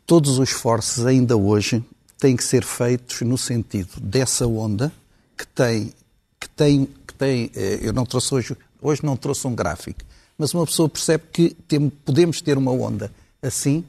Todos 0.08 0.39
os 0.39 0.50
esforços, 0.50 1.06
ainda 1.06 1.38
hoje, 1.38 1.84
têm 2.17 2.36
que 2.36 2.43
ser 2.43 2.63
feitos 2.63 3.21
no 3.21 3.38
sentido 3.38 3.99
dessa 3.99 4.47
onda 4.47 4.91
que 5.38 5.45
tem, 5.47 5.93
que 6.39 6.49
tem, 6.49 6.86
que 7.08 7.13
tem 7.13 7.51
eh, 7.56 7.80
eu 7.82 7.93
não 7.93 8.06
trouxe 8.06 8.34
hoje, 8.34 8.58
hoje 8.82 9.04
não 9.04 9.17
trouxe 9.17 9.45
um 9.47 9.56
gráfico, 9.56 10.01
mas 10.38 10.54
uma 10.54 10.65
pessoa 10.65 10.88
percebe 10.88 11.25
que 11.32 11.49
tem, 11.67 11.89
podemos 11.89 12.41
ter 12.41 12.58
uma 12.58 12.71
onda 12.71 13.12
assim, 13.41 13.84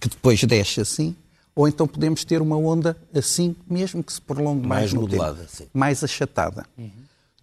que 0.00 0.08
depois 0.08 0.42
desce 0.44 0.80
assim, 0.80 1.14
ou 1.54 1.66
então 1.66 1.86
podemos 1.88 2.24
ter 2.24 2.40
uma 2.40 2.56
onda 2.56 2.96
assim, 3.12 3.54
mesmo 3.68 4.02
que 4.02 4.12
se 4.12 4.20
prolongue 4.20 4.66
mais, 4.66 4.92
mais 4.92 4.94
modelada, 4.94 5.44
tempo, 5.44 5.70
mais 5.74 6.04
achatada. 6.04 6.64
Uhum. 6.76 6.90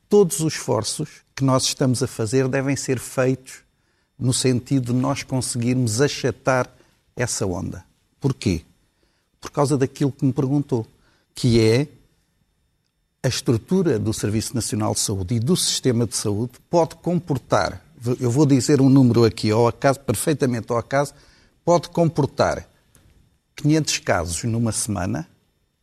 Todos 0.08 0.39
os 0.39 0.54
esforços 0.54 1.10
que 1.36 1.43
nós 1.43 1.63
estamos 1.63 2.02
a 2.02 2.08
fazer 2.08 2.48
devem 2.48 2.76
ser 2.76 2.98
feitos 2.98 3.65
no 4.17 4.34
sentido 4.34 4.93
de 4.93 5.00
nós 5.00 5.24
conseguirmos 5.24 6.00
achatar 6.00 6.69
essa 7.15 7.45
onda. 7.45 7.84
Porquê? 8.19 8.62
Por 9.45 9.51
causa 9.51 9.77
daquilo 9.77 10.12
que 10.12 10.25
me 10.25 10.34
perguntou, 10.34 10.88
que 11.36 11.62
é 11.62 11.88
a 13.21 13.27
estrutura 13.27 13.99
do 13.99 14.12
Serviço 14.12 14.55
Nacional 14.55 14.95
de 14.95 15.01
Saúde 15.01 15.36
e 15.36 15.39
do 15.39 15.55
sistema 15.55 16.08
de 16.08 16.15
saúde 16.15 16.53
pode 16.67 16.95
comportar, 16.95 17.79
eu 18.19 18.31
vou 18.31 18.43
dizer 18.43 18.81
um 18.81 18.89
número 18.89 19.23
aqui 19.23 19.51
ao 19.51 19.67
acaso, 19.67 19.99
perfeitamente 19.99 20.71
ao 20.71 20.79
acaso, 20.79 21.13
pode 21.63 21.89
comportar 21.89 22.67
500 23.55 23.99
casos 23.99 24.43
numa 24.45 24.71
semana, 24.71 25.27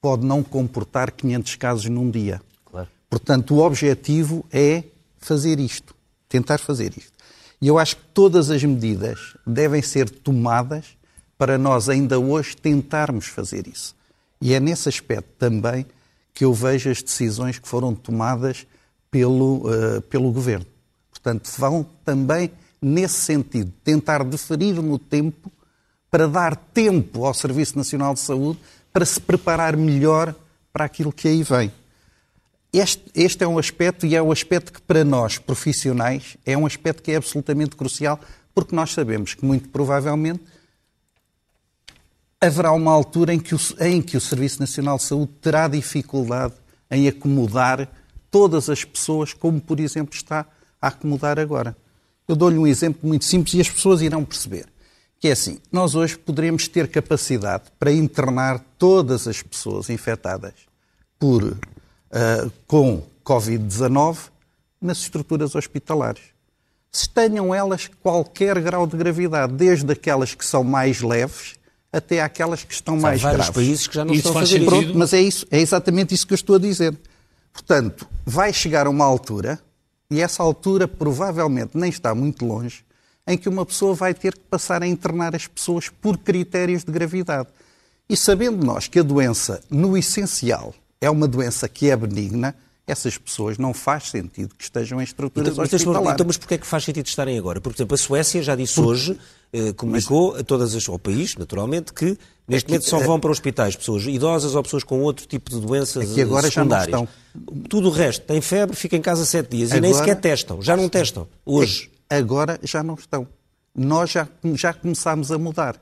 pode 0.00 0.26
não 0.26 0.42
comportar 0.42 1.12
500 1.12 1.54
casos 1.54 1.84
num 1.86 2.10
dia. 2.10 2.42
Claro. 2.64 2.88
Portanto, 3.08 3.54
o 3.54 3.60
objetivo 3.60 4.44
é 4.50 4.82
fazer 5.18 5.60
isto, 5.60 5.94
tentar 6.28 6.58
fazer 6.58 6.98
isto. 6.98 7.12
E 7.60 7.68
eu 7.68 7.78
acho 7.78 7.94
que 7.94 8.02
todas 8.12 8.50
as 8.50 8.64
medidas 8.64 9.36
devem 9.46 9.80
ser 9.80 10.10
tomadas 10.10 10.96
para 11.42 11.58
nós 11.58 11.88
ainda 11.88 12.20
hoje 12.20 12.56
tentarmos 12.56 13.26
fazer 13.26 13.66
isso. 13.66 13.96
E 14.40 14.54
é 14.54 14.60
nesse 14.60 14.88
aspecto 14.88 15.28
também 15.40 15.84
que 16.32 16.44
eu 16.44 16.54
vejo 16.54 16.88
as 16.88 17.02
decisões 17.02 17.58
que 17.58 17.66
foram 17.66 17.96
tomadas 17.96 18.64
pelo, 19.10 19.68
uh, 19.68 20.00
pelo 20.02 20.30
Governo. 20.30 20.64
Portanto, 21.10 21.50
vão 21.58 21.84
também 22.04 22.52
nesse 22.80 23.14
sentido, 23.14 23.72
tentar 23.82 24.22
deferir 24.22 24.80
no 24.80 25.00
tempo 25.00 25.50
para 26.08 26.28
dar 26.28 26.54
tempo 26.54 27.26
ao 27.26 27.34
Serviço 27.34 27.76
Nacional 27.76 28.14
de 28.14 28.20
Saúde 28.20 28.60
para 28.92 29.04
se 29.04 29.20
preparar 29.20 29.76
melhor 29.76 30.32
para 30.72 30.84
aquilo 30.84 31.12
que 31.12 31.26
aí 31.26 31.42
vem. 31.42 31.72
Este, 32.72 33.02
este 33.16 33.42
é 33.42 33.48
um 33.48 33.58
aspecto, 33.58 34.06
e 34.06 34.14
é 34.14 34.22
um 34.22 34.30
aspecto 34.30 34.72
que 34.72 34.80
para 34.80 35.02
nós, 35.02 35.38
profissionais, 35.38 36.36
é 36.46 36.56
um 36.56 36.66
aspecto 36.66 37.02
que 37.02 37.10
é 37.10 37.16
absolutamente 37.16 37.74
crucial, 37.74 38.20
porque 38.54 38.76
nós 38.76 38.92
sabemos 38.92 39.34
que, 39.34 39.44
muito 39.44 39.70
provavelmente, 39.70 40.40
haverá 42.42 42.72
uma 42.72 42.90
altura 42.90 43.32
em 43.32 43.38
que, 43.38 43.54
o, 43.54 43.58
em 43.78 44.02
que 44.02 44.16
o 44.16 44.20
Serviço 44.20 44.58
Nacional 44.58 44.96
de 44.96 45.04
Saúde 45.04 45.30
terá 45.40 45.68
dificuldade 45.68 46.54
em 46.90 47.06
acomodar 47.06 47.88
todas 48.32 48.68
as 48.68 48.84
pessoas, 48.84 49.32
como, 49.32 49.60
por 49.60 49.78
exemplo, 49.78 50.16
está 50.16 50.44
a 50.80 50.88
acomodar 50.88 51.38
agora. 51.38 51.76
Eu 52.26 52.34
dou-lhe 52.34 52.58
um 52.58 52.66
exemplo 52.66 53.08
muito 53.08 53.24
simples 53.24 53.54
e 53.54 53.60
as 53.60 53.70
pessoas 53.70 54.02
irão 54.02 54.24
perceber, 54.24 54.66
que 55.20 55.28
é 55.28 55.32
assim, 55.32 55.60
nós 55.70 55.94
hoje 55.94 56.18
poderíamos 56.18 56.66
ter 56.66 56.88
capacidade 56.88 57.64
para 57.78 57.92
internar 57.92 58.58
todas 58.76 59.28
as 59.28 59.40
pessoas 59.40 59.88
infectadas 59.88 60.54
por, 61.20 61.44
uh, 61.44 62.52
com 62.66 63.04
Covid-19 63.24 64.30
nas 64.80 64.98
estruturas 64.98 65.54
hospitalares. 65.54 66.22
Se 66.90 67.08
tenham 67.08 67.54
elas 67.54 67.88
qualquer 68.02 68.60
grau 68.60 68.84
de 68.84 68.96
gravidade, 68.96 69.52
desde 69.52 69.92
aquelas 69.92 70.34
que 70.34 70.44
são 70.44 70.64
mais 70.64 71.00
leves 71.00 71.54
até 71.92 72.22
aquelas 72.22 72.64
que 72.64 72.72
estão 72.72 72.96
mais 72.98 73.20
vários 73.20 73.40
graves. 73.46 73.54
países 73.54 73.86
que 73.86 73.94
já 73.94 74.04
não 74.04 74.12
Isso 74.14 74.20
estão 74.20 74.32
a 74.32 74.34
faz 74.34 74.48
fazer 74.48 74.60
sentido. 74.64 74.82
Pronto, 74.82 74.98
mas 74.98 75.12
é, 75.12 75.20
isso, 75.20 75.46
é 75.50 75.60
exatamente 75.60 76.14
isso 76.14 76.26
que 76.26 76.32
eu 76.32 76.36
estou 76.36 76.56
a 76.56 76.58
dizer. 76.58 76.96
Portanto, 77.52 78.08
vai 78.24 78.52
chegar 78.52 78.88
uma 78.88 79.04
altura, 79.04 79.58
e 80.10 80.20
essa 80.20 80.42
altura 80.42 80.88
provavelmente 80.88 81.76
nem 81.76 81.90
está 81.90 82.14
muito 82.14 82.46
longe, 82.46 82.84
em 83.26 83.36
que 83.36 83.48
uma 83.48 83.64
pessoa 83.66 83.94
vai 83.94 84.14
ter 84.14 84.32
que 84.34 84.40
passar 84.50 84.82
a 84.82 84.86
internar 84.86 85.34
as 85.36 85.46
pessoas 85.46 85.88
por 85.88 86.16
critérios 86.18 86.82
de 86.82 86.90
gravidade. 86.90 87.48
E 88.08 88.16
sabendo 88.16 88.64
nós 88.64 88.88
que 88.88 88.98
a 88.98 89.02
doença, 89.02 89.62
no 89.70 89.96
essencial, 89.96 90.74
é 91.00 91.08
uma 91.10 91.28
doença 91.28 91.68
que 91.68 91.90
é 91.90 91.96
benigna, 91.96 92.54
essas 92.86 93.16
pessoas 93.16 93.58
não 93.58 93.72
faz 93.72 94.10
sentido 94.10 94.54
que 94.56 94.64
estejam 94.64 95.00
em 95.00 95.04
estruturas 95.04 95.52
Então, 95.52 95.62
hospitalares. 95.64 96.12
então, 96.14 96.26
mas 96.26 96.36
porquê 96.36 96.54
é 96.54 96.58
que 96.58 96.66
faz 96.66 96.84
sentido 96.84 97.06
estarem 97.06 97.38
agora? 97.38 97.60
Porque, 97.60 97.76
por 97.76 97.78
exemplo, 97.82 97.94
a 97.94 97.98
Suécia 97.98 98.42
já 98.42 98.56
disse 98.56 98.80
hoje, 98.80 99.18
eh, 99.52 99.72
comunicou 99.74 100.36
a 100.36 100.42
todas 100.42 100.74
as, 100.74 100.88
ao 100.88 100.98
país, 100.98 101.36
naturalmente, 101.36 101.92
que 101.92 102.16
neste 102.48 102.68
momento 102.68 102.88
só 102.88 102.98
vão 102.98 103.20
para 103.20 103.30
hospitais 103.30 103.76
pessoas 103.76 104.04
idosas 104.04 104.54
ou 104.54 104.62
pessoas 104.62 104.82
com 104.84 105.00
outro 105.02 105.26
tipo 105.26 105.50
de 105.50 105.60
doenças 105.60 106.10
É 106.10 106.14
que 106.14 106.22
agora 106.22 106.46
eh, 106.46 106.50
já 106.50 106.64
não 106.64 106.78
secundárias. 106.80 107.08
Tudo 107.68 107.88
o 107.88 107.90
resto, 107.90 108.24
tem 108.26 108.40
febre, 108.40 108.74
fica 108.76 108.96
em 108.96 109.00
casa 109.02 109.24
sete 109.24 109.56
dias 109.56 109.70
e 109.72 109.80
nem 109.80 109.90
Agora- 109.90 110.04
sequer 110.06 110.20
testam. 110.20 110.60
Já 110.62 110.76
não 110.76 110.88
testam. 110.88 111.26
Hoje. 111.44 111.90
Agora 112.08 112.58
já 112.62 112.82
não 112.82 112.94
estão. 112.94 113.26
Nós 113.74 114.10
já, 114.10 114.28
já 114.54 114.72
começámos 114.74 115.30
a 115.32 115.38
mudar. 115.38 115.80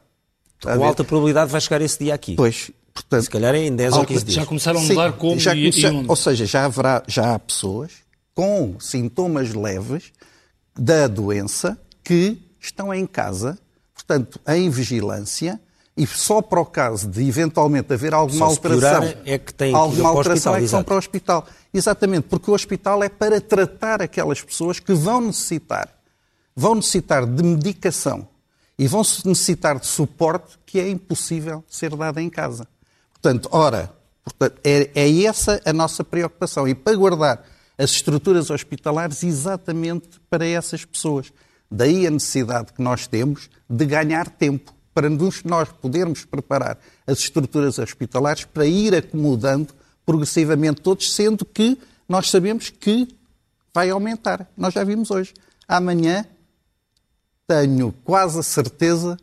Está 0.58 0.72
a 0.72 0.74
Com 0.76 0.80
ver? 0.82 0.86
alta 0.88 1.02
probabilidade 1.04 1.50
vai 1.50 1.60
chegar 1.60 1.80
esse 1.80 1.98
dia 1.98 2.14
aqui. 2.14 2.34
Pois, 2.36 2.70
portanto, 2.94 3.22
Se 3.24 3.30
calhar 3.30 3.54
em 3.54 3.74
10 3.74 3.92
ou 3.94 3.98
Alta- 4.00 4.12
15 4.12 4.24
dias. 4.26 4.34
Já 4.36 4.46
começaram 4.46 4.78
a 4.78 4.82
Sim, 4.82 4.88
mudar 4.90 5.12
como 5.14 5.40
já 5.40 5.54
e, 5.54 5.70
e 5.70 5.86
onde? 5.86 6.08
Ou 6.08 6.14
seja, 6.16 6.46
já, 6.46 6.66
haverá, 6.66 7.02
já 7.08 7.34
há 7.34 7.38
pessoas 7.38 7.90
com 8.34 8.76
sintomas 8.78 9.52
leves 9.54 10.12
da 10.78 11.08
doença 11.08 11.76
que 12.04 12.38
estão 12.60 12.92
em 12.92 13.06
casa, 13.06 13.58
portanto, 13.94 14.40
em 14.46 14.68
vigilância, 14.68 15.60
e 15.96 16.06
só 16.06 16.40
para 16.40 16.60
o 16.60 16.64
caso 16.64 17.08
de 17.08 17.26
eventualmente 17.26 17.92
haver 17.92 18.14
alguma 18.14 18.46
se 18.46 18.52
alteração, 18.52 19.14
é 19.24 19.38
que 19.38 19.64
ir 19.64 19.74
alguma 19.74 20.02
para 20.02 20.14
o 20.14 20.18
alteração 20.18 20.52
hospital, 20.52 20.54
é 20.54 20.58
que 20.58 20.64
exato. 20.64 20.84
para 20.84 20.94
o 20.94 20.98
hospital. 20.98 21.46
Exatamente, 21.74 22.22
porque 22.28 22.50
o 22.50 22.54
hospital 22.54 23.02
é 23.02 23.08
para 23.08 23.40
tratar 23.40 24.00
aquelas 24.00 24.40
pessoas 24.42 24.78
que 24.78 24.94
vão 24.94 25.20
necessitar, 25.20 25.88
vão 26.54 26.76
necessitar 26.76 27.26
de 27.26 27.42
medicação 27.42 28.26
e 28.78 28.86
vão 28.86 29.02
necessitar 29.24 29.78
de 29.78 29.86
suporte 29.86 30.58
que 30.64 30.80
é 30.80 30.88
impossível 30.88 31.62
ser 31.68 31.94
dado 31.94 32.18
em 32.18 32.30
casa. 32.30 32.66
Portanto, 33.12 33.48
ora, 33.52 33.92
portanto, 34.24 34.58
é, 34.64 34.90
é 34.94 35.22
essa 35.24 35.60
a 35.66 35.72
nossa 35.72 36.02
preocupação 36.02 36.66
e 36.66 36.74
para 36.74 36.96
guardar 36.96 37.44
as 37.76 37.90
estruturas 37.90 38.50
hospitalares 38.50 39.22
exatamente 39.22 40.20
para 40.30 40.46
essas 40.46 40.84
pessoas. 40.84 41.32
Daí 41.70 42.06
a 42.06 42.10
necessidade 42.10 42.72
que 42.72 42.82
nós 42.82 43.06
temos 43.06 43.48
de 43.68 43.86
ganhar 43.86 44.28
tempo 44.28 44.74
para 44.92 45.08
nos, 45.08 45.44
nós 45.44 45.68
podermos 45.70 46.24
preparar 46.24 46.78
as 47.06 47.18
estruturas 47.20 47.78
hospitalares 47.78 48.44
para 48.44 48.66
ir 48.66 48.94
acomodando 48.94 49.72
progressivamente 50.04 50.80
todos, 50.80 51.14
sendo 51.14 51.44
que 51.44 51.78
nós 52.08 52.28
sabemos 52.28 52.70
que 52.70 53.08
vai 53.72 53.88
aumentar. 53.90 54.50
Nós 54.56 54.74
já 54.74 54.82
vimos 54.82 55.10
hoje. 55.10 55.32
Amanhã 55.68 56.26
tenho 57.46 57.94
quase 58.04 58.40
a 58.40 58.42
certeza 58.42 59.16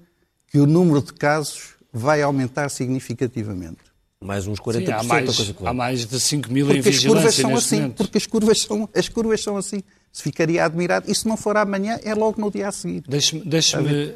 que 0.48 0.58
o 0.60 0.66
número 0.66 1.02
de 1.02 1.14
casos 1.14 1.76
vai 1.92 2.22
aumentar 2.22 2.70
significativamente. 2.70 3.80
Mais 4.22 4.48
uns 4.48 4.60
40%. 4.60 4.86
Sim, 4.86 4.92
há, 4.92 5.00
a 5.00 5.04
mais, 5.04 5.36
coisa 5.36 5.54
que 5.54 5.62
vai. 5.62 5.72
há 5.72 5.74
mais 5.74 6.06
de 6.06 6.20
5 6.20 6.52
mil 6.52 6.66
em 6.72 6.76
Porque 6.76 6.90
as 6.90 6.96
curvas 7.06 7.36
vigilância 7.36 7.42
são 7.42 7.52
neste 7.52 7.66
assim. 7.68 7.76
momento. 7.82 7.98
Porque 7.98 8.18
as 8.18 8.26
curvas 8.26 8.62
são, 8.62 8.90
as 8.96 9.10
curvas 9.10 9.44
são 9.44 9.58
assim. 9.58 9.84
Se 10.18 10.24
ficaria 10.24 10.66
admirado. 10.66 11.12
E 11.12 11.14
se 11.14 11.28
não 11.28 11.38
for 11.38 11.56
amanhã, 11.58 12.00
é 12.04 12.16
logo 12.16 12.42
no 12.42 12.50
dia 12.50 12.68
a 12.70 12.72
seguir. 12.72 13.04
Deixe-me 13.08 13.42
deixe-me- 13.46 14.14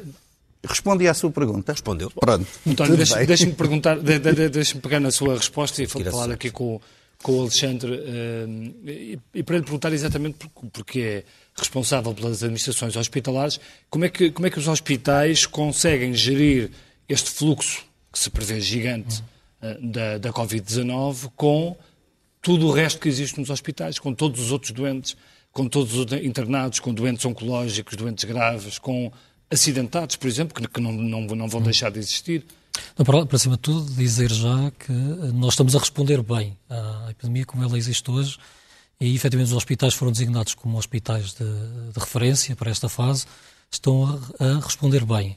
Respondi 0.64 1.06
à 1.06 1.14
sua 1.14 1.30
pergunta. 1.30 1.70
Respondeu. 1.72 2.10
Pronto. 2.10 2.46
António, 2.66 2.92
Tudo 2.92 2.96
deixe- 2.96 3.26
deixe-me 3.26 3.52
perguntar, 3.52 3.98
de- 4.00 4.18
de- 4.18 4.32
de- 4.32 4.48
deixe-me 4.48 4.80
pegar 4.80 4.98
na 4.98 5.12
sua 5.12 5.36
resposta 5.36 5.80
e 5.82 5.86
falar 5.86 6.30
aqui 6.32 6.50
com, 6.50 6.80
com 7.22 7.32
o 7.38 7.40
Alexandre 7.42 8.00
eh, 8.04 8.46
e, 8.86 9.18
e 9.34 9.42
para 9.44 9.58
lhe 9.58 9.62
perguntar 9.62 9.92
exatamente 9.92 10.38
por- 10.48 10.70
porque 10.72 11.00
é 11.00 11.24
responsável 11.56 12.12
pelas 12.14 12.42
administrações 12.42 12.96
hospitalares, 12.96 13.60
como 13.90 14.04
é 14.04 14.08
que, 14.08 14.30
como 14.32 14.46
é 14.46 14.50
que 14.50 14.58
os 14.58 14.66
hospitais 14.68 15.46
conseguem 15.46 16.14
gerir 16.14 16.70
este 17.08 17.30
fluxo 17.30 17.84
que 18.12 18.18
se 18.18 18.28
prevê 18.30 18.60
gigante 18.60 19.22
eh, 19.62 19.78
da, 19.82 20.18
da 20.18 20.32
Covid-19 20.32 21.30
com 21.36 21.76
tudo 22.40 22.66
o 22.68 22.72
resto 22.72 23.00
que 23.00 23.08
existe 23.08 23.38
nos 23.40 23.50
hospitais, 23.50 23.98
com 23.98 24.12
todos 24.14 24.40
os 24.40 24.50
outros 24.52 24.72
doentes, 24.72 25.16
com 25.52 25.68
todos 25.68 25.94
os 25.94 26.12
internados, 26.12 26.80
com 26.80 26.92
doentes 26.92 27.24
oncológicos, 27.24 27.94
doentes 27.96 28.24
graves, 28.24 28.78
com 28.78 29.12
acidentados, 29.50 30.16
por 30.16 30.26
exemplo, 30.26 30.54
que, 30.54 30.66
que 30.66 30.80
não, 30.80 30.92
não, 30.92 31.20
não 31.20 31.48
vão 31.48 31.60
deixar 31.60 31.90
de 31.90 31.98
existir. 31.98 32.44
Não, 32.96 33.04
para, 33.04 33.26
para 33.26 33.38
cima 33.38 33.56
de 33.56 33.62
tudo, 33.62 33.92
dizer 33.92 34.32
já 34.32 34.70
que 34.78 34.90
eh, 34.90 35.32
nós 35.34 35.52
estamos 35.52 35.76
a 35.76 35.78
responder 35.78 36.22
bem 36.22 36.56
à 36.70 37.08
epidemia 37.10 37.44
como 37.44 37.62
ela 37.62 37.76
existe 37.76 38.10
hoje 38.10 38.38
e, 38.98 39.14
efetivamente, 39.14 39.50
os 39.50 39.56
hospitais 39.56 39.92
foram 39.92 40.10
designados 40.10 40.54
como 40.54 40.78
hospitais 40.78 41.34
de, 41.34 41.44
de 41.44 42.00
referência 42.00 42.56
para 42.56 42.70
esta 42.70 42.88
fase, 42.88 43.26
estão 43.70 44.20
a, 44.38 44.44
a 44.44 44.60
responder 44.60 45.04
bem. 45.04 45.36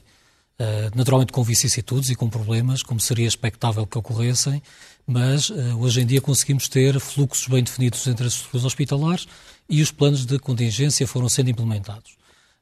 Eh, 0.58 0.90
naturalmente 0.94 1.32
com 1.32 1.44
vicissitudes 1.44 2.08
e 2.08 2.14
com 2.14 2.30
problemas, 2.30 2.82
como 2.82 2.98
seria 2.98 3.28
expectável 3.28 3.86
que 3.86 3.98
ocorressem, 3.98 4.62
mas 5.06 5.50
eh, 5.50 5.74
hoje 5.74 6.00
em 6.00 6.06
dia 6.06 6.22
conseguimos 6.22 6.66
ter 6.66 6.98
fluxos 6.98 7.46
bem 7.46 7.62
definidos 7.62 8.06
entre 8.06 8.26
as 8.26 8.32
estruturas 8.32 8.64
hospitalares 8.64 9.28
e 9.68 9.82
os 9.82 9.90
planos 9.90 10.24
de 10.24 10.38
contingência 10.38 11.06
foram 11.06 11.28
sendo 11.28 11.50
implementados. 11.50 12.16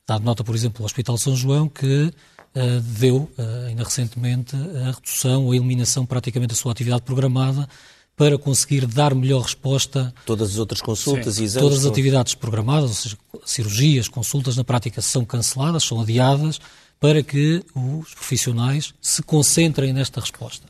Dado 0.06 0.24
nota, 0.24 0.44
por 0.44 0.54
exemplo, 0.54 0.82
o 0.82 0.86
Hospital 0.86 1.16
São 1.16 1.34
João, 1.34 1.68
que 1.68 2.12
eh, 2.54 2.80
deu, 2.80 3.30
eh, 3.38 3.66
ainda 3.68 3.84
recentemente, 3.84 4.54
a 4.54 4.92
redução 4.92 5.44
ou 5.44 5.52
a 5.52 5.56
eliminação 5.56 6.04
praticamente 6.06 6.50
da 6.50 6.54
sua 6.54 6.72
atividade 6.72 7.02
programada 7.02 7.68
para 8.16 8.38
conseguir 8.38 8.86
dar 8.86 9.14
melhor 9.14 9.42
resposta 9.42 10.14
Todas 10.24 10.50
as 10.50 10.58
outras 10.58 10.80
consultas 10.80 11.34
Sim. 11.34 11.42
e 11.42 11.44
exames. 11.46 11.68
Todas 11.68 11.84
as 11.84 11.90
atividades 11.90 12.34
programadas, 12.34 12.90
ou 12.90 12.96
seja, 12.96 13.18
cirurgias, 13.44 14.06
consultas, 14.06 14.56
na 14.56 14.62
prática 14.62 15.02
são 15.02 15.24
canceladas, 15.24 15.82
são 15.82 16.00
adiadas, 16.00 16.60
para 17.00 17.22
que 17.22 17.64
os 17.74 18.14
profissionais 18.14 18.94
se 19.00 19.22
concentrem 19.22 19.92
nesta 19.92 20.20
resposta. 20.20 20.66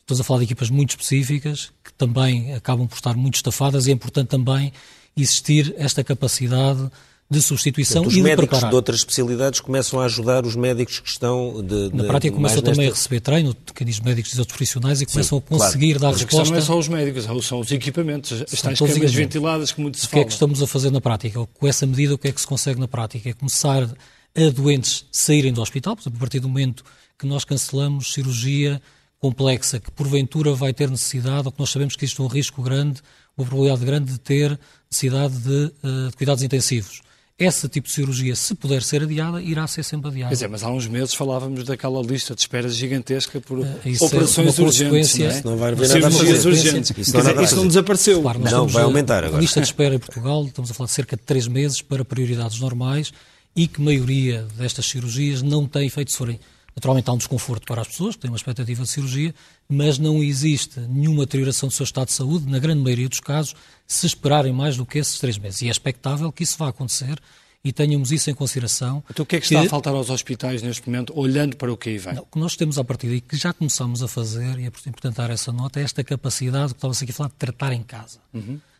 Estamos 0.00 0.20
a 0.20 0.24
falar 0.24 0.40
de 0.40 0.46
equipas 0.46 0.68
muito 0.68 0.90
específicas, 0.90 1.70
que 1.84 1.92
também 1.92 2.52
acabam 2.54 2.88
por 2.88 2.96
estar 2.96 3.14
muito 3.14 3.36
estafadas 3.36 3.86
e 3.86 3.90
é 3.90 3.94
importante 3.94 4.28
também 4.28 4.72
existir 5.20 5.74
esta 5.78 6.02
capacidade 6.04 6.90
de 7.32 7.40
substituição 7.40 8.02
Os 8.04 8.12
e 8.12 8.16
de 8.16 8.22
médicos 8.22 8.48
preparar. 8.48 8.70
de 8.70 8.74
outras 8.76 8.98
especialidades 8.98 9.60
começam 9.60 10.00
a 10.00 10.06
ajudar 10.06 10.44
os 10.44 10.56
médicos 10.56 10.98
que 10.98 11.08
estão 11.08 11.62
de, 11.64 11.88
Na 11.94 12.02
de- 12.02 12.08
prática 12.08 12.36
mais 12.40 12.54
começam 12.54 12.62
também 12.62 12.88
a 12.88 12.90
receber 12.90 13.20
treino, 13.20 13.56
quem 13.72 13.86
diz 13.86 14.00
médicos 14.00 14.30
diz 14.32 14.38
outros 14.40 14.56
profissionais, 14.56 15.00
e 15.00 15.06
começam 15.06 15.38
a 15.38 15.40
claro. 15.40 15.62
conseguir 15.64 15.98
dar 16.00 16.08
Mas 16.10 16.22
a 16.22 16.24
resposta. 16.24 16.50
não 16.52 16.58
é 16.58 16.60
só 16.60 16.76
os 16.76 16.88
médicos, 16.88 17.46
são 17.46 17.60
os 17.60 17.70
equipamentos, 17.70 18.32
as 18.32 18.60
todos 18.60 18.80
os 18.80 18.94
camas 18.94 19.12
ventiladas 19.14 19.70
que 19.70 19.80
muito 19.80 19.96
se 19.96 20.06
O 20.06 20.08
que 20.08 20.14
é 20.16 20.18
fala. 20.18 20.26
que 20.26 20.32
estamos 20.32 20.60
a 20.60 20.66
fazer 20.66 20.90
na 20.90 21.00
prática? 21.00 21.46
Com 21.46 21.68
essa 21.68 21.86
medida, 21.86 22.14
o 22.14 22.18
que 22.18 22.26
é 22.26 22.32
que 22.32 22.40
se 22.40 22.46
consegue 22.48 22.80
na 22.80 22.88
prática? 22.88 23.30
É 23.30 23.32
começar 23.32 23.84
a 23.84 24.50
doentes 24.52 25.04
saírem 25.12 25.52
do 25.52 25.62
hospital, 25.62 25.94
por 25.94 26.02
exemplo, 26.02 26.16
a 26.16 26.20
partir 26.20 26.40
do 26.40 26.48
momento 26.48 26.84
que 27.16 27.26
nós 27.28 27.44
cancelamos 27.44 28.12
cirurgia 28.12 28.82
complexa, 29.20 29.78
que 29.78 29.90
porventura 29.92 30.52
vai 30.52 30.72
ter 30.72 30.90
necessidade, 30.90 31.46
ou 31.46 31.52
que 31.52 31.60
nós 31.60 31.70
sabemos 31.70 31.94
que 31.94 32.04
existe 32.04 32.20
um 32.22 32.26
risco 32.26 32.60
grande, 32.60 33.00
uma 33.36 33.46
probabilidade 33.46 33.84
grande 33.84 34.12
de 34.12 34.18
ter 34.20 34.58
necessidade 34.90 35.34
de, 35.38 35.72
eh, 35.82 36.10
de 36.10 36.16
cuidados 36.16 36.42
intensivos. 36.42 37.00
Esse 37.38 37.66
tipo 37.70 37.88
de 37.88 37.94
cirurgia, 37.94 38.36
se 38.36 38.54
puder 38.54 38.82
ser 38.82 39.02
adiada, 39.02 39.40
irá 39.40 39.66
ser 39.66 39.82
sempre 39.82 40.10
adiada. 40.10 40.28
Quer 40.28 40.34
dizer, 40.34 40.48
mas 40.48 40.62
há 40.62 40.68
uns 40.70 40.86
meses 40.86 41.14
falávamos 41.14 41.64
daquela 41.64 42.02
lista 42.02 42.34
de 42.34 42.42
espera 42.42 42.68
gigantesca 42.68 43.40
por 43.40 43.66
isso 43.82 44.04
é 44.04 44.06
operações 44.08 44.58
uma 44.58 44.66
urgentes. 44.68 45.16
Não 45.18 45.26
é? 45.26 45.28
Isso 45.30 45.46
não 45.46 45.56
vai 45.56 45.72
haver 45.72 45.88
nada 45.88 46.06
a 46.06 46.10
Cirurgias 46.10 46.36
fazer. 46.44 46.48
urgentes. 46.50 46.90
Isso 46.98 47.14
não 47.16 47.20
dizer, 47.22 47.42
isso 47.42 47.66
desapareceu. 47.68 48.20
Claro, 48.20 48.40
Não, 48.40 48.66
vai 48.68 48.82
a- 48.82 48.84
aumentar 48.84 49.24
agora. 49.24 49.38
A 49.38 49.40
lista 49.40 49.58
de 49.58 49.66
espera 49.66 49.94
em 49.94 49.98
Portugal, 49.98 50.44
estamos 50.44 50.70
a 50.70 50.74
falar 50.74 50.88
de 50.88 50.92
cerca 50.92 51.16
de 51.16 51.22
três 51.22 51.48
meses 51.48 51.80
para 51.80 52.04
prioridades 52.04 52.60
normais 52.60 53.10
e 53.56 53.66
que 53.66 53.80
a 53.80 53.84
maioria 53.86 54.46
destas 54.58 54.84
cirurgias 54.84 55.40
não 55.40 55.66
tem 55.66 55.86
efeito 55.86 56.10
se 56.12 56.18
forem. 56.18 56.38
Naturalmente 56.74 57.08
há 57.10 57.12
um 57.12 57.18
desconforto 57.18 57.66
para 57.66 57.82
as 57.82 57.88
pessoas 57.88 58.14
que 58.14 58.22
têm 58.22 58.30
uma 58.30 58.36
expectativa 58.36 58.82
de 58.82 58.88
cirurgia, 58.88 59.34
mas 59.68 59.98
não 59.98 60.22
existe 60.22 60.80
nenhuma 60.80 61.24
deterioração 61.24 61.68
do 61.68 61.74
seu 61.74 61.84
estado 61.84 62.08
de 62.08 62.14
saúde, 62.14 62.50
na 62.50 62.58
grande 62.58 62.82
maioria 62.82 63.08
dos 63.08 63.20
casos, 63.20 63.54
se 63.86 64.06
esperarem 64.06 64.52
mais 64.52 64.76
do 64.76 64.86
que 64.86 64.98
esses 64.98 65.18
três 65.18 65.36
meses. 65.36 65.62
E 65.62 65.68
é 65.68 65.70
expectável 65.70 66.30
que 66.32 66.42
isso 66.42 66.56
vá 66.56 66.68
acontecer 66.68 67.20
e 67.62 67.72
tenhamos 67.72 68.10
isso 68.10 68.30
em 68.30 68.34
consideração. 68.34 69.02
Então 69.10 69.22
o 69.22 69.26
que 69.26 69.36
é 69.36 69.40
que 69.40 69.46
está 69.46 69.60
a 69.60 69.68
faltar 69.68 69.94
aos 69.94 70.08
hospitais 70.08 70.62
neste 70.62 70.88
momento, 70.88 71.12
olhando 71.14 71.56
para 71.56 71.72
o 71.72 71.76
que 71.76 71.90
aí 71.90 71.98
vem? 71.98 72.14
Não, 72.14 72.22
o 72.22 72.26
que 72.26 72.38
nós 72.38 72.56
temos 72.56 72.78
a 72.78 72.84
partir 72.84 73.08
daí, 73.08 73.20
que 73.20 73.36
já 73.36 73.52
começamos 73.52 74.02
a 74.02 74.08
fazer, 74.08 74.58
e 74.58 74.64
é 74.64 74.66
importante 74.66 75.16
dar 75.16 75.30
essa 75.30 75.52
nota, 75.52 75.80
é 75.80 75.82
esta 75.82 76.02
capacidade 76.02 76.72
que 76.72 76.78
estava-se 76.78 77.04
aqui 77.04 77.12
a 77.12 77.14
falar 77.14 77.28
de 77.28 77.34
tratar 77.34 77.72
em 77.72 77.82
casa. 77.82 78.18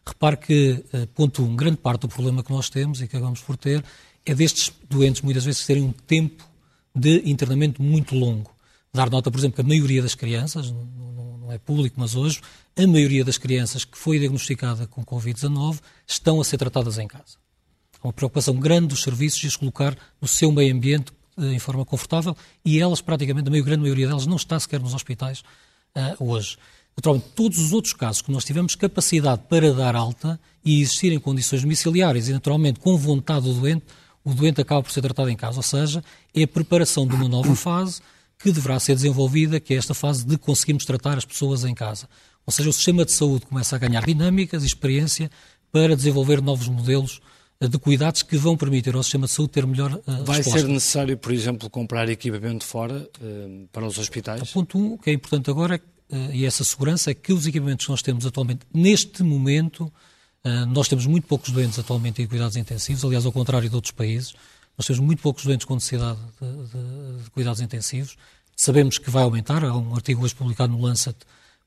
Repare 0.07 0.38
que, 0.38 0.83
eh, 0.92 1.07
ponto 1.14 1.42
um, 1.42 1.55
grande 1.55 1.76
parte 1.76 2.03
do 2.03 2.09
problema 2.09 2.42
que 2.42 2.50
nós 2.50 2.70
temos 2.70 3.03
e 3.03 3.07
que 3.07 3.16
acabamos 3.16 3.40
por 3.40 3.57
ter 3.57 3.85
é 4.24 4.35
destes 4.35 4.72
doentes 4.88 5.22
muitas 5.22 5.44
vezes 5.44 5.64
terem 5.64 5.83
um 5.83 5.92
tempo 5.92 6.50
de 6.94 7.22
internamento 7.31 7.83
muito 7.83 8.14
longo. 8.14 8.50
Dar 8.92 9.09
nota, 9.09 9.31
por 9.31 9.38
exemplo, 9.38 9.57
que 9.57 9.61
a 9.61 9.64
maioria 9.64 10.03
das 10.03 10.14
crianças, 10.14 10.70
não 10.70 11.53
é 11.53 11.59
público, 11.59 11.96
mas 11.98 12.14
hoje, 12.14 12.40
a 12.76 12.87
maioria 12.87 13.24
das 13.24 13.38
crianças 13.38 13.85
que 13.85 13.96
foi 13.96 14.18
diagnosticada 14.18 14.87
com 14.87 15.05
Covid-19 15.05 15.81
estão 16.07 16.40
a 16.40 16.44
ser 16.44 16.59
tratadas 16.59 16.98
em 16.98 17.07
casa. 17.07 17.38
Há 18.03 18.07
uma 18.07 18.12
preocupação 18.12 18.55
grande 18.55 18.88
dos 18.88 19.03
serviços 19.03 19.40
de 19.40 19.46
as 19.48 19.57
colocar 19.57 19.96
no 20.20 20.26
seu 20.26 20.50
meio 20.50 20.74
ambiente 20.74 21.12
eh, 21.38 21.53
em 21.53 21.59
forma 21.59 21.85
confortável 21.85 22.37
e 22.64 22.81
elas, 22.81 23.00
praticamente, 23.00 23.48
a 23.48 23.62
grande 23.62 23.83
maioria 23.83 24.09
delas, 24.09 24.26
não 24.26 24.37
está 24.37 24.59
sequer 24.59 24.81
nos 24.81 24.94
hospitais 24.94 25.42
uh, 25.94 26.24
hoje. 26.24 26.57
Naturalmente, 26.96 27.29
todos 27.35 27.59
os 27.59 27.72
outros 27.72 27.94
casos 27.94 28.22
que 28.22 28.33
nós 28.33 28.44
tivemos 28.44 28.74
capacidade 28.74 29.42
para 29.48 29.72
dar 29.72 29.94
alta 29.94 30.40
e 30.64 30.81
existirem 30.81 31.18
condições 31.18 31.62
domiciliares 31.62 32.29
e, 32.29 32.33
naturalmente, 32.33 32.81
com 32.81 32.96
vontade 32.96 33.46
do 33.46 33.55
doente, 33.55 33.85
o 34.24 34.35
doente 34.35 34.61
acaba 34.61 34.83
por 34.83 34.90
ser 34.90 35.00
tratado 35.00 35.30
em 35.30 35.37
casa. 35.37 35.59
Ou 35.59 35.62
seja, 35.62 36.04
é 36.35 36.42
a 36.42 36.48
preparação 36.48 37.06
de 37.06 37.14
uma 37.14 37.28
nova 37.28 37.54
fase 37.56 38.00
que 38.38 38.50
deverá 38.50 38.80
ser 38.80 38.94
desenvolvida, 38.94 39.61
que 39.61 39.74
é 39.74 39.76
esta 39.76 39.94
fase 39.94 40.24
de 40.24 40.38
conseguirmos 40.38 40.85
tratar 40.85 41.18
as 41.18 41.24
pessoas 41.24 41.64
em 41.64 41.74
casa. 41.74 42.09
Ou 42.46 42.52
seja, 42.52 42.70
o 42.70 42.72
sistema 42.72 43.04
de 43.04 43.12
saúde 43.12 43.46
começa 43.46 43.76
a 43.76 43.78
ganhar 43.78 44.04
dinâmicas 44.04 44.62
e 44.62 44.66
experiência 44.66 45.30
para 45.70 45.94
desenvolver 45.94 46.40
novos 46.40 46.68
modelos 46.68 47.20
eh, 47.61 47.68
de 47.68 47.78
cuidados 47.78 48.22
que 48.22 48.37
vão 48.37 48.56
permitir 48.56 48.94
ao 48.94 49.02
sistema 49.02 49.26
de 49.26 49.33
saúde 49.33 49.52
ter 49.52 49.66
melhor 49.66 49.92
uh, 49.92 50.24
Vai 50.24 50.38
resposta. 50.38 50.61
ser 50.61 50.68
necessário, 50.68 51.16
por 51.18 51.33
exemplo, 51.33 51.68
comprar 51.68 52.09
equipamento 52.09 52.64
fora 52.64 53.09
uh, 53.20 53.68
para 53.70 53.87
os 53.87 53.98
hospitais? 53.98 54.42
O 54.42 54.52
ponto 54.52 54.78
1, 54.78 54.85
um, 54.85 54.96
que 54.96 55.11
é 55.11 55.12
importante 55.12 55.50
agora, 55.50 55.80
uh, 56.11 56.33
e 56.33 56.46
essa 56.46 56.64
segurança, 56.64 57.11
é 57.11 57.14
que 57.14 57.33
os 57.33 57.46
equipamentos 57.46 57.85
que 57.85 57.92
nós 57.92 58.02
temos 58.02 58.24
atualmente, 58.24 58.61
neste 58.72 59.22
momento, 59.22 59.92
nós 60.68 60.88
temos 60.88 61.07
muito 61.07 61.26
poucos 61.26 61.50
doentes 61.50 61.79
atualmente 61.79 62.22
em 62.22 62.26
cuidados 62.26 62.57
intensivos, 62.57 63.05
aliás, 63.05 63.26
ao 63.26 63.33
contrário 63.33 63.68
de 63.68 63.74
outros 63.74 63.92
países, 63.92 64.35
nós 64.76 64.87
temos 64.87 65.00
muito 65.00 65.20
poucos 65.20 65.44
doentes 65.44 65.66
com 65.66 65.74
necessidade 65.74 66.18
de, 66.40 66.48
de, 66.48 67.24
de 67.24 67.31
cuidados 67.31 67.61
intensivos. 67.61 68.16
Sabemos 68.57 68.98
que 68.98 69.11
vai 69.11 69.22
aumentar, 69.22 69.62
há 69.64 69.76
um 69.76 69.94
artigo 69.94 70.24
hoje 70.24 70.35
publicado 70.35 70.72
no 70.72 70.81
Lancet 70.81 71.16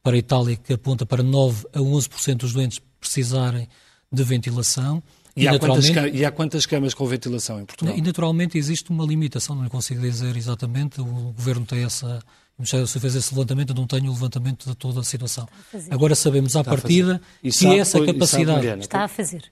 para 0.01 0.15
a 0.15 0.19
Itália 0.19 0.55
que 0.55 0.73
aponta 0.73 1.05
para 1.05 1.23
9 1.23 1.67
a 1.73 1.79
11% 1.79 2.37
dos 2.37 2.53
doentes 2.53 2.81
precisarem 2.99 3.67
de 4.11 4.23
ventilação. 4.23 5.01
E, 5.35 5.43
e, 5.43 5.47
há 5.47 5.57
quantas, 5.57 5.89
e, 6.13 6.25
há 6.25 6.31
quantas, 6.31 6.65
camas 6.65 6.93
com 6.93 7.05
ventilação 7.07 7.59
em 7.59 7.65
Portugal? 7.65 7.97
E 7.97 8.01
naturalmente 8.01 8.57
existe 8.57 8.91
uma 8.91 9.03
limitação, 9.03 9.55
não 9.55 9.67
consigo 9.67 9.99
dizer 9.99 10.37
exatamente, 10.37 11.01
o 11.01 11.33
Governo 11.35 11.65
tem 11.65 11.83
essa, 11.83 12.19
o 12.57 12.61
Ministério 12.61 12.85
da 12.85 12.99
fez 12.99 13.15
esse 13.15 13.33
levantamento, 13.33 13.71
eu 13.71 13.75
não 13.75 13.87
tenho 13.87 14.11
o 14.11 14.13
levantamento 14.13 14.69
de 14.69 14.75
toda 14.75 14.99
a 14.99 15.03
situação. 15.03 15.47
Agora 15.89 16.13
sabemos 16.13 16.55
à 16.55 16.63
partida 16.63 17.19
que 17.41 17.51
sabe, 17.51 17.79
essa 17.79 18.05
capacidade... 18.05 18.67
Está 18.79 19.05
a 19.05 19.07
fazer. 19.07 19.43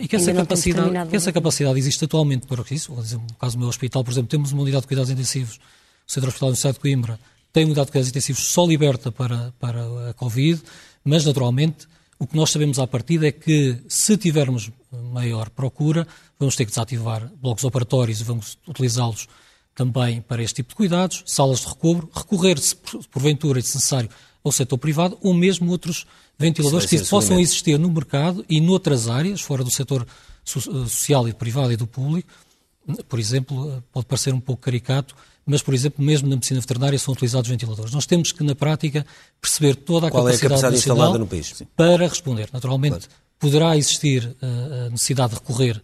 E 0.00 0.08
que 0.08 0.16
essa, 0.16 0.32
capacidade, 0.32 1.10
que 1.10 1.16
essa 1.16 1.32
capacidade 1.32 1.78
existe 1.78 2.04
atualmente 2.04 2.46
para 2.46 2.62
isso. 2.70 2.92
No 2.92 3.34
caso 3.38 3.56
do 3.56 3.60
meu 3.60 3.68
hospital, 3.68 4.02
por 4.02 4.10
exemplo, 4.10 4.28
temos 4.28 4.52
uma 4.52 4.62
unidade 4.62 4.82
de 4.82 4.88
cuidados 4.88 5.10
intensivos, 5.10 5.56
o 6.06 6.12
Centro 6.12 6.28
Hospitalar 6.28 6.52
do 6.52 6.56
Estado 6.56 6.74
de 6.74 6.80
Coimbra 6.80 7.18
tem 7.52 7.64
uma 7.64 7.68
unidade 7.68 7.86
de 7.86 7.92
cuidados 7.92 8.08
intensivos 8.08 8.44
só 8.44 8.66
liberta 8.66 9.12
para, 9.12 9.52
para 9.60 10.10
a 10.10 10.14
Covid, 10.14 10.62
mas 11.04 11.24
naturalmente 11.24 11.86
o 12.22 12.26
que 12.26 12.36
nós 12.36 12.50
sabemos 12.50 12.78
à 12.78 12.86
partida 12.86 13.26
é 13.26 13.32
que 13.32 13.78
se 13.88 14.16
tivermos 14.16 14.70
maior 14.92 15.50
procura, 15.50 16.06
vamos 16.38 16.54
ter 16.54 16.64
que 16.64 16.70
desativar 16.70 17.28
blocos 17.42 17.64
operatórios 17.64 18.20
e 18.20 18.22
vamos 18.22 18.56
utilizá-los 18.64 19.26
também 19.74 20.20
para 20.20 20.40
este 20.40 20.62
tipo 20.62 20.68
de 20.68 20.76
cuidados, 20.76 21.24
salas 21.26 21.62
de 21.62 21.66
recobro, 21.66 22.08
recorrer-se, 22.14 22.76
porventura, 23.10 23.60
se 23.60 23.74
necessário, 23.74 24.08
ao 24.44 24.52
setor 24.52 24.78
privado 24.78 25.18
ou 25.20 25.34
mesmo 25.34 25.68
outros 25.72 26.06
ventiladores 26.38 26.86
que 26.86 27.00
possam 27.08 27.40
existir 27.40 27.76
no 27.76 27.90
mercado 27.90 28.44
e 28.48 28.60
noutras 28.60 29.08
áreas, 29.08 29.40
fora 29.40 29.64
do 29.64 29.70
setor 29.72 30.06
social 30.44 31.28
e 31.28 31.32
privado 31.32 31.72
e 31.72 31.76
do 31.76 31.88
público. 31.88 32.30
Por 33.08 33.18
exemplo, 33.18 33.82
pode 33.90 34.06
parecer 34.06 34.32
um 34.32 34.40
pouco 34.40 34.62
caricato, 34.62 35.16
mas, 35.44 35.62
por 35.62 35.74
exemplo, 35.74 36.04
mesmo 36.04 36.28
na 36.28 36.36
medicina 36.36 36.60
veterinária 36.60 36.98
são 36.98 37.12
utilizados 37.12 37.48
ventiladores. 37.48 37.92
Nós 37.92 38.06
temos 38.06 38.32
que, 38.32 38.44
na 38.44 38.54
prática, 38.54 39.04
perceber 39.40 39.74
toda 39.74 40.06
a 40.06 40.10
Qual 40.10 40.24
capacidade, 40.24 40.44
é 40.44 40.46
a 40.46 40.48
capacidade 40.48 40.76
instalada 40.76 41.18
no 41.18 41.26
país? 41.26 41.62
para 41.76 42.06
responder. 42.06 42.48
Naturalmente, 42.52 43.08
claro. 43.08 43.22
poderá 43.38 43.76
existir 43.76 44.36
eh, 44.40 44.86
a 44.86 44.90
necessidade 44.90 45.34
de 45.34 45.40
recorrer 45.40 45.82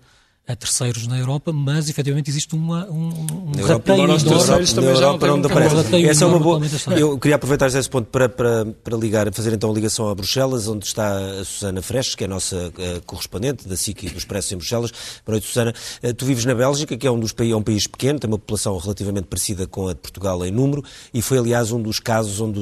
a 0.49 0.57
terceiros 0.57 1.07
na 1.07 1.19
Europa, 1.19 1.53
mas 1.53 1.91
efetivamente 1.91 2.31
existe 2.31 2.55
uma, 2.55 2.87
um, 2.87 3.09
um 3.09 3.53
na 3.55 3.61
Europa, 3.61 3.93
rateio 3.93 4.15
os 4.15 4.23
terceiros 4.23 4.73
também 4.73 4.97
já 4.97 5.03
Europa, 5.03 5.31
onde 5.31 5.47
aparece. 5.47 6.07
Essa 6.07 6.25
é 6.25 6.27
uma 6.27 6.39
boa. 6.39 6.61
Eu 6.97 7.19
queria 7.19 7.37
aproveitar 7.37 7.67
esse 7.67 7.89
ponto 7.91 8.07
para, 8.07 8.31
para, 8.31 8.65
para 8.65 8.97
ligar, 8.97 9.31
fazer 9.35 9.53
então 9.53 9.71
a 9.71 9.75
ligação 9.75 10.09
a 10.09 10.15
Bruxelas, 10.15 10.67
onde 10.67 10.87
está 10.87 11.19
a 11.19 11.45
Susana 11.45 11.83
Freches, 11.83 12.15
que 12.15 12.25
é 12.25 12.27
a 12.27 12.31
nossa 12.31 12.57
uh, 12.57 13.03
correspondente 13.05 13.69
da 13.69 13.77
SIC 13.77 14.05
e 14.05 14.09
do 14.09 14.17
Expresso 14.17 14.55
em 14.55 14.57
Bruxelas. 14.57 14.91
Boa 14.91 15.35
noite, 15.35 15.47
Susana. 15.47 15.75
Uh, 16.03 16.15
tu 16.15 16.25
vives 16.25 16.47
na 16.47 16.55
Bélgica, 16.55 16.97
que 16.97 17.07
é 17.07 17.11
um, 17.11 17.21
dos, 17.21 17.35
é 17.39 17.55
um 17.55 17.63
país 17.63 17.87
pequeno, 17.87 18.19
tem 18.19 18.31
uma 18.31 18.39
população 18.39 18.79
relativamente 18.79 19.27
parecida 19.27 19.67
com 19.67 19.89
a 19.89 19.93
de 19.93 20.01
Portugal 20.01 20.47
em 20.47 20.51
número, 20.51 20.83
e 21.13 21.21
foi, 21.21 21.37
aliás, 21.37 21.73
um 21.73 21.83
dos 21.83 22.01
casos 22.01 22.41
onde, 22.41 22.59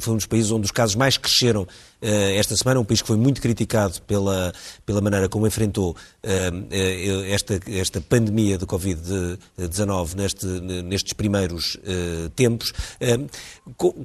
foi 0.00 0.12
um 0.12 0.16
dos 0.16 0.26
países 0.26 0.50
onde 0.50 0.66
os 0.66 0.70
casos 0.70 0.94
mais 0.94 1.16
cresceram 1.16 1.66
eh, 2.00 2.36
esta 2.36 2.54
semana, 2.54 2.78
um 2.78 2.84
país 2.84 3.00
que 3.00 3.08
foi 3.08 3.16
muito 3.16 3.40
criticado 3.40 4.02
pela, 4.02 4.52
pela 4.84 5.00
maneira 5.00 5.28
como 5.28 5.46
enfrentou 5.46 5.96
eh, 6.22 6.50
eh, 6.70 7.05
esta, 7.28 7.60
esta 7.68 8.00
pandemia 8.00 8.58
de 8.58 8.66
Covid-19 8.66 10.14
neste, 10.14 10.46
nestes 10.46 11.12
primeiros 11.12 11.76
tempos. 12.34 12.72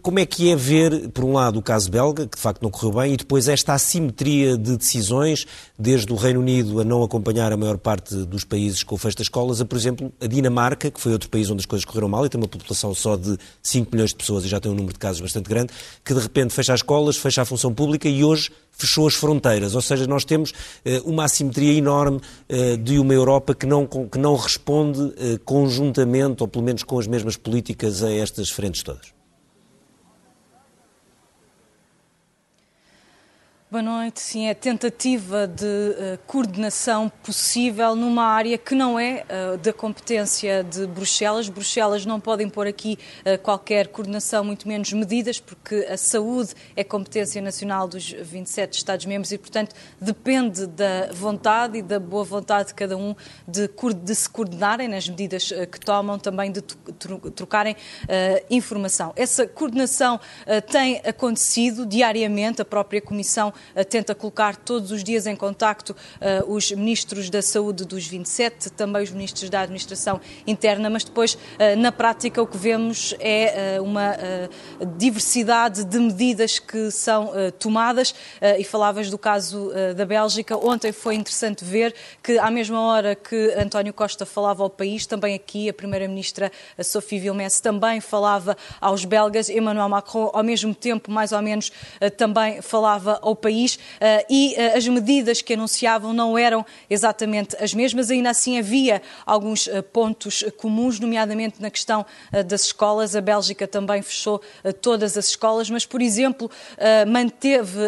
Como 0.01 0.19
é 0.19 0.25
que 0.25 0.51
é 0.51 0.55
ver, 0.55 1.09
por 1.09 1.23
um 1.23 1.33
lado, 1.33 1.59
o 1.59 1.61
caso 1.61 1.89
belga, 1.89 2.27
que 2.27 2.35
de 2.35 2.41
facto 2.41 2.61
não 2.61 2.69
correu 2.69 3.01
bem, 3.01 3.13
e 3.13 3.17
depois 3.17 3.47
esta 3.47 3.73
assimetria 3.73 4.57
de 4.57 4.77
decisões, 4.77 5.45
desde 5.77 6.11
o 6.11 6.15
Reino 6.15 6.39
Unido 6.39 6.79
a 6.79 6.83
não 6.83 7.03
acompanhar 7.03 7.51
a 7.51 7.57
maior 7.57 7.77
parte 7.77 8.15
dos 8.25 8.43
países 8.43 8.83
com 8.83 8.95
o 8.95 8.97
fecho 8.97 9.17
das 9.17 9.25
escolas, 9.25 9.61
a, 9.61 9.65
por 9.65 9.77
exemplo, 9.77 10.11
a 10.19 10.27
Dinamarca, 10.27 10.91
que 10.91 10.99
foi 10.99 11.11
outro 11.11 11.29
país 11.29 11.49
onde 11.49 11.61
as 11.61 11.65
coisas 11.65 11.85
correram 11.85 12.09
mal 12.09 12.25
e 12.25 12.29
tem 12.29 12.39
uma 12.39 12.47
população 12.47 12.93
só 12.93 13.15
de 13.15 13.37
5 13.61 13.89
milhões 13.91 14.11
de 14.11 14.15
pessoas 14.15 14.45
e 14.45 14.47
já 14.47 14.59
tem 14.59 14.71
um 14.71 14.75
número 14.75 14.93
de 14.93 14.99
casos 14.99 15.21
bastante 15.21 15.49
grande, 15.49 15.73
que 16.03 16.13
de 16.13 16.19
repente 16.19 16.53
fecha 16.53 16.73
as 16.73 16.79
escolas, 16.79 17.17
fecha 17.17 17.41
a 17.41 17.45
função 17.45 17.73
pública 17.73 18.07
e 18.07 18.23
hoje 18.23 18.51
fechou 18.71 19.07
as 19.07 19.13
fronteiras. 19.13 19.75
Ou 19.75 19.81
seja, 19.81 20.07
nós 20.07 20.25
temos 20.25 20.51
uh, 20.51 21.09
uma 21.09 21.25
assimetria 21.25 21.73
enorme 21.73 22.17
uh, 22.17 22.77
de 22.91 22.99
uma 22.99 23.13
Europa 23.13 23.55
que 23.55 23.65
não, 23.65 23.87
que 23.87 24.19
não 24.19 24.35
responde 24.35 24.99
uh, 24.99 25.39
conjuntamente, 25.45 26.43
ou 26.43 26.47
pelo 26.47 26.65
menos 26.65 26.83
com 26.83 26.99
as 26.99 27.07
mesmas 27.07 27.37
políticas, 27.37 28.03
a 28.03 28.11
estas 28.11 28.49
frentes 28.49 28.83
todas. 28.83 29.20
Boa 33.71 33.81
noite. 33.81 34.19
Sim, 34.19 34.47
é 34.47 34.53
tentativa 34.53 35.47
de 35.47 35.63
uh, 35.63 36.19
coordenação 36.27 37.09
possível 37.23 37.95
numa 37.95 38.25
área 38.25 38.57
que 38.57 38.75
não 38.75 38.99
é 38.99 39.23
uh, 39.23 39.57
da 39.59 39.71
competência 39.71 40.61
de 40.61 40.85
Bruxelas. 40.87 41.47
Bruxelas 41.47 42.05
não 42.05 42.19
pode 42.19 42.43
impor 42.43 42.67
aqui 42.67 42.99
uh, 43.25 43.39
qualquer 43.41 43.87
coordenação, 43.87 44.43
muito 44.43 44.67
menos 44.67 44.91
medidas, 44.91 45.39
porque 45.39 45.87
a 45.89 45.95
saúde 45.95 46.53
é 46.75 46.83
competência 46.83 47.41
nacional 47.41 47.87
dos 47.87 48.11
27 48.11 48.73
Estados-membros 48.73 49.31
e, 49.31 49.37
portanto, 49.37 49.73
depende 50.01 50.67
da 50.67 51.09
vontade 51.13 51.77
e 51.77 51.81
da 51.81 51.97
boa 51.97 52.25
vontade 52.25 52.67
de 52.67 52.73
cada 52.73 52.97
um 52.97 53.15
de, 53.47 53.69
de 54.03 54.15
se 54.15 54.29
coordenarem 54.29 54.89
nas 54.89 55.07
medidas 55.07 55.49
que 55.71 55.79
tomam, 55.79 56.19
também 56.19 56.51
de 56.51 56.61
trocarem 56.61 57.77
informação. 58.49 59.13
Essa 59.15 59.47
coordenação 59.47 60.19
tem 60.69 61.01
acontecido 61.05 61.85
diariamente, 61.85 62.61
a 62.61 62.65
própria 62.65 63.01
Comissão 63.01 63.53
tenta 63.89 64.13
colocar 64.13 64.55
todos 64.55 64.91
os 64.91 65.03
dias 65.03 65.27
em 65.27 65.35
contacto 65.35 65.95
eh, 66.19 66.43
os 66.47 66.71
ministros 66.71 67.29
da 67.29 67.41
Saúde 67.41 67.85
dos 67.85 68.07
27, 68.07 68.69
também 68.71 69.03
os 69.03 69.11
ministros 69.11 69.49
da 69.49 69.61
Administração 69.61 70.19
Interna, 70.45 70.89
mas 70.89 71.03
depois, 71.03 71.37
eh, 71.57 71.75
na 71.75 71.91
prática, 71.91 72.41
o 72.41 72.47
que 72.47 72.57
vemos 72.57 73.15
é 73.19 73.75
eh, 73.75 73.81
uma 73.81 74.15
diversidade 74.97 75.83
de 75.83 75.99
medidas 75.99 76.59
que 76.59 76.91
são 76.91 77.31
tomadas 77.59 78.13
e 78.57 78.63
falavas 78.63 79.09
do 79.09 79.17
caso 79.17 79.71
da 79.95 80.05
Bélgica. 80.05 80.57
Ontem 80.57 80.91
foi 80.91 81.15
interessante 81.15 81.63
ver 81.63 81.93
que, 82.21 82.37
à 82.37 82.49
mesma 82.49 82.81
hora 82.81 83.15
que 83.15 83.53
António 83.57 83.93
Costa 83.93 84.25
falava 84.25 84.63
ao 84.63 84.69
país, 84.69 85.05
também 85.05 85.35
aqui 85.35 85.69
a 85.69 85.73
Primeira-Ministra 85.73 86.51
Sophie 86.83 87.19
Vilmesse 87.19 87.61
também 87.61 87.99
falava 87.99 88.57
aos 88.79 89.05
belgas, 89.05 89.49
Emmanuel 89.49 89.89
Macron, 89.89 90.29
ao 90.33 90.43
mesmo 90.43 90.73
tempo, 90.73 91.11
mais 91.11 91.31
ou 91.31 91.41
menos, 91.41 91.71
também 92.17 92.61
falava 92.61 93.19
ao 93.21 93.35
país 93.35 93.50
país 93.51 93.77
eh, 93.99 94.25
e 94.29 94.55
eh, 94.55 94.77
as 94.77 94.87
medidas 94.87 95.41
que 95.41 95.53
anunciavam 95.53 96.13
não 96.13 96.37
eram 96.37 96.65
exatamente 96.89 97.55
as 97.61 97.73
mesmas, 97.73 98.09
ainda 98.09 98.29
assim 98.29 98.57
havia 98.57 99.01
alguns 99.25 99.67
eh, 99.67 99.81
pontos 99.81 100.45
comuns, 100.57 100.99
nomeadamente 100.99 101.61
na 101.61 101.69
questão 101.69 102.05
das 102.45 102.65
escolas. 102.65 103.15
A 103.15 103.21
Bélgica 103.21 103.67
também 103.67 104.01
fechou 104.01 104.41
todas 104.81 105.17
as 105.17 105.27
escolas, 105.29 105.69
mas, 105.69 105.85
por 105.85 106.01
exemplo, 106.01 106.49
manteve. 107.07 107.79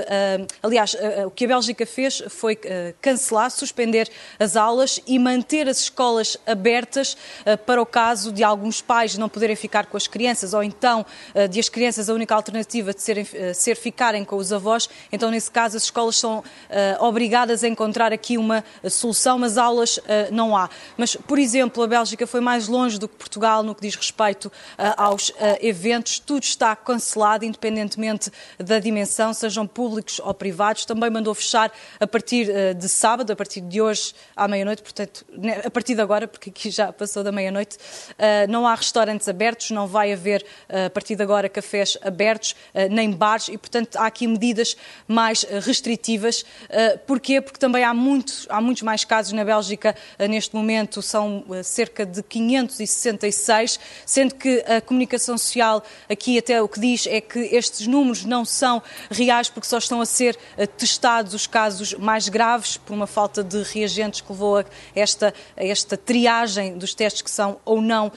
Aliás, 0.62 0.96
o 1.26 1.32
que 1.32 1.46
a 1.46 1.48
Bélgica 1.48 1.86
fez 1.86 2.24
foi 2.30 2.58
cancelar, 3.02 3.52
suspender 3.52 4.10
as 4.40 4.56
aulas 4.56 5.00
e 5.08 5.18
manter 5.20 5.70
as 5.70 5.80
escolas 5.80 6.38
abertas 6.46 7.16
para 7.66 7.82
o 7.82 7.86
caso 7.86 8.32
de 8.32 8.44
alguns 8.44 8.82
pais 8.82 9.18
não 9.18 9.30
poderem 9.30 9.56
ficar 9.56 9.86
com 9.86 9.98
as 9.98 10.08
crianças 10.08 10.54
ou 10.54 10.64
então 10.64 11.06
de 11.50 11.60
as 11.60 11.70
crianças 11.70 12.10
a 12.10 12.14
única 12.14 12.36
alternativa 12.36 12.94
de 12.94 13.02
serem, 13.02 13.26
ser 13.54 13.76
ficarem 13.76 14.26
com 14.26 14.36
os 14.36 14.52
avós. 14.52 14.90
Então, 15.12 15.30
nesse 15.30 15.52
caso 15.54 15.78
as 15.78 15.84
escolas 15.84 16.18
são 16.18 16.40
uh, 16.40 16.44
obrigadas 17.04 17.64
a 17.64 17.68
encontrar 17.68 18.12
aqui 18.12 18.38
uma 18.38 18.64
solução, 18.90 19.38
mas 19.40 19.58
aulas 19.58 19.98
uh, 19.98 20.02
não 20.32 20.58
há. 20.58 20.70
Mas, 20.98 21.16
por 21.16 21.38
exemplo, 21.38 21.84
a 21.84 21.88
Bélgica 21.88 22.26
foi 22.26 22.42
mais 22.42 22.68
longe 22.68 23.00
do 23.00 23.08
que 23.08 23.16
Portugal 23.16 23.64
no 23.64 23.76
que 23.76 23.82
diz 23.82 23.96
respeito 23.96 24.52
aos 24.98 25.32
eventos. 25.62 26.20
Tudo 26.20 26.44
está 26.44 26.76
cancelado, 26.76 27.46
independentemente 27.46 28.32
da 28.58 28.80
dimensão, 28.80 29.34
sejam 29.34 29.68
públicos 29.68 30.20
ou 30.24 30.34
privados. 30.34 30.86
Também 30.86 31.10
mandou 31.10 31.34
fechar 31.36 31.72
a 32.00 32.08
partir 32.08 32.74
de 32.74 32.90
sábado, 32.90 33.32
a 33.32 33.36
partir 33.36 33.62
de 33.62 33.82
hoje 33.82 34.14
à 34.36 34.48
meia-noite, 34.48 34.82
portanto, 34.82 35.26
né, 35.30 35.62
a 35.64 35.70
partir 35.70 35.96
de 35.96 36.02
agora, 36.02 36.28
porque 36.28 36.50
aqui 36.50 36.72
já 36.72 36.92
passou 36.92 37.24
da 37.24 37.32
meia-noite, 37.32 37.78
não 38.50 38.66
há 38.68 38.74
restaurantes 38.74 39.28
abertos, 39.28 39.72
não 39.72 39.88
vai 39.88 40.12
haver 40.12 40.46
a 40.70 40.90
partir 40.90 41.16
de 41.16 41.24
agora 41.24 41.48
cafés 41.48 41.98
abertos, 42.02 42.56
nem 42.90 43.12
bares 43.12 43.48
e, 43.48 43.58
portanto, 43.58 43.98
há 43.98 44.08
aqui 44.08 44.28
medidas 44.28 44.76
mais 45.08 45.43
eh, 45.50 45.60
restritivas. 45.60 46.46
Eh, 46.70 46.98
porquê? 46.98 47.42
Porque 47.42 47.60
também 47.60 47.84
há 47.84 47.94
muitos, 47.94 48.46
há 48.50 48.62
muitos 48.62 48.84
mais 48.84 49.04
casos 49.04 49.34
na 49.34 49.44
Bélgica 49.44 49.96
eh, 50.18 50.28
neste 50.28 50.56
momento, 50.56 51.02
são 51.02 51.44
cerca 51.64 52.06
de 52.06 52.22
566, 52.22 53.80
sendo 54.06 54.36
que 54.36 54.64
a 54.68 54.82
comunicação 54.82 55.38
social 55.38 55.84
aqui 56.10 56.38
até 56.38 56.62
o 56.62 56.68
que 56.68 56.80
diz 56.80 57.08
é 57.08 57.22
que 57.22 57.40
estes 57.40 57.88
números 57.88 58.26
não 58.26 58.46
são 58.46 58.82
reais 59.10 59.50
porque 59.50 59.68
só 59.68 59.78
estão 59.78 60.02
a 60.02 60.06
ser 60.06 60.38
testados 60.78 61.34
os 61.34 61.48
casos 61.48 61.94
mais 61.94 62.30
graves 62.30 62.78
por 62.78 62.94
uma 62.94 63.08
falta 63.08 63.44
de 63.44 63.62
reagentes 63.64 64.22
que 64.22 64.32
levou 64.32 64.58
a 64.58 64.66
esta, 64.96 65.34
a 65.58 65.64
esta 65.64 65.98
triagem 65.98 66.78
dos 66.78 66.94
testes 66.94 67.22
que 67.22 67.32
são 67.32 67.60
ou 67.66 67.82
não 67.82 68.12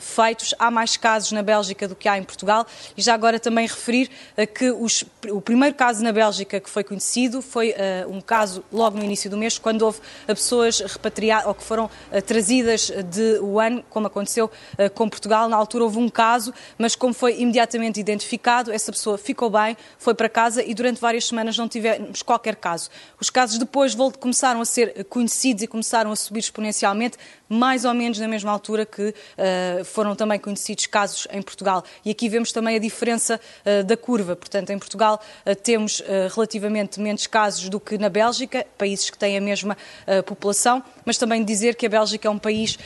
feitos. 0.00 0.54
Há 0.58 0.70
mais 0.70 0.96
casos 0.96 1.32
na 1.32 1.42
Bélgica 1.42 1.86
do 1.88 1.94
que 1.94 2.08
há 2.08 2.18
em 2.18 2.22
Portugal 2.22 2.66
e 2.96 3.02
já 3.02 3.14
agora 3.14 3.38
também 3.38 3.66
referir 3.66 4.10
que 4.54 4.70
os, 4.70 5.04
o 5.28 5.40
primeiro 5.40 5.74
caso 5.74 6.02
na 6.02 6.12
Bélgica 6.12 6.59
que 6.60 6.70
foi 6.70 6.84
conhecido 6.84 7.42
foi 7.42 7.70
uh, 7.70 8.10
um 8.10 8.20
caso 8.20 8.64
logo 8.72 8.96
no 8.98 9.04
início 9.04 9.30
do 9.30 9.36
mês, 9.36 9.58
quando 9.58 9.82
houve 9.82 9.98
pessoas 10.26 10.80
repatriadas 10.80 11.46
ou 11.46 11.54
que 11.54 11.62
foram 11.62 11.86
uh, 11.86 12.22
trazidas 12.22 12.90
de 13.10 13.38
Wuhan, 13.38 13.82
como 13.88 14.06
aconteceu 14.06 14.50
com 14.94 15.08
Portugal. 15.08 15.48
Na 15.48 15.56
altura 15.56 15.84
houve 15.84 15.98
um 15.98 16.08
caso, 16.08 16.52
mas 16.78 16.94
como 16.94 17.14
foi 17.14 17.40
imediatamente 17.40 17.98
identificado, 17.98 18.72
essa 18.72 18.92
pessoa 18.92 19.16
ficou 19.16 19.50
bem, 19.50 19.76
foi 19.98 20.14
para 20.14 20.28
casa 20.28 20.62
e 20.62 20.74
durante 20.74 21.00
várias 21.00 21.26
semanas 21.26 21.56
não 21.56 21.68
tivemos 21.68 22.22
qualquer 22.22 22.56
caso. 22.56 22.90
Os 23.20 23.30
casos 23.30 23.58
depois 23.58 23.94
começaram 24.18 24.60
a 24.60 24.64
ser 24.64 25.04
conhecidos 25.04 25.62
e 25.62 25.66
começaram 25.66 26.10
a 26.12 26.16
subir 26.16 26.40
exponencialmente, 26.40 27.16
mais 27.48 27.84
ou 27.84 27.94
menos 27.94 28.18
na 28.18 28.28
mesma 28.28 28.50
altura 28.50 28.86
que 28.86 29.14
foram 29.84 30.14
também 30.14 30.38
conhecidos 30.38 30.86
casos 30.86 31.26
em 31.32 31.42
Portugal. 31.42 31.82
E 32.04 32.10
aqui 32.10 32.28
vemos 32.28 32.52
também 32.52 32.76
a 32.76 32.78
diferença 32.78 33.40
da 33.86 33.96
curva. 33.96 34.36
Portanto, 34.36 34.70
em 34.70 34.78
Portugal 34.78 35.20
temos 35.62 36.02
relativamente 36.34 36.49
menos 36.58 37.26
casos 37.26 37.68
do 37.68 37.78
que 37.78 37.98
na 37.98 38.08
Bélgica, 38.08 38.66
países 38.76 39.10
que 39.10 39.18
têm 39.18 39.36
a 39.36 39.40
mesma 39.40 39.76
população, 40.26 40.82
mas 41.04 41.18
também 41.18 41.44
dizer 41.44 41.76
que 41.76 41.86
a 41.86 41.88
Bélgica 41.88 42.26
é 42.28 42.30
um 42.30 42.38
país 42.38 42.78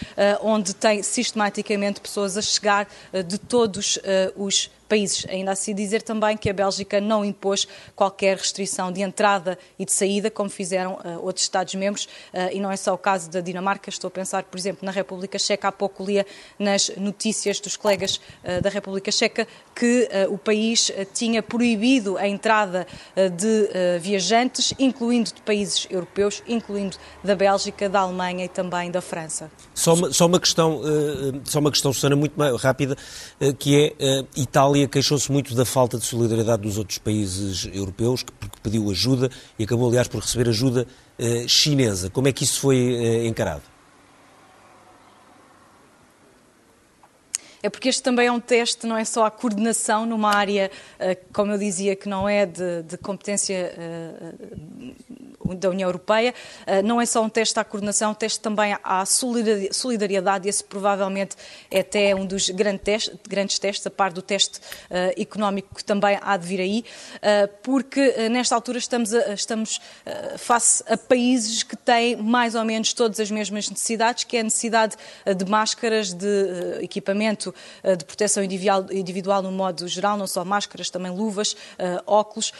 onde 0.42 0.74
tem 0.74 1.02
sistematicamente 1.02 2.00
pessoas 2.00 2.36
a 2.36 2.42
chegar 2.42 2.88
de 3.26 3.38
todos 3.38 3.98
os 4.36 4.70
países. 4.94 5.26
Ainda 5.28 5.50
assim 5.50 5.74
dizer 5.74 6.02
também 6.02 6.36
que 6.36 6.48
a 6.48 6.52
Bélgica 6.52 7.00
não 7.00 7.24
impôs 7.24 7.66
qualquer 7.96 8.36
restrição 8.36 8.92
de 8.92 9.02
entrada 9.02 9.58
e 9.76 9.84
de 9.84 9.92
saída, 9.92 10.30
como 10.30 10.48
fizeram 10.48 10.92
uh, 11.04 11.20
outros 11.20 11.44
Estados-membros, 11.44 12.04
uh, 12.04 12.52
e 12.52 12.60
não 12.60 12.70
é 12.70 12.76
só 12.76 12.94
o 12.94 12.98
caso 12.98 13.28
da 13.28 13.40
Dinamarca, 13.40 13.90
estou 13.90 14.06
a 14.06 14.10
pensar, 14.10 14.44
por 14.44 14.56
exemplo, 14.56 14.86
na 14.86 14.92
República 14.92 15.36
Checa. 15.36 15.66
Há 15.66 15.72
pouco 15.72 16.04
lia 16.04 16.24
nas 16.60 16.92
notícias 16.96 17.58
dos 17.58 17.76
colegas 17.76 18.20
uh, 18.44 18.62
da 18.62 18.70
República 18.70 19.10
Checa 19.10 19.48
que 19.74 20.08
o 20.30 20.38
país 20.38 20.92
tinha 21.12 21.42
proibido 21.42 22.16
a 22.16 22.28
entrada 22.28 22.86
de 23.16 23.98
viajantes, 23.98 24.72
incluindo 24.78 25.32
de 25.34 25.42
países 25.42 25.88
europeus, 25.90 26.44
incluindo 26.46 26.96
da 27.24 27.34
Bélgica, 27.34 27.88
da 27.88 28.00
Alemanha 28.00 28.44
e 28.44 28.48
também 28.48 28.88
da 28.88 29.00
França. 29.00 29.50
Só 29.74 29.94
uma, 29.94 30.12
só 30.12 30.26
uma 30.26 30.38
questão, 30.38 30.80
só 31.44 31.58
uma 31.58 31.72
questão, 31.72 31.92
Susana, 31.92 32.14
muito 32.14 32.40
rápida, 32.56 32.96
que 33.58 33.92
é 33.98 34.24
Itália 34.36 34.83
Itália 34.84 34.88
queixou-se 34.88 35.30
muito 35.30 35.54
da 35.54 35.64
falta 35.64 35.98
de 35.98 36.04
solidariedade 36.04 36.62
dos 36.62 36.78
outros 36.78 36.98
países 36.98 37.68
europeus, 37.72 38.22
porque 38.22 38.58
pediu 38.62 38.90
ajuda 38.90 39.30
e 39.58 39.64
acabou, 39.64 39.88
aliás, 39.88 40.08
por 40.08 40.20
receber 40.20 40.48
ajuda 40.48 40.86
eh, 41.18 41.46
chinesa. 41.48 42.10
Como 42.10 42.28
é 42.28 42.32
que 42.32 42.44
isso 42.44 42.60
foi 42.60 42.76
eh, 42.76 43.26
encarado? 43.26 43.62
é 47.62 47.70
porque 47.70 47.88
este 47.88 48.02
também 48.02 48.26
é 48.26 48.30
um 48.30 48.40
teste, 48.40 48.86
não 48.86 48.94
é 48.94 49.06
só 49.06 49.24
a 49.24 49.30
coordenação 49.30 50.04
numa 50.04 50.34
área, 50.34 50.70
eh, 50.98 51.14
como 51.32 51.50
eu 51.50 51.56
dizia, 51.56 51.96
que 51.96 52.06
não 52.06 52.28
é 52.28 52.44
de, 52.44 52.82
de 52.82 52.98
competência 52.98 53.72
da 55.52 55.68
União 55.68 55.88
Europeia. 55.88 56.34
Ah, 56.66 56.80
não 56.82 57.00
é 57.00 57.06
só 57.06 57.22
um 57.22 57.28
teste 57.28 57.58
à 57.58 57.64
coordenação, 57.64 58.12
um 58.12 58.14
teste 58.14 58.40
também 58.40 58.76
à 58.82 59.04
solidariedade. 59.06 60.48
Esse 60.48 60.64
provavelmente 60.64 61.36
é 61.70 61.80
até 61.80 62.14
um 62.14 62.24
dos 62.24 62.48
grandes 62.48 63.58
testes, 63.58 63.86
a 63.86 63.90
par 63.90 64.12
do 64.12 64.22
teste 64.22 64.60
ah, 64.90 65.12
económico 65.20 65.74
que 65.74 65.84
também 65.84 66.18
há 66.22 66.36
de 66.36 66.46
vir 66.46 66.60
aí, 66.60 66.84
ah, 67.20 67.48
porque 67.62 68.28
nesta 68.28 68.54
altura 68.54 68.78
estamos, 68.78 69.12
a, 69.12 69.34
estamos 69.34 69.80
face 70.38 70.82
a 70.86 70.96
países 70.96 71.62
que 71.62 71.76
têm 71.76 72.16
mais 72.16 72.54
ou 72.54 72.64
menos 72.64 72.92
todas 72.92 73.18
as 73.18 73.30
mesmas 73.30 73.68
necessidades, 73.68 74.24
que 74.24 74.36
é 74.36 74.40
a 74.40 74.44
necessidade 74.44 74.96
de 75.36 75.44
máscaras, 75.44 76.12
de 76.12 76.78
equipamento 76.80 77.54
de 77.82 78.04
proteção 78.04 78.42
individual, 78.42 79.42
no 79.42 79.50
modo 79.50 79.88
geral, 79.88 80.16
não 80.16 80.26
só 80.26 80.44
máscaras, 80.44 80.90
também 80.90 81.10
luvas, 81.10 81.56
óculos, 82.06 82.52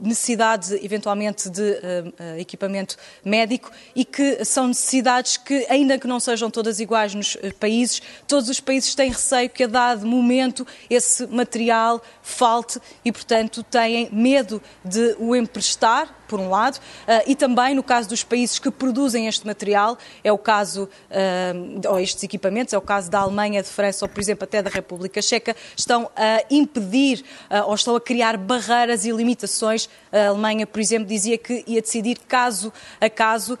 necessidade 0.00 0.74
eventualmente 0.84 1.50
de 1.50 1.91
equipamento 2.38 2.96
médico 3.24 3.70
e 3.94 4.04
que 4.04 4.44
são 4.44 4.68
necessidades 4.68 5.36
que, 5.36 5.66
ainda 5.68 5.98
que 5.98 6.06
não 6.06 6.20
sejam 6.20 6.50
todas 6.50 6.80
iguais 6.80 7.14
nos 7.14 7.34
uh, 7.34 7.54
países, 7.58 8.00
todos 8.26 8.48
os 8.48 8.60
países 8.60 8.94
têm 8.94 9.10
receio 9.10 9.50
que 9.50 9.64
a 9.64 9.66
dado 9.66 10.06
momento 10.06 10.66
esse 10.88 11.26
material 11.26 12.02
falte 12.22 12.80
e, 13.04 13.12
portanto, 13.12 13.62
têm 13.62 14.08
medo 14.12 14.62
de 14.84 15.16
o 15.18 15.34
emprestar 15.34 16.21
por 16.32 16.40
um 16.40 16.48
lado, 16.48 16.76
uh, 16.78 17.22
e 17.26 17.36
também 17.36 17.74
no 17.74 17.82
caso 17.82 18.08
dos 18.08 18.24
países 18.24 18.58
que 18.58 18.70
produzem 18.70 19.26
este 19.26 19.46
material, 19.46 19.98
é 20.24 20.32
o 20.32 20.38
caso, 20.38 20.88
uh, 21.10 21.90
ou 21.90 22.00
estes 22.00 22.24
equipamentos, 22.24 22.72
é 22.72 22.78
o 22.78 22.80
caso 22.80 23.10
da 23.10 23.18
Alemanha, 23.18 23.62
de 23.62 23.68
França 23.68 24.06
ou, 24.06 24.08
por 24.08 24.18
exemplo, 24.18 24.44
até 24.44 24.62
da 24.62 24.70
República 24.70 25.20
Checa, 25.20 25.54
estão 25.76 26.10
a 26.16 26.42
impedir 26.50 27.22
uh, 27.50 27.68
ou 27.68 27.74
estão 27.74 27.94
a 27.94 28.00
criar 28.00 28.38
barreiras 28.38 29.04
e 29.04 29.12
limitações. 29.12 29.90
A 30.10 30.28
Alemanha, 30.28 30.66
por 30.66 30.80
exemplo, 30.80 31.06
dizia 31.06 31.36
que 31.36 31.64
ia 31.66 31.82
decidir 31.82 32.18
caso 32.26 32.72
a 33.00 33.10
caso 33.10 33.58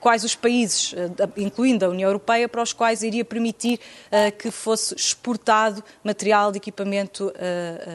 quais 0.00 0.24
os 0.24 0.34
países, 0.34 0.94
incluindo 1.36 1.84
a 1.84 1.88
União 1.88 2.08
Europeia, 2.08 2.48
para 2.48 2.62
os 2.62 2.72
quais 2.72 3.02
iria 3.02 3.24
permitir 3.24 3.78
que 4.38 4.50
fosse 4.50 4.94
exportado 4.94 5.84
material 6.02 6.50
de 6.50 6.58
equipamento 6.58 7.32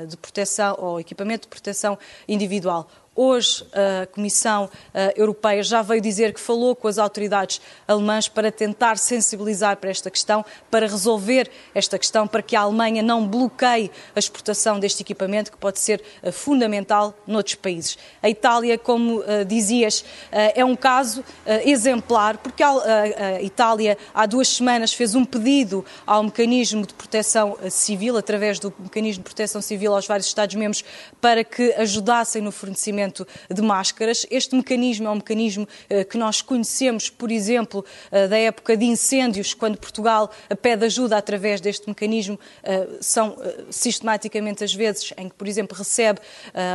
de 0.08 0.15
proteção 0.17 0.76
ou 0.80 1.00
equipamento 1.00 1.43
de 1.43 1.47
proteção 1.47 1.97
individual. 2.28 2.88
Hoje, 3.19 3.65
a 3.73 4.06
Comissão 4.06 4.69
eh, 4.93 5.12
Europeia 5.17 5.63
já 5.63 5.82
veio 5.82 5.99
dizer 5.99 6.32
que 6.32 6.39
falou 6.39 6.75
com 6.75 6.88
as 6.88 6.99
autoridades 6.99 7.60
alemãs 7.88 8.27
para 8.27 8.51
tentar 8.51 8.99
sensibilizar 8.99 9.77
para 9.77 9.89
esta 9.89 10.12
questão, 10.12 10.45
para 10.69 10.86
resolver 10.86 11.49
esta 11.73 11.97
questão, 11.97 12.27
para 12.27 12.43
que 12.43 12.56
a 12.56 12.62
Alemanha 12.62 13.01
não 13.01 13.27
bloqueie 13.27 13.89
a 14.15 14.19
exportação 14.19 14.80
deste 14.80 15.01
equipamento, 15.01 15.51
que 15.51 15.58
pode 15.58 15.80
ser 15.80 15.99
eh, 16.21 16.32
fundamental 16.32 17.12
noutros 17.25 17.56
países. 17.56 17.97
A 18.21 18.30
Itália, 18.30 18.77
como 18.77 19.21
uh, 19.21 19.43
dizias, 19.47 20.06
é 20.32 20.63
um 20.63 20.75
caso 20.75 21.23
exemplar, 21.65 22.38
porque 22.38 22.62
a, 22.62 23.41
Itália 23.41 23.97
há 24.13 24.25
duas 24.25 24.47
semanas 24.49 24.93
fez 24.93 25.15
um 25.15 25.25
pedido 25.25 25.84
ao 26.06 26.23
mecanismo 26.23 26.86
de 26.86 26.93
proteção 26.93 27.58
civil, 27.69 28.15
através 28.17 28.60
do 28.60 28.71
mecanismo 28.77 29.23
de 29.23 29.30
proteção 29.30 29.62
civil 29.62 29.95
aos 29.95 30.06
vários 30.06 30.27
Estados-membros, 30.27 30.84
para 31.19 31.43
que 31.43 31.73
ajudassem 31.73 32.41
no 32.41 32.51
fornecimento 32.51 33.06
de 33.49 33.61
máscaras. 33.61 34.25
Este 34.29 34.55
mecanismo 34.55 35.07
é 35.07 35.11
um 35.11 35.15
mecanismo 35.15 35.67
eh, 35.89 36.03
que 36.03 36.17
nós 36.17 36.41
conhecemos, 36.41 37.09
por 37.09 37.31
exemplo, 37.31 37.85
eh, 38.11 38.27
da 38.27 38.37
época 38.37 38.75
de 38.75 38.85
incêndios, 38.85 39.53
quando 39.53 39.77
Portugal 39.77 40.31
pede 40.61 40.85
ajuda 40.85 41.17
através 41.17 41.61
deste 41.61 41.87
mecanismo, 41.87 42.39
eh, 42.63 42.87
são 43.01 43.37
sistematicamente 43.69 44.63
as 44.63 44.73
vezes 44.73 45.13
em 45.17 45.29
que, 45.29 45.35
por 45.35 45.47
exemplo, 45.47 45.77
recebe 45.77 46.19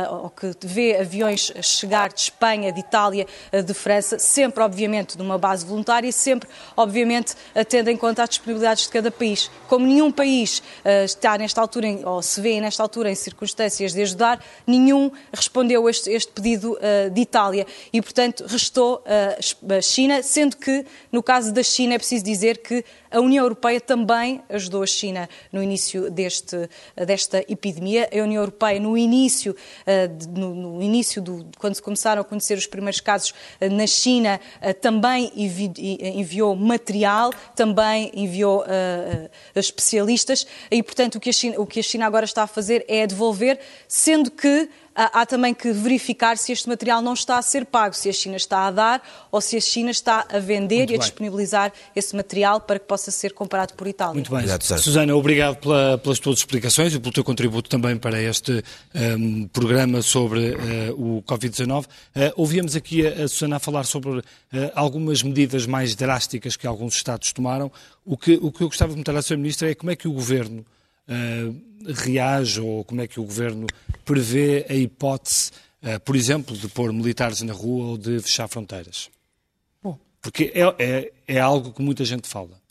ou 0.09 0.29
que 0.29 0.51
vê 0.61 0.97
aviões 0.97 1.51
chegar 1.61 2.11
de 2.11 2.21
Espanha, 2.21 2.71
de 2.71 2.79
Itália, 2.79 3.27
de 3.65 3.73
França, 3.73 4.17
sempre, 4.19 4.63
obviamente, 4.63 5.17
numa 5.17 5.37
base 5.37 5.65
voluntária, 5.65 6.11
sempre, 6.11 6.49
obviamente, 6.75 7.35
tendo 7.67 7.89
em 7.89 7.97
conta 7.97 8.23
as 8.23 8.29
disponibilidades 8.29 8.83
de 8.83 8.89
cada 8.89 9.11
país. 9.11 9.49
Como 9.67 9.85
nenhum 9.85 10.11
país 10.11 10.61
está 11.05 11.37
nesta 11.37 11.61
altura, 11.61 11.87
ou 12.05 12.21
se 12.21 12.39
vê 12.41 12.59
nesta 12.61 12.81
altura 12.83 13.11
em 13.11 13.15
circunstâncias 13.15 13.93
de 13.93 14.01
ajudar, 14.01 14.43
nenhum 14.65 15.11
respondeu 15.33 15.85
a 15.87 15.91
este, 15.91 16.09
este 16.23 16.31
pedido 16.31 16.73
uh, 16.73 17.09
de 17.09 17.21
Itália. 17.21 17.65
E, 17.91 18.01
portanto, 18.01 18.45
restou 18.47 19.03
uh, 19.05 19.73
a 19.73 19.81
China, 19.81 20.23
sendo 20.23 20.57
que, 20.57 20.85
no 21.11 21.21
caso 21.21 21.51
da 21.53 21.63
China, 21.63 21.93
é 21.93 21.97
preciso 21.97 22.23
dizer 22.23 22.59
que 22.59 22.83
a 23.13 23.19
União 23.19 23.45
Europeia 23.45 23.79
também 23.79 24.41
ajudou 24.49 24.81
a 24.81 24.87
China 24.87 25.29
no 25.51 25.61
início 25.61 26.09
deste, 26.09 26.69
desta 26.95 27.39
epidemia. 27.47 28.09
A 28.11 28.23
União 28.23 28.41
Europeia, 28.41 28.79
no 28.79 28.97
início, 28.97 29.55
no, 30.35 30.53
no 30.55 30.81
início 30.81 31.21
do, 31.21 31.45
quando 31.59 31.75
se 31.75 31.81
começaram 31.81 32.21
a 32.21 32.25
conhecer 32.25 32.57
os 32.57 32.65
primeiros 32.65 32.99
casos 32.99 33.33
na 33.71 33.85
China, 33.85 34.39
também 34.81 35.31
enviou 35.35 36.55
material, 36.55 37.31
também 37.55 38.11
enviou 38.15 38.65
especialistas 39.55 40.47
e, 40.71 40.81
portanto, 40.81 41.15
o 41.15 41.19
que, 41.19 41.31
China, 41.31 41.59
o 41.59 41.67
que 41.67 41.79
a 41.79 41.83
China 41.83 42.05
agora 42.07 42.25
está 42.25 42.43
a 42.43 42.47
fazer 42.47 42.83
é 42.87 43.05
devolver, 43.05 43.59
sendo 43.87 44.31
que 44.31 44.69
há 44.95 45.25
também 45.25 45.53
que 45.53 45.71
verificar 45.71 46.37
se 46.37 46.51
este 46.51 46.69
material 46.69 47.01
não 47.01 47.13
está 47.13 47.37
a 47.37 47.41
ser 47.41 47.65
pago, 47.65 47.95
se 47.95 48.09
a 48.09 48.13
China 48.13 48.35
está 48.35 48.67
a 48.67 48.71
dar 48.71 49.27
ou 49.31 49.41
se 49.41 49.57
a 49.57 49.61
China 49.61 49.89
está 49.89 50.25
a 50.29 50.39
vender 50.39 50.77
Muito 50.77 50.91
e 50.91 50.95
a 50.95 50.97
bem. 50.97 50.99
disponibilizar 50.99 51.73
esse 51.95 52.15
material 52.15 52.61
para 52.61 52.79
que 52.79 52.85
possa 52.85 53.02
ser 53.11 53.33
comprado 53.33 53.73
por 53.73 53.87
Itália. 53.87 54.13
Muito 54.13 54.29
bem. 54.29 54.39
Obrigado, 54.39 54.63
Susana, 54.63 55.15
obrigado 55.15 55.57
pela, 55.57 55.97
pelas 55.97 56.19
tuas 56.19 56.39
explicações 56.39 56.93
e 56.93 56.99
pelo 56.99 57.13
teu 57.13 57.23
contributo 57.23 57.69
também 57.69 57.97
para 57.97 58.21
este 58.21 58.63
um, 58.95 59.47
programa 59.47 60.01
sobre 60.01 60.51
uh, 60.51 61.17
o 61.17 61.23
Covid-19. 61.23 61.85
Uh, 61.85 61.87
ouvíamos 62.35 62.75
aqui 62.75 63.05
a, 63.05 63.23
a, 63.23 63.27
Susana 63.27 63.57
a 63.57 63.59
falar 63.59 63.83
sobre 63.83 64.09
uh, 64.09 64.23
algumas 64.73 65.21
medidas 65.21 65.65
mais 65.65 65.95
drásticas 65.95 66.55
que 66.55 66.65
alguns 66.65 66.95
Estados 66.95 67.33
tomaram. 67.33 67.71
O 68.05 68.17
que, 68.17 68.39
o 68.41 68.51
que 68.51 68.61
eu 68.61 68.67
gostava 68.67 68.89
de 68.89 68.95
perguntar 68.95 69.17
à 69.17 69.21
Sra. 69.21 69.37
Ministra 69.37 69.69
é 69.69 69.75
como 69.75 69.91
é 69.91 69.95
que 69.95 70.07
o 70.07 70.13
Governo 70.13 70.65
uh, 71.07 71.93
reage 71.93 72.61
ou 72.61 72.83
como 72.83 73.01
é 73.01 73.07
que 73.07 73.19
o 73.19 73.23
Governo 73.23 73.67
prevê 74.05 74.65
a 74.69 74.73
hipótese, 74.73 75.51
uh, 75.81 75.99
por 76.01 76.15
exemplo, 76.15 76.55
de 76.55 76.67
pôr 76.67 76.91
militares 76.93 77.41
na 77.41 77.53
rua 77.53 77.91
ou 77.91 77.97
de 77.97 78.19
fechar 78.19 78.47
fronteiras? 78.47 79.09
Bom. 79.81 79.97
Porque 80.21 80.51
é, 80.55 80.75
é, 80.79 81.11
é 81.27 81.39
algo 81.39 81.73
que 81.73 81.81
muita 81.81 82.05
gente 82.05 82.27
fala. 82.27 82.62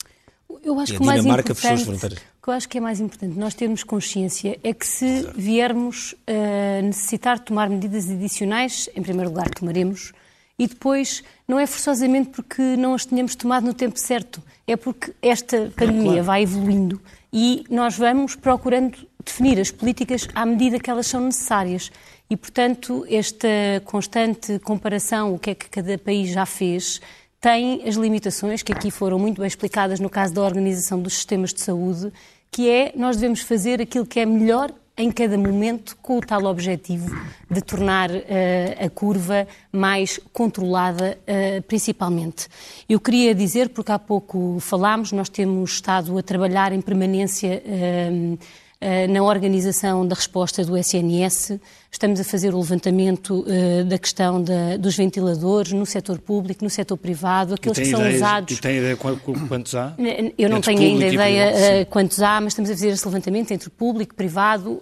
Eu 0.63 0.79
acho 0.79 0.93
e 0.93 0.97
que 0.97 1.03
o 1.03 1.05
mais 1.05 1.25
importante, 1.25 2.15
que 2.41 2.49
eu 2.49 2.53
acho 2.53 2.69
que 2.69 2.77
é 2.77 2.81
mais 2.81 2.99
importante 2.99 3.37
nós 3.37 3.53
termos 3.53 3.83
consciência 3.83 4.57
é 4.63 4.73
que 4.73 4.87
se 4.87 5.27
viermos 5.35 6.15
a 6.25 6.81
necessitar 6.81 7.39
tomar 7.39 7.69
medidas 7.69 8.09
adicionais, 8.09 8.89
em 8.95 9.01
primeiro 9.01 9.29
lugar 9.29 9.49
tomaremos, 9.49 10.13
e 10.57 10.67
depois 10.67 11.23
não 11.47 11.59
é 11.59 11.65
forçosamente 11.65 12.29
porque 12.29 12.61
não 12.77 12.93
as 12.93 13.05
tenhamos 13.05 13.35
tomado 13.35 13.65
no 13.65 13.73
tempo 13.73 13.99
certo, 13.99 14.41
é 14.65 14.77
porque 14.77 15.13
esta 15.21 15.71
pandemia 15.75 16.11
claro. 16.11 16.23
vai 16.23 16.43
evoluindo 16.43 17.01
e 17.31 17.65
nós 17.69 17.97
vamos 17.97 18.35
procurando 18.35 18.95
definir 19.23 19.59
as 19.59 19.71
políticas 19.71 20.27
à 20.35 20.45
medida 20.45 20.79
que 20.79 20.89
elas 20.89 21.07
são 21.07 21.21
necessárias. 21.21 21.91
E, 22.29 22.37
portanto, 22.37 23.05
esta 23.09 23.47
constante 23.85 24.59
comparação, 24.59 25.33
o 25.33 25.39
que 25.39 25.51
é 25.51 25.55
que 25.55 25.69
cada 25.69 25.97
país 25.97 26.29
já 26.29 26.45
fez, 26.45 27.01
tem 27.43 27.85
as 27.85 27.95
limitações 27.95 28.63
que 28.63 28.71
aqui 28.71 28.89
foram 28.89 29.19
muito 29.19 29.41
bem 29.41 29.47
explicadas 29.47 29.99
no 29.99 30.09
caso 30.09 30.33
da 30.33 30.41
organização 30.41 31.01
dos 31.01 31.15
sistemas 31.15 31.53
de 31.53 31.59
saúde, 31.59 32.09
que 32.49 32.69
é 32.69 32.93
nós 32.95 33.17
devemos 33.17 33.41
fazer 33.41 33.81
aquilo 33.81 34.05
que 34.05 34.21
é 34.21 34.25
melhor 34.25 34.71
em 34.95 35.11
cada 35.11 35.37
momento 35.37 35.97
com 36.01 36.19
o 36.19 36.21
tal 36.21 36.45
objetivo 36.45 37.13
de 37.51 37.61
tornar 37.61 38.09
uh, 38.09 38.15
a 38.79 38.89
curva 38.89 39.45
mais 39.73 40.21
controlada, 40.31 41.17
uh, 41.27 41.61
principalmente. 41.63 42.47
Eu 42.87 43.01
queria 43.01 43.35
dizer, 43.35 43.69
porque 43.69 43.91
há 43.91 43.99
pouco 43.99 44.57
falámos, 44.61 45.11
nós 45.11 45.27
temos 45.27 45.73
estado 45.73 46.17
a 46.17 46.23
trabalhar 46.23 46.71
em 46.71 46.79
permanência. 46.79 47.61
Uh, 47.65 48.37
na 49.09 49.23
organização 49.23 50.05
da 50.05 50.15
resposta 50.15 50.63
do 50.63 50.77
SNS. 50.77 51.59
Estamos 51.91 52.19
a 52.19 52.23
fazer 52.23 52.53
o 52.53 52.59
levantamento 52.59 53.45
uh, 53.47 53.83
da 53.85 53.97
questão 53.97 54.41
da, 54.41 54.77
dos 54.77 54.95
ventiladores 54.95 55.71
no 55.71 55.85
setor 55.85 56.19
público, 56.19 56.63
no 56.63 56.69
setor 56.69 56.97
privado, 56.97 57.53
aqueles 57.53 57.77
que 57.77 57.85
são 57.85 57.99
ideias, 58.01 58.17
usados. 58.17 58.57
E 58.57 58.61
tem 58.61 58.77
ideia 58.77 58.97
quantos 58.97 59.75
há? 59.75 59.93
Eu 60.37 60.49
não 60.49 60.59
tenho 60.59 60.81
ainda 60.81 61.07
ideia 61.07 61.85
quantos 61.89 62.21
há, 62.21 62.41
mas 62.41 62.53
estamos 62.53 62.69
a 62.69 62.73
fazer 62.73 62.89
esse 62.89 63.05
levantamento 63.05 63.51
entre 63.51 63.69
público, 63.69 64.15
privado. 64.15 64.81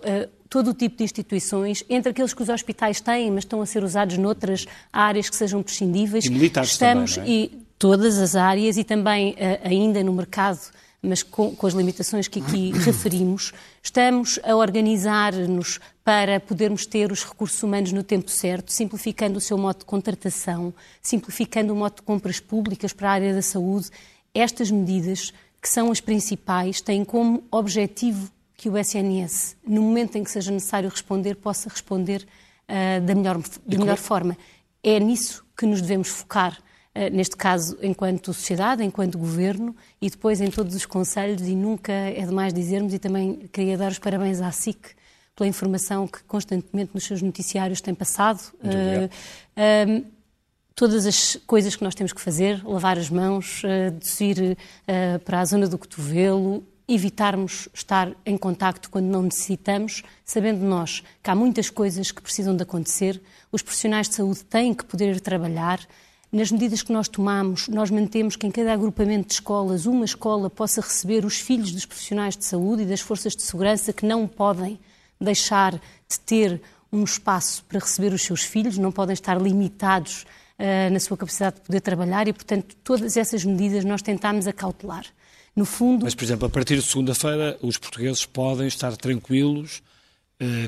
Todo 0.49 0.71
o 0.71 0.73
tipo 0.73 0.97
de 0.97 1.03
instituições, 1.05 1.81
entre 1.89 2.11
aqueles 2.11 2.33
que 2.33 2.43
os 2.43 2.49
hospitais 2.49 2.99
têm, 2.99 3.31
mas 3.31 3.45
estão 3.45 3.61
a 3.61 3.65
ser 3.65 3.83
usados 3.83 4.17
noutras 4.17 4.65
áreas 4.91 5.29
que 5.29 5.35
sejam 5.35 5.63
prescindíveis. 5.63 6.25
E 6.25 6.29
militares 6.29 6.71
Estamos, 6.71 7.15
também, 7.15 7.31
é? 7.31 7.35
e 7.35 7.51
todas 7.79 8.17
as 8.17 8.35
áreas 8.35 8.75
e 8.75 8.83
também 8.83 9.35
ainda 9.63 10.03
no 10.03 10.11
mercado 10.11 10.59
mas 11.01 11.23
com, 11.23 11.55
com 11.55 11.67
as 11.67 11.73
limitações 11.73 12.27
que 12.27 12.39
aqui 12.39 12.71
referimos, 12.85 13.51
estamos 13.81 14.39
a 14.43 14.55
organizar-nos 14.55 15.79
para 16.03 16.39
podermos 16.39 16.85
ter 16.85 17.11
os 17.11 17.23
recursos 17.23 17.61
humanos 17.61 17.91
no 17.91 18.03
tempo 18.03 18.29
certo, 18.29 18.71
simplificando 18.71 19.37
o 19.37 19.41
seu 19.41 19.57
modo 19.57 19.79
de 19.79 19.85
contratação, 19.85 20.73
simplificando 21.01 21.73
o 21.73 21.75
modo 21.75 21.95
de 21.95 22.01
compras 22.01 22.39
públicas 22.39 22.93
para 22.93 23.09
a 23.09 23.13
área 23.13 23.33
da 23.33 23.41
saúde. 23.41 23.89
Estas 24.33 24.71
medidas, 24.71 25.33
que 25.61 25.69
são 25.69 25.91
as 25.91 25.99
principais, 25.99 26.81
têm 26.81 27.03
como 27.03 27.43
objetivo 27.51 28.31
que 28.55 28.69
o 28.69 28.77
SNS, 28.77 29.57
no 29.65 29.81
momento 29.81 30.17
em 30.17 30.23
que 30.23 30.29
seja 30.29 30.51
necessário 30.51 30.89
responder, 30.89 31.35
possa 31.35 31.67
responder 31.67 32.27
uh, 32.69 33.01
da 33.01 33.15
melhor, 33.15 33.41
da 33.65 33.77
melhor 33.77 33.97
forma. 33.97 34.37
É 34.83 34.99
nisso 34.99 35.43
que 35.57 35.65
nos 35.65 35.81
devemos 35.81 36.09
focar 36.09 36.61
neste 37.11 37.37
caso, 37.37 37.77
enquanto 37.81 38.33
sociedade, 38.33 38.83
enquanto 38.83 39.17
governo, 39.17 39.75
e 40.01 40.09
depois 40.09 40.41
em 40.41 40.51
todos 40.51 40.75
os 40.75 40.85
conselhos, 40.85 41.47
e 41.47 41.55
nunca 41.55 41.91
é 41.91 42.25
demais 42.25 42.53
dizermos, 42.53 42.93
e 42.93 42.99
também 42.99 43.49
queria 43.51 43.77
dar 43.77 43.91
os 43.91 43.99
parabéns 43.99 44.41
à 44.41 44.51
SIC 44.51 44.95
pela 45.35 45.47
informação 45.47 46.07
que 46.07 46.23
constantemente 46.23 46.91
nos 46.93 47.03
seus 47.03 47.21
noticiários 47.21 47.81
tem 47.81 47.95
passado. 47.95 48.41
Uh, 48.63 50.01
uh, 50.05 50.05
todas 50.75 51.05
as 51.05 51.35
coisas 51.47 51.75
que 51.75 51.83
nós 51.83 51.95
temos 51.95 52.13
que 52.13 52.21
fazer, 52.21 52.63
lavar 52.65 52.97
as 52.97 53.09
mãos, 53.09 53.63
uh, 53.63 53.91
descer 53.91 54.37
uh, 54.57 55.19
para 55.19 55.39
a 55.39 55.45
zona 55.45 55.67
do 55.67 55.77
cotovelo, 55.77 56.63
evitarmos 56.87 57.69
estar 57.73 58.11
em 58.25 58.37
contacto 58.37 58.89
quando 58.89 59.05
não 59.05 59.23
necessitamos, 59.23 60.03
sabendo 60.25 60.65
nós 60.65 61.01
que 61.23 61.29
há 61.29 61.35
muitas 61.35 61.69
coisas 61.69 62.11
que 62.11 62.21
precisam 62.21 62.55
de 62.55 62.63
acontecer, 62.63 63.21
os 63.51 63.61
profissionais 63.61 64.09
de 64.09 64.15
saúde 64.15 64.43
têm 64.43 64.73
que 64.73 64.83
poder 64.83 65.19
trabalhar, 65.21 65.79
nas 66.31 66.49
medidas 66.49 66.81
que 66.81 66.93
nós 66.93 67.09
tomamos, 67.09 67.67
nós 67.67 67.91
mantemos 67.91 68.35
que 68.35 68.47
em 68.47 68.51
cada 68.51 68.71
agrupamento 68.71 69.27
de 69.27 69.33
escolas, 69.33 69.85
uma 69.85 70.05
escola 70.05 70.49
possa 70.49 70.79
receber 70.79 71.25
os 71.25 71.39
filhos 71.39 71.71
dos 71.71 71.85
profissionais 71.85 72.37
de 72.37 72.45
saúde 72.45 72.83
e 72.83 72.85
das 72.85 73.01
forças 73.01 73.35
de 73.35 73.41
segurança 73.41 73.91
que 73.91 74.05
não 74.05 74.27
podem 74.27 74.79
deixar 75.19 75.73
de 75.73 76.19
ter 76.25 76.61
um 76.91 77.03
espaço 77.03 77.63
para 77.65 77.79
receber 77.79 78.13
os 78.13 78.21
seus 78.21 78.43
filhos, 78.43 78.77
não 78.77 78.91
podem 78.91 79.13
estar 79.13 79.39
limitados 79.41 80.25
uh, 80.57 80.91
na 80.91 80.99
sua 80.99 81.17
capacidade 81.17 81.55
de 81.57 81.61
poder 81.61 81.81
trabalhar 81.81 82.27
e, 82.27 82.33
portanto, 82.33 82.75
todas 82.83 83.17
essas 83.17 83.43
medidas 83.43 83.83
nós 83.83 84.01
tentámos 84.01 84.47
acautelar. 84.47 85.05
No 85.53 85.65
fundo... 85.65 86.05
Mas, 86.05 86.15
por 86.15 86.23
exemplo, 86.23 86.47
a 86.47 86.49
partir 86.49 86.75
de 86.75 86.81
segunda-feira, 86.81 87.57
os 87.61 87.77
portugueses 87.77 88.25
podem 88.25 88.67
estar 88.67 88.95
tranquilos 88.95 89.81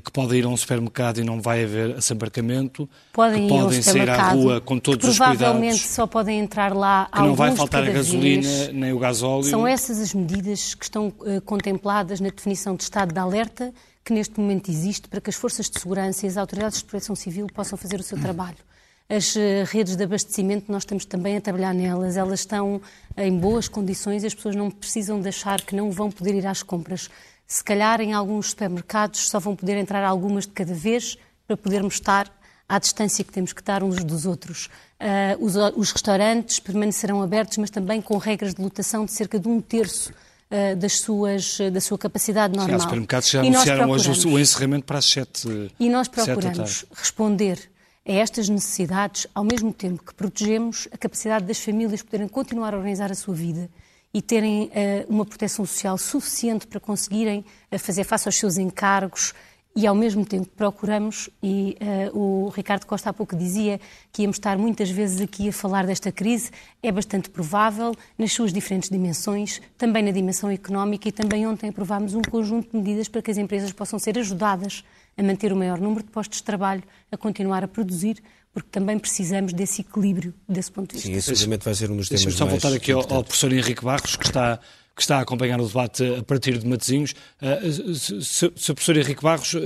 que 0.04 0.12
podem 0.12 0.40
ir 0.40 0.46
a 0.46 0.48
um 0.48 0.58
supermercado 0.58 1.20
e 1.20 1.24
não 1.24 1.42
vai 1.42 1.64
haver 1.64 1.96
assambarcamento, 1.96 2.88
podem 3.12 3.48
que 3.48 3.50
podem 3.50 3.82
sair 3.82 4.10
à 4.10 4.30
rua 4.30 4.62
com 4.62 4.78
todos 4.78 5.10
os 5.10 5.18
cuidados. 5.18 5.38
Provavelmente 5.40 5.80
só 5.80 6.06
podem 6.06 6.40
entrar 6.40 6.76
lá 6.76 7.10
Que 7.12 7.22
não 7.22 7.36
vai 7.36 7.56
faltar 7.56 7.84
a 7.84 7.92
gasolina 7.92 8.48
vez. 8.48 8.74
nem 8.74 8.94
o 8.94 9.00
gasóleo. 9.00 9.44
São 9.44 9.66
essas 9.66 10.00
as 10.00 10.14
medidas 10.14 10.76
que 10.76 10.84
estão 10.84 11.08
uh, 11.08 11.42
contempladas 11.42 12.20
na 12.20 12.30
definição 12.30 12.76
de 12.76 12.84
estado 12.84 13.14
de 13.14 13.20
alerta 13.20 13.74
que 14.04 14.14
neste 14.14 14.40
momento 14.40 14.70
existe 14.70 15.08
para 15.08 15.22
que 15.22 15.30
as 15.30 15.36
forças 15.36 15.70
de 15.70 15.80
segurança 15.80 16.26
e 16.26 16.30
as 16.30 16.38
autoridades 16.38 16.80
de 16.80 16.86
proteção 16.86 17.16
civil 17.16 17.48
possam 17.54 17.78
fazer 17.78 18.00
o 18.00 18.04
seu 18.04 18.20
trabalho. 18.20 18.58
As 19.16 19.36
uh, 19.36 19.40
redes 19.66 19.96
de 19.96 20.04
abastecimento, 20.04 20.72
nós 20.72 20.84
estamos 20.84 21.06
também 21.06 21.38
a 21.38 21.42
trabalhar 21.42 21.74
nelas, 21.74 22.18
elas 22.18 22.40
estão 22.40 22.82
em 23.18 23.38
boas 23.38 23.68
condições 23.68 24.24
e 24.24 24.28
as 24.28 24.34
pessoas 24.34 24.56
não 24.56 24.72
precisam 24.72 25.22
de 25.22 25.30
achar 25.30 25.62
que 25.62 25.76
não 25.76 25.92
vão 25.92 26.10
poder 26.10 26.34
ir 26.34 26.48
às 26.48 26.64
compras 26.64 27.10
se 27.48 27.64
calhar 27.64 28.02
em 28.02 28.14
alguns 28.14 28.50
supermercados 28.50 29.30
só 29.30 29.40
vão 29.40 29.56
poder 29.56 29.78
entrar 29.78 30.04
algumas 30.04 30.46
de 30.46 30.54
cada 30.54 30.74
vez 30.74 31.18
para 31.46 31.58
podermos 31.58 31.96
estar 31.96 32.32
à 32.68 32.80
distância 32.80 33.24
que 33.24 33.32
temos 33.32 33.54
que 33.54 33.62
estar 33.62 33.84
uns 33.84 34.04
dos 34.04 34.26
outros. 34.26 34.70
Uh, 35.00 35.46
os, 35.46 35.56
os, 35.76 35.92
restaurantes 35.92 36.60
permanecerão 36.60 37.22
abertos, 37.22 37.58
mas 37.58 37.70
também 37.70 38.02
com 38.02 38.18
regras 38.18 38.56
de 38.56 38.62
lotação 38.62 39.06
de 39.06 39.12
cerca 39.12 39.38
de 39.38 39.48
um 39.48 39.60
terço 39.62 40.12
uh, 40.50 40.76
das 40.78 41.00
suas, 41.00 41.60
da 41.72 41.82
sua 41.82 41.98
capacidade 41.98 42.56
normal. 42.56 42.70
Sim, 42.70 42.76
os 42.78 42.84
supermercados 42.84 43.30
já 43.30 43.44
e 43.44 43.48
anunciaram 43.50 43.90
hoje 43.90 44.28
o 44.28 44.40
encerramento 44.40 44.86
para 44.86 44.98
as 44.98 45.06
sete 45.06 45.72
E 45.80 45.90
nós 45.90 46.08
procuramos 46.08 46.86
responder 46.96 47.60
a 48.06 48.12
estas 48.12 48.50
necessidades 48.50 49.28
ao 49.34 49.44
mesmo 49.44 49.72
tempo 49.72 50.04
que 50.04 50.14
protegemos 50.14 50.88
a 50.92 50.98
capacidade 50.98 51.46
das 51.46 51.60
famílias 51.60 52.02
poderem 52.02 52.28
continuar 52.28 52.74
a 52.74 52.78
organizar 52.78 53.12
a 53.12 53.16
sua 53.16 53.34
vida 53.34 53.70
e 54.14 54.22
terem 54.22 54.66
uh, 54.66 54.70
uma 55.10 55.26
proteção 55.26 55.66
social 55.66 55.98
suficiente 55.98 56.68
para 56.68 56.80
conseguirem 56.80 57.46
uh, 57.72 57.80
fazer 57.80 58.04
face 58.04 58.28
aos 58.28 58.38
seus 58.38 58.58
encargos 58.58 59.34
e, 59.76 59.88
ao 59.88 59.96
mesmo 59.96 60.24
tempo, 60.24 60.48
procuramos, 60.56 61.32
e 61.42 61.76
uh, 62.14 62.46
o 62.46 62.50
Ricardo 62.50 62.86
Costa 62.86 63.10
há 63.10 63.14
pouco 63.14 63.36
dizia 63.36 63.82
que 64.12 64.22
íamos 64.22 64.36
estar 64.36 64.56
muitas 64.56 64.92
vezes 64.92 65.20
aqui 65.20 65.50
a 65.50 65.54
falar 65.54 65.88
desta 65.88 66.12
crise, 66.12 66.52
é 66.84 66.92
bastante 66.92 67.28
provável, 67.30 67.96
nas 68.16 68.32
suas 68.32 68.54
diferentes 68.54 68.90
dimensões, 68.90 69.60
também 69.76 70.04
na 70.04 70.12
dimensão 70.12 70.52
económica, 70.52 71.10
e 71.10 71.12
também 71.12 71.48
ontem 71.48 71.70
aprovámos 71.70 72.14
um 72.14 72.22
conjunto 72.22 72.70
de 72.70 72.78
medidas 72.78 73.08
para 73.08 73.22
que 73.24 73.32
as 73.32 73.38
empresas 73.38 73.72
possam 73.72 73.98
ser 73.98 74.20
ajudadas 74.20 74.84
a 75.18 75.24
manter 75.24 75.52
o 75.54 75.56
maior 75.56 75.80
número 75.80 76.04
de 76.04 76.12
postos 76.12 76.40
de 76.40 76.44
trabalho, 76.44 76.84
a 77.12 77.18
continuar 77.18 77.64
a 77.64 77.68
produzir, 77.68 78.18
porque 78.54 78.70
também 78.70 79.00
precisamos 79.00 79.52
desse 79.52 79.82
equilíbrio 79.82 80.34
desse 80.48 80.72
ponto 80.72 80.90
de 80.90 80.96
vista. 80.96 81.10
Sim, 81.10 81.16
esse 81.16 81.36
seguramente 81.36 81.66
vai 81.66 81.74
ser 81.74 81.90
um 81.90 81.98
dos 81.98 82.08
temas 82.08 82.26
mais 82.26 82.36
só 82.36 82.46
voltar 82.46 82.74
aqui 82.74 82.92
ao, 82.92 83.02
ao, 83.12 83.24
professor 83.24 83.52
Henrique 83.52 83.84
Barros, 83.84 84.16
que 84.16 84.26
está, 84.26 84.60
que 84.96 85.02
está 85.02 85.18
a 85.18 85.22
acompanhar 85.22 85.60
o 85.60 85.68
debate 85.68 86.04
a 86.20 86.24
partir 86.24 86.58
de 86.60 86.68
Matosinhos. 86.68 87.16
Uh, 87.42 87.96
Sr. 87.96 88.74
professor 88.74 88.98
Henrique 88.98 89.24
Barros, 89.24 89.54
uh, 89.56 89.60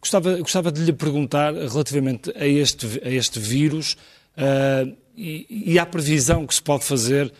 gostava, 0.00 0.36
gostava 0.38 0.70
de 0.70 0.82
lhe 0.82 0.92
perguntar 0.92 1.52
relativamente 1.52 2.32
a 2.36 2.46
este, 2.46 2.86
a 3.04 3.10
este 3.10 3.40
vírus 3.40 3.96
uh, 4.36 4.96
e, 5.16 5.72
e 5.72 5.78
à 5.78 5.84
previsão 5.84 6.46
que 6.46 6.54
se 6.54 6.62
pode 6.62 6.84
fazer 6.84 7.32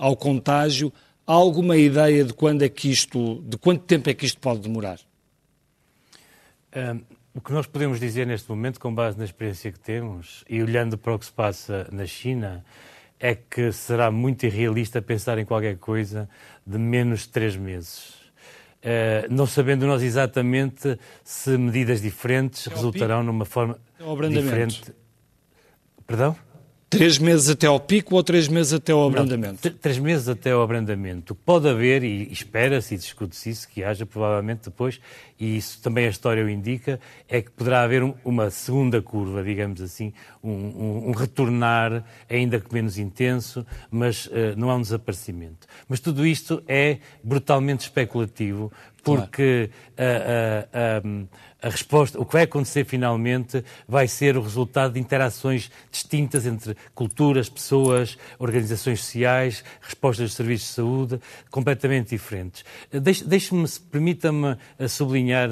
ao 0.00 0.16
contágio. 0.16 0.92
Há 1.24 1.32
alguma 1.32 1.76
ideia 1.76 2.24
de 2.24 2.32
quando 2.32 2.62
é 2.62 2.68
que 2.68 2.90
isto, 2.90 3.44
de 3.46 3.56
quanto 3.56 3.84
tempo 3.84 4.10
é 4.10 4.14
que 4.14 4.26
isto 4.26 4.40
pode 4.40 4.58
demorar? 4.58 4.98
Um 6.76 7.16
o 7.36 7.40
que 7.42 7.52
nós 7.52 7.66
podemos 7.66 8.00
dizer 8.00 8.26
neste 8.26 8.48
momento, 8.48 8.80
com 8.80 8.94
base 8.94 9.18
na 9.18 9.24
experiência 9.24 9.70
que 9.70 9.78
temos 9.78 10.42
e 10.48 10.62
olhando 10.62 10.96
para 10.96 11.14
o 11.14 11.18
que 11.18 11.26
se 11.26 11.32
passa 11.32 11.86
na 11.92 12.06
China, 12.06 12.64
é 13.20 13.34
que 13.34 13.70
será 13.72 14.10
muito 14.10 14.46
irrealista 14.46 15.02
pensar 15.02 15.36
em 15.36 15.44
qualquer 15.44 15.76
coisa 15.76 16.30
de 16.66 16.78
menos 16.78 17.20
de 17.20 17.28
três 17.28 17.54
meses. 17.54 18.14
Uh, 18.82 19.28
não 19.28 19.46
sabendo 19.46 19.86
nós 19.86 20.02
exatamente 20.02 20.98
se 21.22 21.58
medidas 21.58 22.00
diferentes 22.00 22.64
resultarão 22.68 23.22
numa 23.22 23.44
forma 23.44 23.78
diferente. 24.30 24.94
Perdão? 26.06 26.34
Três 26.88 27.18
meses 27.18 27.50
até 27.50 27.66
ao 27.66 27.80
pico 27.80 28.14
ou 28.14 28.22
três 28.22 28.46
meses 28.46 28.72
até 28.72 28.92
ao 28.92 29.04
abrandamento? 29.04 29.58
Não, 29.68 29.72
três 29.76 29.98
meses 29.98 30.28
até 30.28 30.52
ao 30.52 30.62
abrandamento. 30.62 31.34
Pode 31.34 31.68
haver, 31.68 32.04
e 32.04 32.30
espera-se 32.32 32.94
e 32.94 32.96
discute-se 32.96 33.50
isso, 33.50 33.68
que 33.68 33.82
haja 33.82 34.06
provavelmente 34.06 34.66
depois, 34.66 35.00
e 35.38 35.56
isso 35.56 35.82
também 35.82 36.06
a 36.06 36.10
história 36.10 36.44
o 36.44 36.48
indica, 36.48 37.00
é 37.28 37.42
que 37.42 37.50
poderá 37.50 37.82
haver 37.82 38.04
um, 38.04 38.14
uma 38.24 38.50
segunda 38.50 39.02
curva, 39.02 39.42
digamos 39.42 39.80
assim, 39.80 40.12
um, 40.42 40.50
um, 40.52 41.08
um, 41.08 41.10
retornar 41.10 42.04
ainda 42.30 42.60
que 42.60 42.72
menos 42.72 42.98
intenso, 42.98 43.66
mas 43.90 44.26
uh, 44.26 44.54
não 44.56 44.70
há 44.70 44.76
um 44.76 44.82
desaparecimento. 44.82 45.66
Mas 45.88 45.98
tudo 45.98 46.24
isto 46.24 46.62
é 46.68 46.98
brutalmente 47.20 47.82
especulativo, 47.82 48.70
porque 49.06 49.70
claro. 49.94 50.10
a, 50.72 51.64
a, 51.64 51.68
a, 51.68 51.70
resposta, 51.70 52.20
o 52.20 52.26
que 52.26 52.32
vai 52.32 52.42
acontecer 52.42 52.84
finalmente 52.84 53.64
vai 53.86 54.08
ser 54.08 54.36
o 54.36 54.42
resultado 54.42 54.94
de 54.94 55.00
interações 55.00 55.70
distintas 55.92 56.44
entre 56.44 56.76
culturas, 56.92 57.48
pessoas, 57.48 58.18
organizações 58.36 59.04
sociais, 59.04 59.62
respostas 59.80 60.30
de 60.30 60.36
serviços 60.36 60.68
de 60.68 60.74
saúde, 60.74 61.20
completamente 61.52 62.10
diferentes. 62.10 62.64
Deixe-me, 62.90 63.68
permita-me 63.92 64.56
eh, 64.76 64.88
sublinhar 64.88 65.48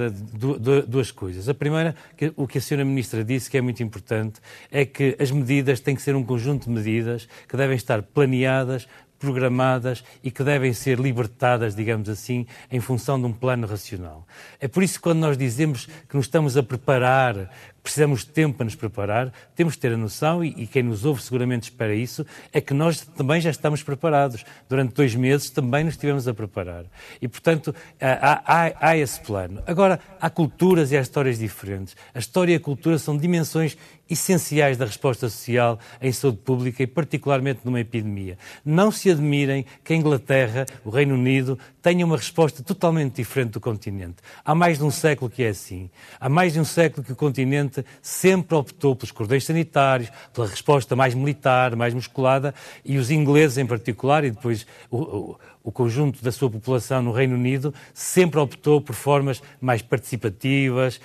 duas 0.88 1.12
coisas. 1.12 1.48
A 1.48 1.54
primeira, 1.54 1.94
o 2.36 2.48
que 2.48 2.58
a 2.58 2.60
senhora 2.60 2.84
Ministra 2.84 3.22
disse, 3.22 3.48
que 3.48 3.56
é 3.56 3.60
muito 3.60 3.84
importante, 3.84 4.40
é 4.68 4.84
que 4.84 5.16
as 5.20 5.30
medidas 5.30 5.78
têm 5.78 5.94
que 5.94 6.02
ser 6.02 6.16
um 6.16 6.24
conjunto 6.24 6.64
de 6.64 6.70
medidas 6.70 7.28
que 7.48 7.56
devem 7.56 7.76
estar 7.76 8.02
planeadas, 8.02 8.88
programadas 9.18 10.04
e 10.22 10.30
que 10.30 10.42
devem 10.42 10.72
ser 10.72 10.98
libertadas, 10.98 11.74
digamos 11.74 12.08
assim, 12.08 12.46
em 12.70 12.80
função 12.80 13.18
de 13.18 13.26
um 13.26 13.32
plano 13.32 13.66
racional. 13.66 14.26
É 14.60 14.68
por 14.68 14.82
isso 14.82 14.94
que 14.94 15.00
quando 15.00 15.20
nós 15.20 15.36
dizemos 15.36 15.86
que 16.08 16.16
nos 16.16 16.26
estamos 16.26 16.56
a 16.56 16.62
preparar, 16.62 17.50
precisamos 17.84 18.20
de 18.20 18.28
tempo 18.28 18.56
para 18.56 18.64
nos 18.64 18.74
preparar, 18.74 19.30
temos 19.54 19.74
de 19.74 19.80
ter 19.80 19.92
a 19.92 19.96
noção, 19.96 20.42
e, 20.42 20.54
e, 20.56 20.66
quem 20.66 20.82
nos 20.82 21.04
ouve 21.04 21.22
seguramente 21.22 21.64
espera 21.64 21.94
isso, 21.94 22.24
é 22.50 22.58
que 22.58 22.72
nós 22.72 23.02
também 23.02 23.42
já 23.42 23.50
estamos 23.50 23.82
preparados. 23.82 24.42
Durante 24.66 24.94
dois 24.94 25.14
meses 25.14 25.50
também 25.50 25.84
nos 25.84 25.92
estivemos 25.92 26.26
a 26.26 26.32
preparar. 26.32 26.86
E, 27.20 27.28
portanto, 27.28 27.74
há, 28.00 28.42
há, 28.46 28.72
há 28.80 28.96
esse 28.96 29.20
plano. 29.20 29.62
Agora, 29.66 30.00
há 30.18 30.30
culturas 30.30 30.92
e 30.92 30.96
há 30.96 31.00
histórias 31.02 31.38
diferentes. 31.38 31.94
A 32.14 32.18
história 32.18 32.54
e 32.54 32.56
a 32.56 32.60
cultura 32.60 32.98
são 32.98 33.18
dimensões 33.18 33.76
essenciais 34.08 34.76
da 34.76 34.84
resposta 34.84 35.28
social 35.28 35.78
em 36.00 36.12
saúde 36.12 36.38
pública 36.38 36.82
e 36.82 36.86
particularmente 36.86 37.60
numa 37.64 37.80
epidemia. 37.80 38.38
Não 38.64 38.90
se 38.90 39.10
admirem 39.10 39.64
que 39.82 39.92
a 39.92 39.96
Inglaterra, 39.96 40.66
o 40.84 40.90
Reino 40.90 41.14
Unido, 41.14 41.58
tenha 41.82 42.04
uma 42.04 42.16
resposta 42.16 42.62
totalmente 42.62 43.16
diferente 43.16 43.52
do 43.52 43.60
continente. 43.60 44.16
Há 44.44 44.54
mais 44.54 44.78
de 44.78 44.84
um 44.84 44.90
século 44.90 45.30
que 45.30 45.42
é 45.42 45.48
assim. 45.48 45.90
Há 46.20 46.28
mais 46.28 46.52
de 46.54 46.60
um 46.60 46.64
século 46.64 47.04
que 47.04 47.12
o 47.12 47.16
continente 47.16 47.73
sempre 48.02 48.54
optou 48.54 48.94
pelos 48.94 49.10
cordões 49.10 49.44
sanitários, 49.44 50.10
pela 50.32 50.46
resposta 50.46 50.94
mais 50.94 51.14
militar, 51.14 51.74
mais 51.74 51.94
musculada, 51.94 52.54
e 52.84 52.98
os 52.98 53.10
ingleses 53.10 53.56
em 53.56 53.66
particular, 53.66 54.24
e 54.24 54.30
depois 54.30 54.66
o, 54.90 54.98
o, 54.98 55.38
o 55.64 55.72
conjunto 55.72 56.22
da 56.22 56.30
sua 56.30 56.50
população 56.50 57.02
no 57.02 57.10
Reino 57.10 57.34
Unido 57.34 57.72
sempre 57.94 58.38
optou 58.38 58.82
por 58.82 58.94
formas 58.94 59.42
mais 59.60 59.80
participativas, 59.80 61.00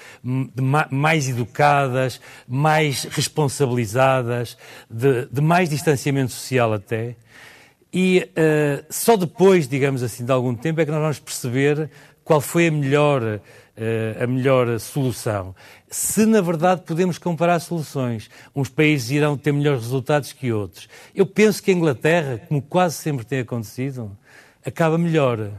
mais 0.91 1.30
educadas, 1.30 2.20
mais 2.45 3.05
responsabilizadas, 3.05 4.57
de, 4.89 5.28
de 5.28 5.39
mais 5.41 5.70
distanciamento 5.70 6.34
social 6.34 6.74
até. 6.74 7.15
E 7.91 8.30
uh, 8.30 8.86
só 8.89 9.15
depois, 9.15 9.67
digamos 9.67 10.03
assim, 10.03 10.24
de 10.24 10.32
algum 10.32 10.53
tempo 10.53 10.82
é 10.82 10.86
que 10.86 10.91
nós 10.91 11.01
vamos 11.01 11.20
perceber 11.20 11.89
qual 12.24 12.39
foi 12.39 12.67
a 12.67 12.72
melhor, 12.72 13.39
a 14.21 14.27
melhor 14.27 14.80
solução. 14.80 15.55
Se, 15.89 16.25
na 16.25 16.41
verdade, 16.41 16.82
podemos 16.86 17.17
comparar 17.17 17.59
soluções, 17.59 18.30
uns 18.55 18.69
países 18.69 19.11
irão 19.11 19.38
ter 19.38 19.51
melhores 19.51 19.84
resultados 19.84 20.34
que 20.34 20.51
outros. 20.51 20.88
Eu 21.15 21.25
penso 21.25 21.63
que 21.63 21.71
a 21.71 21.73
Inglaterra, 21.73 22.41
como 22.47 22.61
quase 22.61 22.95
sempre 22.95 23.25
tem 23.25 23.39
acontecido, 23.39 24.15
acaba 24.65 24.97
melhor. 24.97 25.51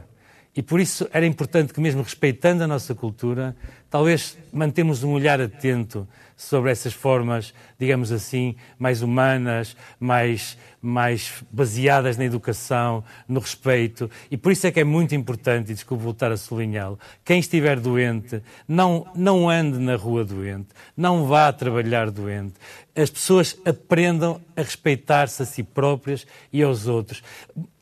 E 0.55 0.61
por 0.61 0.81
isso 0.81 1.07
era 1.13 1.25
importante 1.25 1.73
que, 1.73 1.79
mesmo 1.79 2.01
respeitando 2.01 2.63
a 2.63 2.67
nossa 2.67 2.93
cultura, 2.93 3.55
talvez 3.89 4.37
mantemos 4.51 5.01
um 5.01 5.11
olhar 5.11 5.39
atento 5.39 6.05
sobre 6.35 6.71
essas 6.71 6.91
formas, 6.91 7.53
digamos 7.79 8.11
assim, 8.11 8.55
mais 8.77 9.01
humanas, 9.01 9.77
mais, 9.97 10.57
mais 10.81 11.31
baseadas 11.51 12.17
na 12.17 12.25
educação, 12.25 13.01
no 13.29 13.39
respeito. 13.39 14.11
E 14.29 14.35
por 14.35 14.51
isso 14.51 14.67
é 14.67 14.71
que 14.71 14.79
é 14.79 14.83
muito 14.83 15.15
importante, 15.15 15.71
e 15.71 15.75
desculpe 15.75 16.03
voltar 16.03 16.31
a 16.31 16.37
sublinhá-lo, 16.37 16.99
quem 17.23 17.39
estiver 17.39 17.79
doente, 17.79 18.41
não, 18.67 19.05
não 19.15 19.49
ande 19.49 19.77
na 19.77 19.95
rua 19.95 20.25
doente, 20.25 20.69
não 20.97 21.27
vá 21.27 21.53
trabalhar 21.53 22.09
doente. 22.11 22.55
As 22.93 23.09
pessoas 23.09 23.55
aprendam 23.63 24.41
a 24.55 24.61
respeitar-se 24.61 25.43
a 25.43 25.45
si 25.45 25.63
próprias 25.63 26.25
e 26.51 26.61
aos 26.61 26.87
outros. 26.87 27.23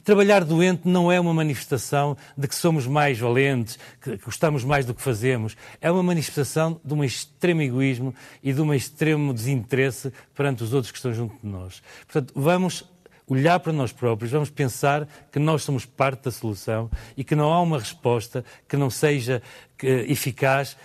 Trabalhar 0.10 0.43
doente 0.43 0.88
não 0.88 1.12
é 1.12 1.20
uma 1.20 1.36
manifestação 1.36 2.18
de 2.36 2.47
que 2.47 2.55
somos 2.55 2.88
mais 2.88 3.20
valentes, 3.20 3.78
que 4.01 4.18
gostamos 4.18 4.64
mais 4.64 4.84
do 4.84 4.95
que 4.95 5.03
fazemos. 5.03 5.55
É 5.80 5.91
uma 5.91 6.01
manifestação 6.01 6.82
de 6.84 6.95
um 6.95 7.03
extremo 7.03 7.62
egoísmo 7.62 8.16
e 8.41 8.51
de 8.51 8.60
um 8.60 8.74
extremo 8.74 9.32
desinteresse 9.32 10.12
perante 10.34 10.64
os 10.64 10.74
outros 10.74 10.91
que 10.91 10.97
estão 10.97 11.14
junto 11.14 11.36
de 11.39 11.47
nós. 11.47 11.84
Portanto, 12.07 12.34
vamos 12.36 12.84
olhar 13.28 13.60
para 13.60 13.72
nós 13.72 13.91
próprios, 13.91 14.32
vamos 14.32 14.49
pensar 14.49 15.07
que 15.32 15.38
nós 15.38 15.62
somos 15.62 15.86
parte 15.86 16.24
da 16.24 16.32
solução 16.32 16.89
e 17.16 17.24
que 17.24 17.36
não 17.36 17.53
há 17.53 17.62
uma 17.62 17.78
resposta 17.78 18.43
que 18.68 18.76
não 18.76 18.89
seja 18.89 19.43
eficaz 19.80 20.76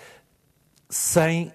sem, 0.91 1.51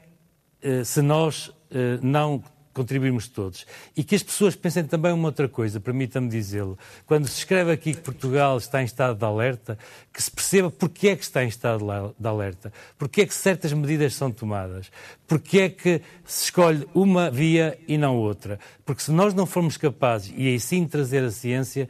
eh, 0.59 0.83
se 0.83 1.03
nós 1.03 1.51
eh, 1.69 1.99
não 2.01 2.43
contribuirmos 2.73 3.27
todos. 3.27 3.65
E 3.95 4.03
que 4.03 4.15
as 4.15 4.23
pessoas 4.23 4.55
pensem 4.55 4.83
também 4.83 5.11
uma 5.11 5.27
outra 5.27 5.47
coisa, 5.47 5.79
permita-me 5.79 6.29
dizê-lo. 6.29 6.77
Quando 7.05 7.27
se 7.27 7.39
escreve 7.39 7.71
aqui 7.71 7.93
que 7.93 8.01
Portugal 8.01 8.57
está 8.57 8.81
em 8.81 8.85
estado 8.85 9.17
de 9.17 9.25
alerta, 9.25 9.77
que 10.13 10.21
se 10.21 10.31
perceba 10.31 10.69
porque 10.69 11.09
é 11.09 11.15
que 11.15 11.23
está 11.23 11.43
em 11.43 11.47
estado 11.47 12.13
de 12.17 12.27
alerta, 12.27 12.71
porque 12.97 13.21
é 13.21 13.25
que 13.25 13.33
certas 13.33 13.73
medidas 13.73 14.13
são 14.15 14.31
tomadas, 14.31 14.91
porque 15.27 15.59
é 15.59 15.69
que 15.69 16.01
se 16.25 16.45
escolhe 16.45 16.87
uma 16.93 17.29
via 17.29 17.77
e 17.87 17.97
não 17.97 18.17
outra. 18.17 18.59
Porque 18.85 19.01
se 19.01 19.11
nós 19.11 19.33
não 19.33 19.45
formos 19.45 19.77
capazes, 19.77 20.33
e 20.35 20.47
aí 20.47 20.59
sim 20.59 20.87
trazer 20.87 21.23
a 21.23 21.31
ciência, 21.31 21.89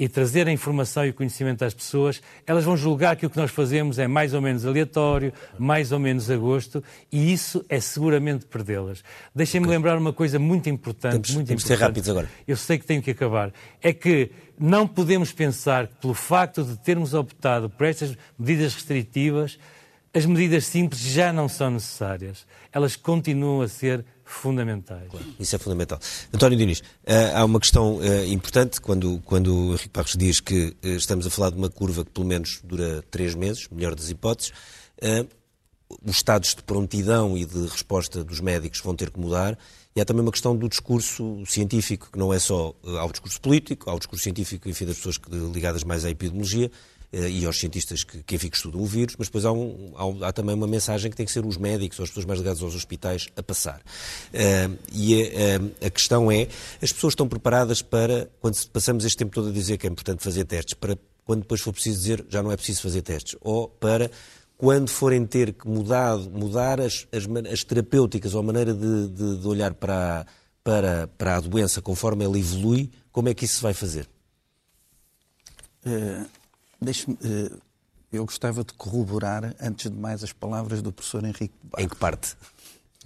e 0.00 0.08
trazer 0.08 0.48
a 0.48 0.50
informação 0.50 1.04
e 1.04 1.10
o 1.10 1.14
conhecimento 1.14 1.62
às 1.62 1.74
pessoas, 1.74 2.22
elas 2.46 2.64
vão 2.64 2.74
julgar 2.74 3.16
que 3.16 3.26
o 3.26 3.28
que 3.28 3.36
nós 3.36 3.50
fazemos 3.50 3.98
é 3.98 4.08
mais 4.08 4.32
ou 4.32 4.40
menos 4.40 4.64
aleatório, 4.64 5.30
mais 5.58 5.92
ou 5.92 5.98
menos 5.98 6.30
a 6.30 6.38
gosto, 6.38 6.82
e 7.12 7.30
isso 7.30 7.62
é 7.68 7.78
seguramente 7.80 8.46
perdê-las. 8.46 9.04
Deixem-me 9.34 9.66
okay. 9.66 9.76
lembrar 9.76 9.98
uma 9.98 10.14
coisa 10.14 10.38
muito 10.38 10.70
importante. 10.70 11.12
Temos, 11.12 11.30
muito 11.32 11.48
temos 11.48 11.62
importante. 11.62 11.78
ser 11.78 11.84
rápidos 11.84 12.08
agora. 12.08 12.30
Eu 12.48 12.56
sei 12.56 12.78
que 12.78 12.86
tenho 12.86 13.02
que 13.02 13.10
acabar. 13.10 13.52
É 13.82 13.92
que 13.92 14.30
não 14.58 14.88
podemos 14.88 15.32
pensar 15.32 15.86
que, 15.86 15.96
pelo 15.96 16.14
facto 16.14 16.64
de 16.64 16.78
termos 16.78 17.12
optado 17.12 17.68
por 17.68 17.86
estas 17.86 18.16
medidas 18.38 18.72
restritivas, 18.72 19.58
as 20.14 20.24
medidas 20.24 20.64
simples 20.64 21.02
já 21.02 21.30
não 21.30 21.46
são 21.46 21.70
necessárias. 21.72 22.46
Elas 22.72 22.96
continuam 22.96 23.60
a 23.60 23.68
ser 23.68 24.02
fundamentais. 24.30 25.10
Claro, 25.10 25.26
isso 25.38 25.56
é 25.56 25.58
fundamental. 25.58 25.98
António 26.32 26.56
Diniz, 26.56 26.82
eh, 27.04 27.32
há 27.34 27.44
uma 27.44 27.58
questão 27.58 27.98
eh, 28.02 28.26
importante 28.26 28.80
quando, 28.80 29.20
quando 29.24 29.54
o 29.54 29.68
Henrique 29.70 29.90
Barros 29.92 30.16
diz 30.16 30.40
que 30.40 30.76
eh, 30.82 30.90
estamos 30.90 31.26
a 31.26 31.30
falar 31.30 31.50
de 31.50 31.56
uma 31.56 31.68
curva 31.68 32.04
que 32.04 32.10
pelo 32.10 32.26
menos 32.26 32.60
dura 32.64 33.02
três 33.10 33.34
meses, 33.34 33.68
melhor 33.70 33.94
das 33.94 34.08
hipóteses. 34.08 34.52
os 36.04 36.16
estados 36.16 36.54
de 36.54 36.62
prontidão 36.62 37.36
e 37.36 37.44
de 37.44 37.66
resposta 37.66 38.22
dos 38.22 38.40
médicos 38.40 38.80
vão 38.80 38.94
ter 38.94 39.10
que 39.10 39.18
mudar. 39.18 39.58
E 39.94 40.00
há 40.00 40.04
também 40.04 40.22
uma 40.22 40.30
questão 40.30 40.56
do 40.56 40.68
discurso 40.68 41.42
científico, 41.44 42.08
que 42.12 42.18
não 42.18 42.32
é 42.32 42.38
só 42.38 42.72
ao 43.00 43.10
discurso 43.10 43.40
político, 43.40 43.90
ao 43.90 43.98
discurso 43.98 44.22
científico, 44.22 44.68
enfim, 44.68 44.86
das 44.86 44.96
pessoas 44.96 45.20
ligadas 45.52 45.82
mais 45.82 46.04
à 46.04 46.10
epidemiologia, 46.10 46.70
e 47.12 47.44
aos 47.44 47.58
cientistas 47.58 48.04
que, 48.04 48.22
que, 48.22 48.36
enfim, 48.36 48.48
que 48.48 48.56
estudam 48.56 48.80
o 48.80 48.86
vírus, 48.86 49.16
mas 49.18 49.26
depois 49.26 49.44
há, 49.44 49.50
um, 49.50 49.92
há, 49.96 50.28
há, 50.28 50.32
também 50.32 50.54
uma 50.54 50.66
mensagem 50.66 51.10
que 51.10 51.16
tem 51.16 51.26
que 51.26 51.32
ser 51.32 51.44
os 51.44 51.56
médicos 51.56 51.98
ou 51.98 52.04
as 52.04 52.10
pessoas 52.10 52.24
mais 52.24 52.38
ligadas 52.38 52.62
aos 52.62 52.74
hospitais 52.74 53.28
a 53.36 53.42
passar. 53.42 53.80
Uh, 53.80 54.78
e 54.92 55.22
a, 55.22 55.86
a, 55.86 55.90
questão 55.90 56.30
é, 56.30 56.46
as 56.80 56.92
pessoas 56.92 57.12
estão 57.12 57.28
preparadas 57.28 57.82
para, 57.82 58.30
quando 58.40 58.64
passamos 58.68 59.04
este 59.04 59.16
tempo 59.16 59.34
todo 59.34 59.48
a 59.48 59.52
dizer 59.52 59.76
que 59.76 59.86
é 59.86 59.90
importante 59.90 60.22
fazer 60.22 60.44
testes, 60.44 60.74
para 60.74 60.96
quando 61.24 61.40
depois 61.40 61.60
for 61.60 61.72
preciso 61.72 61.98
dizer 61.98 62.24
já 62.28 62.42
não 62.42 62.52
é 62.52 62.56
preciso 62.56 62.82
fazer 62.82 63.02
testes, 63.02 63.36
ou 63.40 63.68
para 63.68 64.08
quando 64.56 64.90
forem 64.90 65.26
ter 65.26 65.52
que 65.52 65.66
mudar, 65.66 66.16
mudar 66.16 66.80
as, 66.80 67.08
as, 67.10 67.26
as 67.50 67.64
terapêuticas 67.64 68.34
ou 68.34 68.40
a 68.40 68.42
maneira 68.42 68.72
de, 68.72 69.08
de, 69.08 69.36
de 69.38 69.48
olhar 69.48 69.74
para, 69.74 70.26
para, 70.62 71.08
para 71.18 71.36
a 71.36 71.40
doença 71.40 71.82
conforme 71.82 72.24
ela 72.24 72.38
evolui, 72.38 72.90
como 73.10 73.28
é 73.28 73.34
que 73.34 73.46
isso 73.46 73.56
se 73.56 73.62
vai 73.62 73.74
fazer? 73.74 74.08
Uh 75.84 76.39
Deixe-me. 76.80 77.18
Eh, 77.22 77.50
eu 78.12 78.24
gostava 78.24 78.64
de 78.64 78.72
corroborar, 78.74 79.54
antes 79.60 79.90
de 79.90 79.96
mais, 79.96 80.24
as 80.24 80.32
palavras 80.32 80.82
do 80.82 80.92
professor 80.92 81.24
Henrique 81.24 81.54
Barros. 81.62 81.84
Em 81.84 81.88
que 81.88 81.96
parte? 81.96 82.36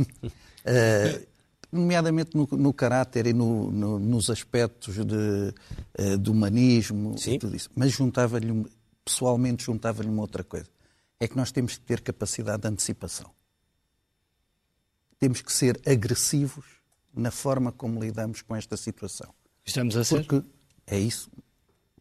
uh, 0.00 1.26
nomeadamente 1.70 2.34
no, 2.34 2.46
no, 2.52 2.72
caráter 2.72 3.26
e 3.26 3.32
no, 3.34 3.70
no, 3.70 3.98
nos 3.98 4.30
aspectos 4.30 4.94
de, 4.94 5.54
uh, 5.98 6.18
de 6.18 6.30
humanismo 6.30 7.18
Sim. 7.18 7.34
e 7.34 7.38
tudo 7.38 7.54
isso. 7.54 7.68
Mas 7.76 7.92
juntava-lhe, 7.92 8.66
pessoalmente, 9.04 9.64
juntava-lhe 9.64 10.08
uma 10.08 10.22
outra 10.22 10.42
coisa. 10.42 10.68
É 11.20 11.28
que 11.28 11.36
nós 11.36 11.52
temos 11.52 11.76
que 11.76 11.84
ter 11.84 12.00
capacidade 12.00 12.62
de 12.62 12.68
antecipação. 12.68 13.30
Temos 15.18 15.42
que 15.42 15.52
ser 15.52 15.80
agressivos 15.86 16.64
na 17.14 17.30
forma 17.30 17.70
como 17.70 18.02
lidamos 18.02 18.40
com 18.40 18.56
esta 18.56 18.76
situação. 18.76 19.32
Estamos 19.64 19.96
a 19.96 20.04
ser? 20.04 20.24
Porque 20.24 20.46
é 20.86 20.98
isso. 20.98 21.30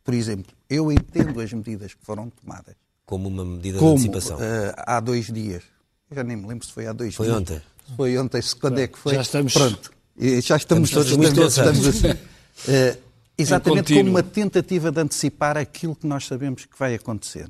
Por 0.04 0.14
exemplo, 0.14 0.54
eu 0.70 0.92
entendo 0.92 1.40
as 1.40 1.52
medidas 1.54 1.94
que 1.94 2.06
foram 2.06 2.30
tomadas. 2.30 2.76
Como 3.06 3.28
uma 3.28 3.46
medida 3.46 3.80
como, 3.80 3.96
de 3.96 4.08
antecipação? 4.08 4.38
Uh, 4.38 4.74
há 4.78 5.00
dois 5.00 5.28
dias. 5.28 5.64
Eu 6.10 6.18
já 6.18 6.24
nem 6.24 6.36
me 6.36 6.48
lembro 6.48 6.66
se 6.66 6.74
foi 6.74 6.88
há 6.88 6.94
dois 6.94 7.16
foi 7.16 7.28
dias. 7.28 7.36
Foi 7.36 7.42
ontem. 7.42 7.62
Foi 7.96 8.18
ontem, 8.18 8.42
quando 8.60 8.80
é 8.80 8.88
que 8.88 8.98
foi? 8.98 9.16
Já 9.16 9.22
estamos. 9.22 9.54
Pronto. 9.54 9.92
Já 10.18 10.58
estamos, 10.58 10.90
estamos 10.90 10.92
todos 10.92 11.12
muito 11.18 11.42
estamos 11.42 11.88
assim. 11.88 12.12
Uh, 12.12 12.98
exatamente 13.38 13.94
como 13.94 14.10
uma 14.10 14.24
tentativa 14.24 14.92
de 14.92 15.02
antecipar 15.02 15.58
aquilo 15.58 15.96
que 15.96 16.06
nós 16.06 16.26
sabemos 16.26 16.66
que 16.66 16.78
vai 16.78 16.96
acontecer. 16.96 17.50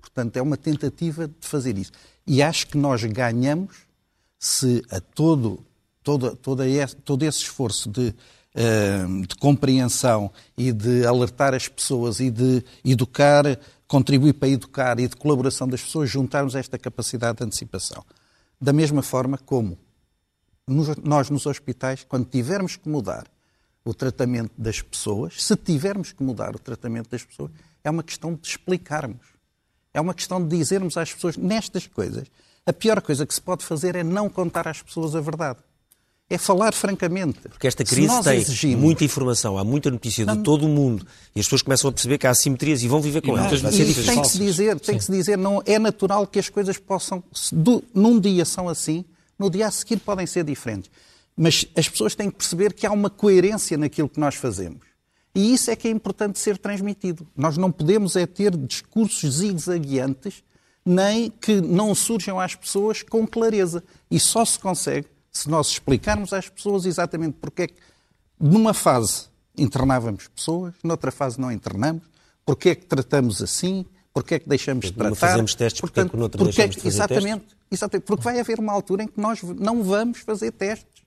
Portanto, 0.00 0.36
é 0.36 0.42
uma 0.42 0.56
tentativa 0.56 1.28
de 1.28 1.46
fazer 1.46 1.76
isso. 1.76 1.92
E 2.26 2.42
acho 2.42 2.66
que 2.68 2.78
nós 2.78 3.02
ganhamos 3.04 3.76
se 4.38 4.82
a 4.90 5.00
todo, 5.00 5.64
todo, 6.02 6.34
todo, 6.36 6.62
esse, 6.64 6.96
todo 6.96 7.22
esse 7.24 7.38
esforço 7.38 7.90
de 7.90 8.14
de 8.54 9.36
compreensão 9.36 10.30
e 10.56 10.72
de 10.72 11.06
alertar 11.06 11.54
as 11.54 11.68
pessoas 11.68 12.18
e 12.20 12.30
de 12.30 12.64
educar, 12.84 13.44
contribuir 13.86 14.34
para 14.34 14.48
educar 14.48 14.98
e 14.98 15.06
de 15.06 15.16
colaboração 15.16 15.68
das 15.68 15.82
pessoas, 15.82 16.10
juntarmos 16.10 16.54
esta 16.54 16.78
capacidade 16.78 17.38
de 17.38 17.44
antecipação. 17.44 18.04
Da 18.60 18.72
mesma 18.72 19.02
forma 19.02 19.38
como 19.38 19.78
nós 21.02 21.30
nos 21.30 21.46
hospitais, 21.46 22.04
quando 22.08 22.26
tivermos 22.26 22.76
que 22.76 22.88
mudar 22.88 23.26
o 23.84 23.94
tratamento 23.94 24.52
das 24.58 24.82
pessoas, 24.82 25.42
se 25.42 25.56
tivermos 25.56 26.12
que 26.12 26.22
mudar 26.22 26.54
o 26.54 26.58
tratamento 26.58 27.10
das 27.10 27.24
pessoas, 27.24 27.50
é 27.82 27.90
uma 27.90 28.02
questão 28.02 28.34
de 28.34 28.46
explicarmos. 28.46 29.26
É 29.92 30.00
uma 30.00 30.14
questão 30.14 30.40
de 30.44 30.56
dizermos 30.56 30.96
às 30.96 31.12
pessoas, 31.12 31.36
nestas 31.36 31.86
coisas, 31.86 32.28
a 32.64 32.72
pior 32.72 33.00
coisa 33.00 33.26
que 33.26 33.34
se 33.34 33.40
pode 33.40 33.64
fazer 33.64 33.96
é 33.96 34.04
não 34.04 34.28
contar 34.28 34.68
às 34.68 34.82
pessoas 34.82 35.16
a 35.16 35.20
verdade 35.20 35.58
é 36.30 36.38
falar 36.38 36.72
francamente. 36.72 37.40
Porque 37.40 37.66
esta 37.66 37.84
crise 37.84 38.22
tem 38.22 38.38
exigimos... 38.38 38.80
muita 38.80 39.04
informação, 39.04 39.58
há 39.58 39.64
muita 39.64 39.90
notícia 39.90 40.24
de 40.24 40.38
todo 40.44 40.64
o 40.64 40.68
mundo 40.68 41.04
e 41.34 41.40
as 41.40 41.46
pessoas 41.46 41.62
começam 41.62 41.90
a 41.90 41.92
perceber 41.92 42.18
que 42.18 42.26
há 42.26 42.30
assimetrias 42.30 42.84
e 42.84 42.88
vão 42.88 43.00
viver 43.00 43.20
com 43.20 43.36
elas. 43.36 43.60
Tem 43.60 44.22
que 44.22 44.28
se 44.28 44.38
dizer, 44.38 44.78
tem 44.78 44.96
que 44.96 45.04
se 45.04 45.10
dizer, 45.10 45.36
não 45.36 45.60
é 45.66 45.76
natural 45.76 46.24
que 46.28 46.38
as 46.38 46.48
coisas 46.48 46.78
possam, 46.78 47.22
do, 47.52 47.82
num 47.92 48.20
dia 48.20 48.44
são 48.44 48.68
assim, 48.68 49.04
no 49.36 49.50
dia 49.50 49.66
a 49.66 49.70
seguir 49.72 49.98
podem 49.98 50.24
ser 50.24 50.44
diferentes. 50.44 50.88
Mas 51.36 51.66
as 51.74 51.88
pessoas 51.88 52.14
têm 52.14 52.30
que 52.30 52.36
perceber 52.36 52.74
que 52.74 52.86
há 52.86 52.92
uma 52.92 53.10
coerência 53.10 53.76
naquilo 53.76 54.08
que 54.08 54.20
nós 54.20 54.36
fazemos. 54.36 54.86
E 55.34 55.52
isso 55.52 55.70
é 55.70 55.76
que 55.76 55.88
é 55.88 55.90
importante 55.90 56.38
ser 56.38 56.58
transmitido. 56.58 57.26
Nós 57.36 57.56
não 57.56 57.72
podemos 57.72 58.14
é 58.14 58.26
ter 58.26 58.56
discursos 58.56 59.36
zigue-zagueantes 59.36 60.44
nem 60.84 61.30
que 61.30 61.60
não 61.60 61.94
surjam 61.94 62.38
às 62.38 62.54
pessoas 62.54 63.02
com 63.02 63.26
clareza. 63.26 63.82
E 64.10 64.18
só 64.18 64.44
se 64.44 64.58
consegue 64.58 65.06
se 65.32 65.48
nós 65.48 65.68
explicarmos 65.68 66.32
às 66.32 66.48
pessoas 66.48 66.86
exatamente 66.86 67.36
porque 67.40 67.62
é 67.62 67.66
que 67.68 67.74
numa 68.38 68.74
fase 68.74 69.26
internávamos 69.56 70.28
pessoas, 70.28 70.74
noutra 70.82 71.10
fase 71.10 71.40
não 71.40 71.52
internamos, 71.52 72.02
porque 72.44 72.70
é 72.70 72.74
que 72.74 72.86
tratamos 72.86 73.42
assim, 73.42 73.84
porque 74.12 74.34
é 74.34 74.38
que 74.38 74.48
deixamos 74.48 74.86
de 74.86 74.92
tratar. 74.92 75.14
fazemos 75.14 75.54
testes, 75.54 75.80
porque 75.80 75.94
Portanto, 75.94 76.10
é 76.10 76.12
que 76.12 76.16
noutra 76.16 76.38
porque 76.38 76.52
deixamos 76.52 76.76
de 76.76 76.82
fazer 76.82 76.96
exatamente, 76.96 77.40
testes? 77.40 77.56
Exatamente, 77.70 78.06
porque 78.06 78.24
vai 78.24 78.40
haver 78.40 78.58
uma 78.58 78.72
altura 78.72 79.02
em 79.04 79.06
que 79.06 79.20
nós 79.20 79.42
não 79.42 79.82
vamos 79.82 80.18
fazer 80.20 80.50
testes. 80.52 81.00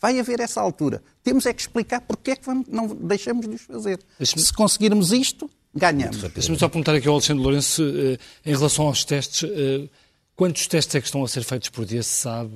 Vai 0.00 0.18
haver 0.18 0.40
essa 0.40 0.60
altura. 0.62 1.02
Temos 1.22 1.44
é 1.44 1.52
que 1.52 1.60
explicar 1.60 2.00
porque 2.00 2.30
é 2.30 2.36
que 2.36 2.44
vamos, 2.44 2.66
não 2.68 2.86
deixamos 2.86 3.46
de 3.46 3.54
os 3.54 3.62
fazer. 3.62 4.00
Se 4.22 4.52
conseguirmos 4.52 5.12
isto, 5.12 5.48
ganhamos. 5.74 6.22
Deixa-me 6.22 6.58
só 6.58 6.66
apontar 6.66 6.94
aqui 6.94 7.06
ao 7.06 7.14
Alexandre 7.14 7.42
Lourenço, 7.42 7.82
eh, 7.82 8.18
em 8.46 8.56
relação 8.56 8.86
aos 8.86 9.04
testes, 9.04 9.44
eh, 9.44 9.88
quantos 10.34 10.66
testes 10.66 10.94
é 10.94 11.00
que 11.00 11.06
estão 11.06 11.22
a 11.22 11.28
ser 11.28 11.44
feitos 11.44 11.68
por 11.68 11.84
dia, 11.84 12.02
se 12.02 12.22
sabe? 12.22 12.50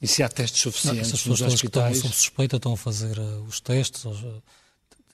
Eh, 0.00 0.04
e 0.04 0.06
se 0.06 0.22
há 0.22 0.28
testes 0.28 0.62
suficientes 0.62 1.10
não, 1.10 1.18
pessoas 1.18 1.40
nos 1.40 1.54
hospitais? 1.54 1.88
Que 1.88 1.96
estão 1.96 2.10
sob 2.10 2.14
suspeita 2.14 2.56
estão 2.56 2.72
a 2.72 2.76
fazer 2.76 3.18
uh, 3.18 3.42
os 3.44 3.60
testes 3.60 4.04
uh, 4.04 4.42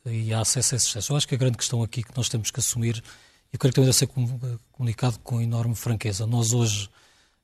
e 0.06 0.32
há 0.32 0.40
acesso 0.40 0.74
a 0.74 0.76
esses 0.76 0.92
testes. 0.92 1.10
Eu 1.10 1.16
acho 1.16 1.28
que 1.28 1.34
a 1.34 1.38
grande 1.38 1.56
questão 1.56 1.82
aqui 1.82 2.02
que 2.02 2.16
nós 2.16 2.28
temos 2.28 2.50
que 2.50 2.60
assumir, 2.60 2.96
e 2.96 3.54
eu 3.54 3.58
creio 3.58 3.72
que 3.72 3.80
também 3.80 3.86
deve 3.86 3.98
ser 3.98 4.06
uh, 4.06 4.60
comunicado 4.72 5.18
com 5.20 5.40
enorme 5.40 5.74
franqueza, 5.74 6.26
nós 6.26 6.52
hoje 6.52 6.88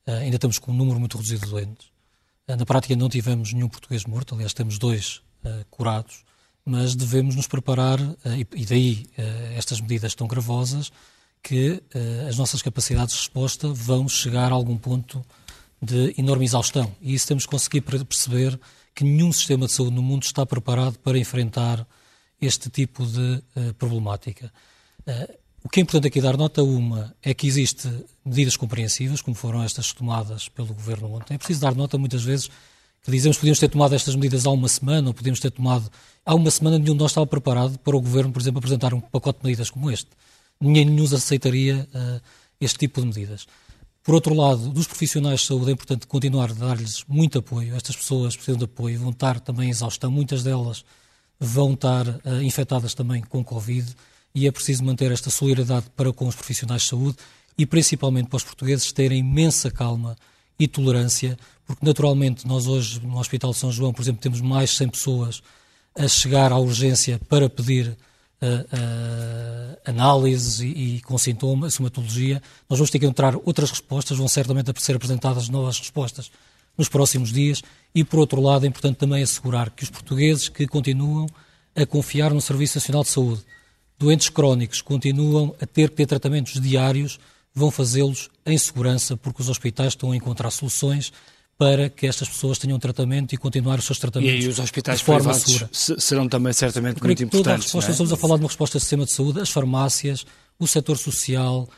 uh, 0.06 0.12
ainda 0.12 0.36
estamos 0.36 0.58
com 0.58 0.72
um 0.72 0.74
número 0.74 0.98
muito 0.98 1.16
reduzido 1.16 1.44
de 1.44 1.50
doentes. 1.50 1.88
Na 2.46 2.64
prática 2.64 2.96
não 2.96 3.10
tivemos 3.10 3.52
nenhum 3.52 3.68
português 3.68 4.06
morto, 4.06 4.34
aliás 4.34 4.54
temos 4.54 4.78
dois 4.78 5.20
curados, 5.70 6.24
mas 6.64 6.94
devemos 6.96 7.36
nos 7.36 7.46
preparar, 7.46 8.00
e, 8.24 8.46
e, 8.56 8.64
daí 8.64 9.06
estas 9.54 9.82
medidas 9.82 10.14
tão 10.14 10.26
gravosas, 10.26 10.90
que 11.42 11.82
as 12.26 12.38
nossas 12.38 12.62
capacidades 12.62 13.16
de 13.16 13.20
resposta 13.20 13.68
vão 13.68 14.08
chegar 14.08 14.50
a 14.50 14.54
algum 14.54 14.78
ponto 14.78 15.22
de 15.80 16.14
enorme 16.18 16.44
exaustão. 16.44 16.94
E 17.00 17.14
isso 17.14 17.26
temos 17.26 17.44
que 17.44 17.50
conseguir 17.50 17.82
perceber 17.82 18.58
que 18.94 19.04
nenhum 19.04 19.32
sistema 19.32 19.66
de 19.66 19.72
saúde 19.72 19.94
no 19.94 20.02
mundo 20.02 20.24
está 20.24 20.44
preparado 20.44 20.98
para 20.98 21.18
enfrentar 21.18 21.86
este 22.40 22.68
tipo 22.68 23.06
de 23.06 23.42
uh, 23.56 23.74
problemática. 23.74 24.52
Uh, 25.06 25.38
o 25.62 25.68
que 25.68 25.80
é 25.80 25.82
importante 25.82 26.08
aqui 26.08 26.20
dar 26.20 26.36
nota 26.36 26.62
uma 26.62 27.14
é 27.22 27.34
que 27.34 27.46
existe 27.46 27.88
medidas 28.24 28.56
compreensivas, 28.56 29.20
como 29.20 29.36
foram 29.36 29.62
estas 29.62 29.92
tomadas 29.92 30.48
pelo 30.48 30.72
Governo 30.72 31.12
ontem. 31.12 31.34
É 31.34 31.38
preciso 31.38 31.60
dar 31.60 31.74
nota 31.74 31.98
muitas 31.98 32.22
vezes 32.22 32.48
que 33.02 33.10
dizemos 33.10 33.36
que 33.36 33.40
podíamos 33.40 33.58
ter 33.58 33.68
tomado 33.68 33.94
estas 33.94 34.14
medidas 34.14 34.46
há 34.46 34.50
uma 34.50 34.68
semana 34.68 35.08
ou 35.08 35.14
podíamos 35.14 35.40
ter 35.40 35.50
tomado 35.50 35.90
há 36.24 36.34
uma 36.34 36.50
semana 36.50 36.78
nenhum 36.78 36.94
de 36.94 37.00
nós 37.00 37.10
estava 37.10 37.26
preparado 37.26 37.78
para 37.78 37.96
o 37.96 38.00
Governo, 38.00 38.32
por 38.32 38.40
exemplo, 38.40 38.58
apresentar 38.58 38.94
um 38.94 39.00
pacote 39.00 39.40
de 39.40 39.46
medidas 39.46 39.70
como 39.70 39.90
este. 39.90 40.08
Ninguém 40.60 40.84
nos 40.84 41.12
aceitaria 41.12 41.88
uh, 41.94 42.20
este 42.60 42.78
tipo 42.78 43.00
de 43.00 43.06
medidas. 43.06 43.46
Por 44.02 44.14
outro 44.14 44.34
lado, 44.34 44.70
dos 44.70 44.86
profissionais 44.86 45.40
de 45.40 45.46
saúde 45.46 45.70
é 45.70 45.72
importante 45.72 46.06
continuar 46.06 46.50
a 46.50 46.54
dar-lhes 46.54 47.04
muito 47.06 47.38
apoio. 47.38 47.76
Estas 47.76 47.96
pessoas 47.96 48.34
precisam 48.34 48.58
de 48.58 48.64
apoio, 48.64 48.98
vão 48.98 49.10
estar 49.10 49.38
também 49.40 49.68
em 49.68 49.70
exaustão, 49.70 50.10
muitas 50.10 50.42
delas 50.42 50.84
vão 51.38 51.74
estar 51.74 52.06
uh, 52.08 52.42
infectadas 52.42 52.94
também 52.94 53.22
com 53.22 53.44
Covid 53.44 53.94
e 54.34 54.46
é 54.46 54.50
preciso 54.50 54.84
manter 54.84 55.12
esta 55.12 55.30
solidariedade 55.30 55.86
para 55.94 56.12
com 56.12 56.26
os 56.26 56.34
profissionais 56.34 56.82
de 56.82 56.88
saúde 56.88 57.16
e 57.56 57.66
principalmente 57.66 58.28
para 58.28 58.36
os 58.36 58.44
portugueses 58.44 58.92
terem 58.92 59.18
imensa 59.18 59.70
calma 59.70 60.16
e 60.58 60.66
tolerância, 60.66 61.38
porque 61.66 61.84
naturalmente 61.84 62.46
nós 62.46 62.66
hoje 62.66 63.00
no 63.00 63.18
Hospital 63.18 63.52
de 63.52 63.58
São 63.58 63.70
João, 63.70 63.92
por 63.92 64.02
exemplo, 64.02 64.20
temos 64.20 64.40
mais 64.40 64.70
de 64.70 64.76
100 64.76 64.88
pessoas 64.88 65.42
a 65.96 66.08
chegar 66.08 66.52
à 66.52 66.58
urgência 66.58 67.20
para 67.28 67.48
pedir 67.48 67.96
uh, 68.42 69.78
análises 69.84 70.60
e, 70.60 70.66
e, 70.66 71.00
com 71.02 71.16
sintomas, 71.18 71.74
sintomatologia, 71.74 72.42
nós 72.68 72.78
vamos 72.78 72.90
ter 72.90 72.98
que 72.98 73.06
encontrar 73.06 73.34
outras 73.44 73.70
respostas, 73.70 74.18
vão 74.18 74.28
certamente 74.28 74.72
ser 74.80 74.96
apresentadas 74.96 75.48
novas 75.48 75.78
respostas 75.78 76.30
nos 76.76 76.88
próximos 76.88 77.32
dias. 77.32 77.62
E, 77.94 78.04
por 78.04 78.20
outro 78.20 78.40
lado, 78.40 78.64
é 78.64 78.68
importante 78.68 78.96
também 78.96 79.22
assegurar 79.22 79.70
que 79.70 79.82
os 79.82 79.90
portugueses 79.90 80.48
que 80.48 80.66
continuam 80.66 81.26
a 81.74 81.86
confiar 81.86 82.32
no 82.32 82.40
Serviço 82.40 82.78
Nacional 82.78 83.02
de 83.02 83.08
Saúde, 83.10 83.44
doentes 83.98 84.28
crónicos, 84.28 84.80
continuam 84.80 85.54
a 85.60 85.66
ter 85.66 85.90
que 85.90 85.96
ter 85.96 86.06
tratamentos 86.06 86.60
diários, 86.60 87.18
vão 87.54 87.70
fazê-los 87.70 88.30
em 88.46 88.56
segurança, 88.56 89.16
porque 89.16 89.42
os 89.42 89.48
hospitais 89.48 89.88
estão 89.88 90.12
a 90.12 90.16
encontrar 90.16 90.50
soluções 90.50 91.12
para 91.58 91.90
que 91.90 92.06
estas 92.06 92.28
pessoas 92.28 92.56
tenham 92.56 92.78
tratamento 92.78 93.34
e 93.34 93.36
continuar 93.36 93.80
os 93.80 93.84
seus 93.84 93.98
tratamentos. 93.98 94.32
E 94.32 94.46
aí 94.46 94.48
os 94.48 94.60
hospitais 94.60 95.00
de 95.00 95.04
forma 95.04 95.34
segura. 95.34 95.68
serão 95.72 96.28
também 96.28 96.52
certamente 96.52 97.02
muito 97.02 97.24
importantes. 97.24 97.42
Toda 97.42 97.52
a 97.52 97.56
resposta, 97.56 97.90
é? 97.90 97.92
estamos 97.92 98.12
a 98.12 98.16
falar 98.16 98.36
de 98.36 98.42
uma 98.42 98.48
resposta 98.48 98.78
do 98.78 98.80
sistema 98.80 99.04
de 99.04 99.10
saúde, 99.10 99.40
as 99.40 99.50
farmácias, 99.50 100.24
o 100.56 100.68
setor 100.68 100.96
social, 100.96 101.68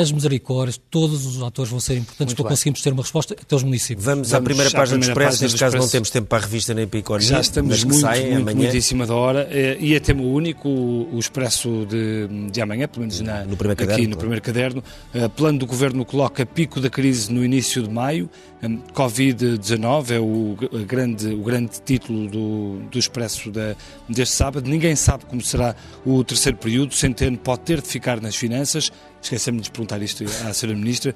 as 0.00 0.12
misericórdias, 0.12 0.80
todos 0.90 1.26
os 1.26 1.42
atores 1.42 1.70
vão 1.70 1.80
ser 1.80 1.94
importantes 1.94 2.26
Muito 2.26 2.36
para 2.36 2.44
bem. 2.44 2.50
conseguirmos 2.50 2.82
ter 2.82 2.92
uma 2.92 3.02
resposta 3.02 3.34
até 3.34 3.56
os 3.56 3.62
municípios. 3.62 4.04
Vamos, 4.04 4.30
Vamos 4.30 4.34
à 4.34 4.44
primeira 4.44 4.70
página 4.70 4.98
do 4.98 5.04
Expresso, 5.04 5.42
neste 5.42 5.58
caso 5.58 5.76
não 5.76 5.88
temos 5.88 6.10
tempo 6.10 6.26
para 6.28 6.38
a 6.38 6.40
revista 6.42 6.74
nem 6.74 6.86
para 6.86 6.98
a 6.98 7.00
economia. 7.00 7.28
Já 7.28 7.40
estamos 7.40 7.84
muito, 7.84 8.00
saem, 8.00 8.26
muito, 8.26 8.42
amanhã. 8.42 8.56
muito 8.56 8.76
em 8.76 8.80
cima 8.80 9.06
da 9.06 9.14
hora 9.14 9.48
eh, 9.50 9.76
e 9.80 9.94
é 9.94 10.00
tema 10.00 10.22
único 10.22 10.68
o, 10.68 11.14
o 11.14 11.18
Expresso 11.18 11.86
de, 11.86 12.50
de 12.50 12.60
amanhã, 12.60 12.86
pelo 12.86 13.00
menos 13.00 13.20
na, 13.20 13.44
no 13.44 13.56
primeiro 13.56 13.82
aqui 13.82 13.90
caderno, 13.90 14.10
no 14.10 14.16
primeiro 14.16 14.42
caderno. 14.42 14.84
Uh, 15.14 15.28
plano 15.30 15.58
do 15.58 15.66
Governo 15.66 16.04
coloca 16.04 16.44
pico 16.46 16.80
da 16.80 16.90
crise 16.90 17.32
no 17.32 17.44
início 17.44 17.82
de 17.82 17.90
maio. 17.90 18.30
Um, 18.62 18.78
Covid-19 18.92 20.10
é 20.10 20.18
o 20.18 20.56
grande, 20.86 21.28
o 21.28 21.42
grande 21.42 21.80
título 21.84 22.28
do, 22.28 22.80
do 22.90 22.98
Expresso 22.98 23.50
da, 23.50 23.74
deste 24.08 24.34
sábado. 24.34 24.68
Ninguém 24.68 24.96
sabe 24.96 25.24
como 25.26 25.40
será 25.40 25.74
o 26.04 26.22
terceiro 26.24 26.58
período. 26.58 26.94
Centeno 26.94 27.36
pode 27.38 27.62
ter 27.62 27.80
de 27.80 27.88
ficar 27.88 28.20
nas 28.20 28.36
finanças 28.36 28.90
esquecemos 29.22 29.62
de 29.62 29.70
perguntar 29.70 30.00
isto 30.02 30.24
à 30.46 30.50
Sra. 30.50 30.74
Ministra, 30.74 31.14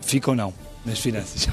fica 0.00 0.30
ou 0.30 0.36
não 0.36 0.52
nas 0.84 0.98
finanças? 0.98 1.48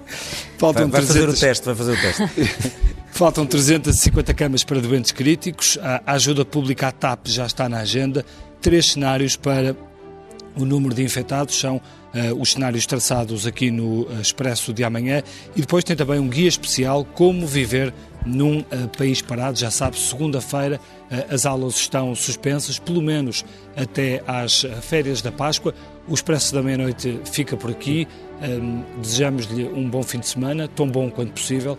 Faltam 0.58 0.88
vai, 0.88 1.00
vai 1.00 1.06
300... 1.06 1.08
fazer 1.08 1.28
o 1.28 1.34
teste, 1.34 1.66
vai 1.66 1.74
fazer 1.74 1.92
o 1.92 2.00
teste. 2.00 2.74
Faltam 3.12 3.46
350 3.46 4.34
camas 4.34 4.64
para 4.64 4.80
doentes 4.80 5.12
críticos, 5.12 5.78
a 5.80 6.14
ajuda 6.14 6.44
pública 6.44 6.88
à 6.88 6.92
TAP 6.92 7.28
já 7.28 7.46
está 7.46 7.68
na 7.68 7.78
agenda, 7.78 8.26
três 8.60 8.90
cenários 8.90 9.36
para 9.36 9.76
o 10.56 10.64
número 10.64 10.94
de 10.94 11.02
infectados 11.02 11.58
são 11.58 11.76
uh, 11.76 12.40
os 12.40 12.52
cenários 12.52 12.86
traçados 12.86 13.46
aqui 13.46 13.70
no 13.70 14.02
uh, 14.02 14.20
Expresso 14.20 14.72
de 14.72 14.84
amanhã 14.84 15.22
e 15.54 15.60
depois 15.60 15.84
tem 15.84 15.96
também 15.96 16.18
um 16.18 16.28
guia 16.28 16.48
especial 16.48 17.04
como 17.04 17.46
viver 17.46 17.92
num 18.24 18.60
uh, 18.60 18.88
país 18.96 19.20
parado. 19.22 19.58
Já 19.58 19.70
sabe, 19.70 19.98
segunda-feira 19.98 20.80
as 21.30 21.46
aulas 21.46 21.76
estão 21.76 22.12
suspensas, 22.14 22.78
pelo 22.78 23.00
menos 23.00 23.44
até 23.76 24.22
às 24.26 24.66
férias 24.82 25.22
da 25.22 25.30
Páscoa. 25.30 25.72
O 26.08 26.14
Expresso 26.14 26.52
da 26.52 26.62
Meia-Noite 26.62 27.20
fica 27.24 27.56
por 27.56 27.70
aqui. 27.70 28.08
Um, 28.42 28.82
Desejamos-lhe 29.00 29.64
um 29.64 29.88
bom 29.88 30.02
fim 30.02 30.18
de 30.18 30.26
semana, 30.26 30.66
tão 30.66 30.88
bom 30.88 31.08
quanto 31.10 31.32
possível. 31.32 31.78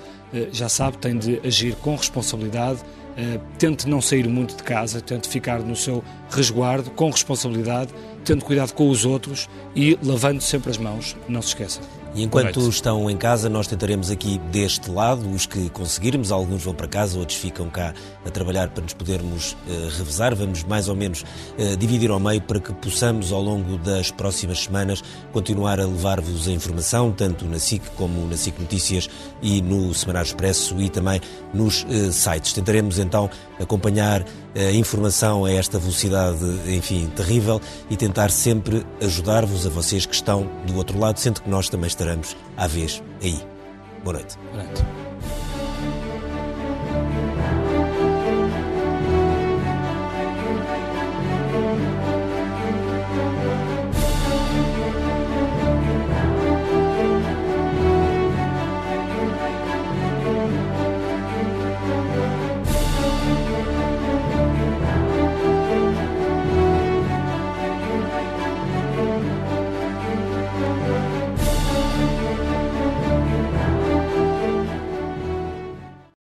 já 0.52 0.70
sabe, 0.70 0.98
tem 1.00 1.18
de 1.18 1.42
agir 1.44 1.76
com 1.76 1.96
responsabilidade. 1.96 2.80
Uh, 3.16 3.40
tente 3.58 3.88
não 3.88 4.02
sair 4.02 4.28
muito 4.28 4.58
de 4.58 4.64
casa, 4.64 5.00
tente 5.00 5.30
ficar 5.30 5.60
no 5.60 5.76
seu 5.76 6.04
resguardo, 6.30 6.92
com 6.92 7.10
responsabilidade, 7.10 7.94
tendo 8.26 8.44
cuidado 8.44 8.74
com 8.74 8.90
os 8.90 9.06
outros 9.06 9.48
e 9.76 9.98
lavando 10.04 10.42
sempre 10.42 10.70
as 10.70 10.78
mãos, 10.78 11.16
não 11.28 11.42
se 11.42 11.50
esqueça. 11.50 11.80
E 12.16 12.24
enquanto 12.24 12.62
estão 12.70 13.10
em 13.10 13.18
casa, 13.18 13.50
nós 13.50 13.68
tentaremos 13.68 14.10
aqui 14.10 14.38
deste 14.50 14.90
lado, 14.90 15.30
os 15.30 15.46
que 15.46 15.70
conseguirmos, 15.70 16.32
alguns 16.32 16.64
vão 16.64 16.74
para 16.74 16.88
casa, 16.88 17.20
outros 17.20 17.38
ficam 17.38 17.70
cá 17.70 17.94
a 18.26 18.30
trabalhar 18.32 18.70
para 18.70 18.84
nos 18.84 18.94
podermos 18.94 19.52
uh, 19.52 19.98
revezar. 19.98 20.34
Vamos 20.34 20.64
mais 20.64 20.88
ou 20.88 20.96
menos 20.96 21.24
uh, 21.60 21.76
dividir 21.76 22.10
ao 22.10 22.20
meio 22.20 22.40
para 22.40 22.62
que 22.62 22.72
possamos, 22.72 23.34
ao 23.34 23.42
longo 23.42 23.78
das 23.80 24.12
próximas 24.12 24.64
semanas, 24.64 25.04
continuar 25.34 25.78
a 25.78 25.86
levar-vos 25.86 26.48
a 26.48 26.52
informação, 26.52 27.12
tanto 27.12 27.44
na 27.44 27.60
SIC 27.60 27.84
como 27.98 28.26
na 28.28 28.38
SIC 28.38 28.62
Notícias 28.62 29.10
e 29.42 29.62
no 29.62 29.94
Semanário 29.94 30.28
Expresso 30.28 30.80
e 30.80 30.90
também 30.90 31.20
nos 31.54 31.84
uh, 31.84 32.14
sites. 32.14 32.54
Tentaremos 32.54 32.98
então 32.98 33.30
acompanhar 33.60 34.24
informação 34.74 35.46
a 35.46 35.52
esta 35.52 35.78
velocidade, 35.78 36.40
enfim, 36.68 37.12
terrível 37.16 37.62
e 37.90 37.98
tentar 37.98 38.32
sempre 38.32 38.86
ajudar-vos 39.02 39.66
a 39.68 39.70
vocês 39.70 40.06
que 40.06 40.16
estão 40.16 40.50
do 40.66 40.76
outro 40.78 40.98
lado, 40.98 41.20
sendo 41.20 41.42
que 41.42 41.50
nós 41.50 41.70
também 41.70 41.88
estaremos 41.88 42.36
à 42.56 42.68
vez 42.68 43.04
aí. 43.22 43.40
Boa 44.04 44.14
noite. 44.14 44.38
Boa 44.52 44.64
noite. 44.64 45.05